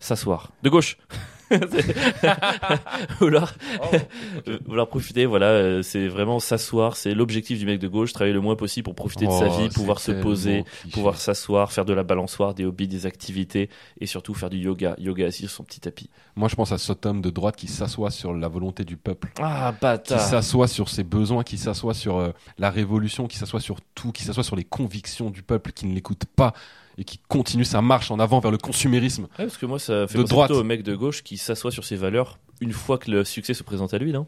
[0.00, 0.50] S'asseoir.
[0.62, 0.98] De gauche.
[3.20, 3.96] vouloir, Oh,
[4.66, 8.40] vouloir profiter, voilà, euh, c'est vraiment s'asseoir, c'est l'objectif du mec de gauche, travailler le
[8.40, 11.92] moins possible pour profiter de sa Oh, vie, pouvoir se poser, pouvoir s'asseoir, faire de
[11.92, 13.68] la balançoire, des hobbies, des activités,
[14.00, 16.10] et surtout faire du yoga, yoga assis sur son petit tapis.
[16.36, 19.32] Moi, je pense à cet homme de droite qui s'assoit sur la volonté du peuple.
[19.40, 23.80] Ah, qui s'assoit sur ses besoins, qui s'assoit sur euh, la révolution, qui s'assoit sur
[23.94, 26.52] tout, qui s'assoit sur les convictions du peuple, qui ne l'écoute pas
[26.98, 29.24] et qui continue sa marche en avant vers le consumérisme.
[29.38, 30.48] Ouais, parce que moi, ça fait De droite.
[30.48, 33.52] plutôt au mec de gauche qui s'assoit sur ses valeurs une fois que le succès
[33.54, 34.26] se présente à lui, non?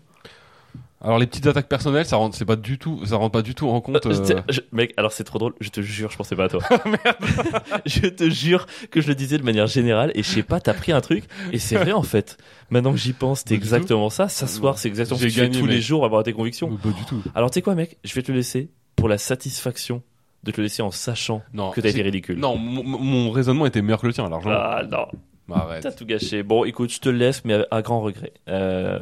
[1.01, 3.55] Alors les petites attaques personnelles, ça rentre, c'est pas du tout, ça rentre pas du
[3.55, 4.07] tout en compte.
[4.07, 6.49] Euh, euh, je- Mec, alors c'est trop drôle, je te jure, je pensais pas à
[6.49, 6.61] toi.
[7.87, 10.73] je te jure que je le disais de manière générale et je sais pas, t'as
[10.75, 12.39] pris un truc et c'est vrai en fait.
[12.71, 14.29] Maintenant que j'y pense, c'est exactement ça.
[14.29, 16.75] S'asseoir, c'est exactement ce que tu fais tous les jours avoir tes convictions.
[16.77, 17.23] Pas du tout.
[17.35, 17.99] Alors tu sais quoi, mec?
[18.03, 20.03] Je vais te le laisser pour la satisfaction
[20.45, 21.71] de te le laisser en sachant Non.
[21.71, 22.39] que t'as été ridicule.
[22.39, 24.55] Non, mon, raisonnement était meilleur que le tien, largement.
[24.55, 25.07] Ah non,
[25.49, 25.83] Bah, arrête.
[25.83, 26.43] t'as tout gâché.
[26.43, 28.33] Bon, écoute, je te laisse, mais à, grand regret.
[28.49, 29.01] Euh,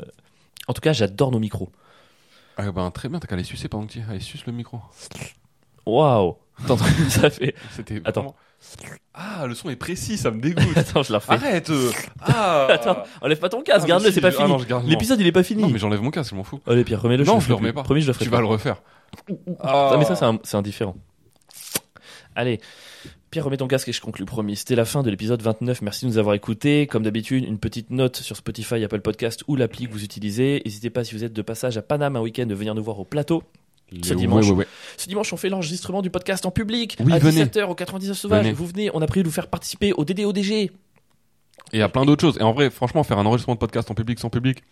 [0.69, 1.71] En tout cas, j'adore nos micros.
[2.57, 4.79] Ah ben très bien, t'as qu'à aller sucer pendant que tu Allez, suce le micro.
[5.87, 8.01] Waouh T'entends ça fait C'était.
[8.05, 8.21] Attends.
[8.23, 8.37] vraiment-
[9.13, 10.65] Ah, le son est précis, ça me dégoûte.
[10.77, 11.33] Attends, je la refais.
[11.33, 11.69] Arrête.
[11.71, 11.91] euh.
[12.21, 12.67] Ah.
[12.71, 14.55] Attends, enlève pas ton casque, Ah, garde-le, c'est pas je- fini.
[14.71, 14.81] Ah.
[14.87, 15.63] L'épisode il est pas fini.
[15.63, 16.61] Non, mais j'enlève mon casque, je m'en fous.
[16.67, 17.25] Allez Pierre, remets-le.
[17.25, 17.83] Non, je le remets pas.
[17.83, 18.37] Promis, je le ferai Tu pas.
[18.37, 18.77] vas le refaire.
[19.61, 20.95] Ah, mais ça, un, c'est indifférent.
[22.37, 22.61] Allez,
[23.31, 24.57] Pierre, remets ton casque et je conclus, promis.
[24.57, 25.83] C'était la fin de l'épisode 29.
[25.83, 26.87] Merci de nous avoir écoutés.
[26.87, 30.63] Comme d'habitude, une petite note sur Spotify, Apple Podcast ou l'appli que vous utilisez.
[30.65, 32.99] N'hésitez pas, si vous êtes de passage à Paname un week-end, de venir nous voir
[33.01, 33.43] au plateau.
[34.03, 34.47] Ce dimanche.
[34.47, 34.67] ouais, ouais.
[34.97, 36.97] Ce dimanche, on fait l'enregistrement du podcast en public.
[37.05, 37.45] Oui, à venez.
[37.45, 38.47] 17h au 99 Sauvage.
[38.53, 40.51] Vous venez, on a prévu de vous faire participer au DDODG.
[40.53, 40.71] Et
[41.73, 42.37] il y a plein d'autres choses.
[42.39, 44.63] Et en vrai, franchement, faire un enregistrement de podcast en public sans public,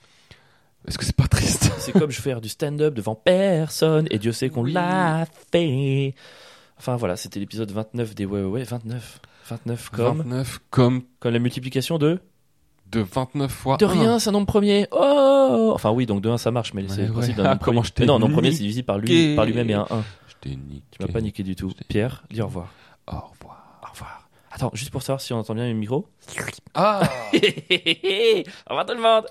[0.88, 1.70] est-ce que c'est pas triste?
[1.78, 4.08] C'est comme je faire du stand-up devant personne.
[4.10, 4.72] Et Dieu sait qu'on Oui.
[4.72, 6.14] l'a fait.
[6.82, 8.62] Enfin voilà, c'était l'épisode 29 des Ouais Ouais Ouais.
[8.64, 9.20] 29.
[9.50, 12.18] 29 comme, 29 comme comme la multiplication de?
[12.90, 13.76] De 29 fois.
[13.76, 14.88] De rien, c'est un nombre premier.
[14.90, 17.42] Oh Enfin oui, donc de 1 ça marche, mais c'est Ouais, le principe ouais.
[17.44, 17.88] d'un Ah, nombre comment premier.
[17.88, 20.02] je t'ai Mais non, nombre premier c'est divisé par lui, par lui-même et un 1.
[20.26, 20.82] Je t'ai niqué.
[20.90, 21.72] Tu m'as pas niqué du tout.
[21.88, 22.66] Pierre, dis au revoir.
[23.06, 23.78] Au revoir.
[23.86, 24.28] Au revoir.
[24.50, 26.08] Attends, juste pour savoir si on entend bien le micro.
[26.74, 27.00] Ah
[27.32, 27.38] au
[28.70, 29.24] revoir tout le monde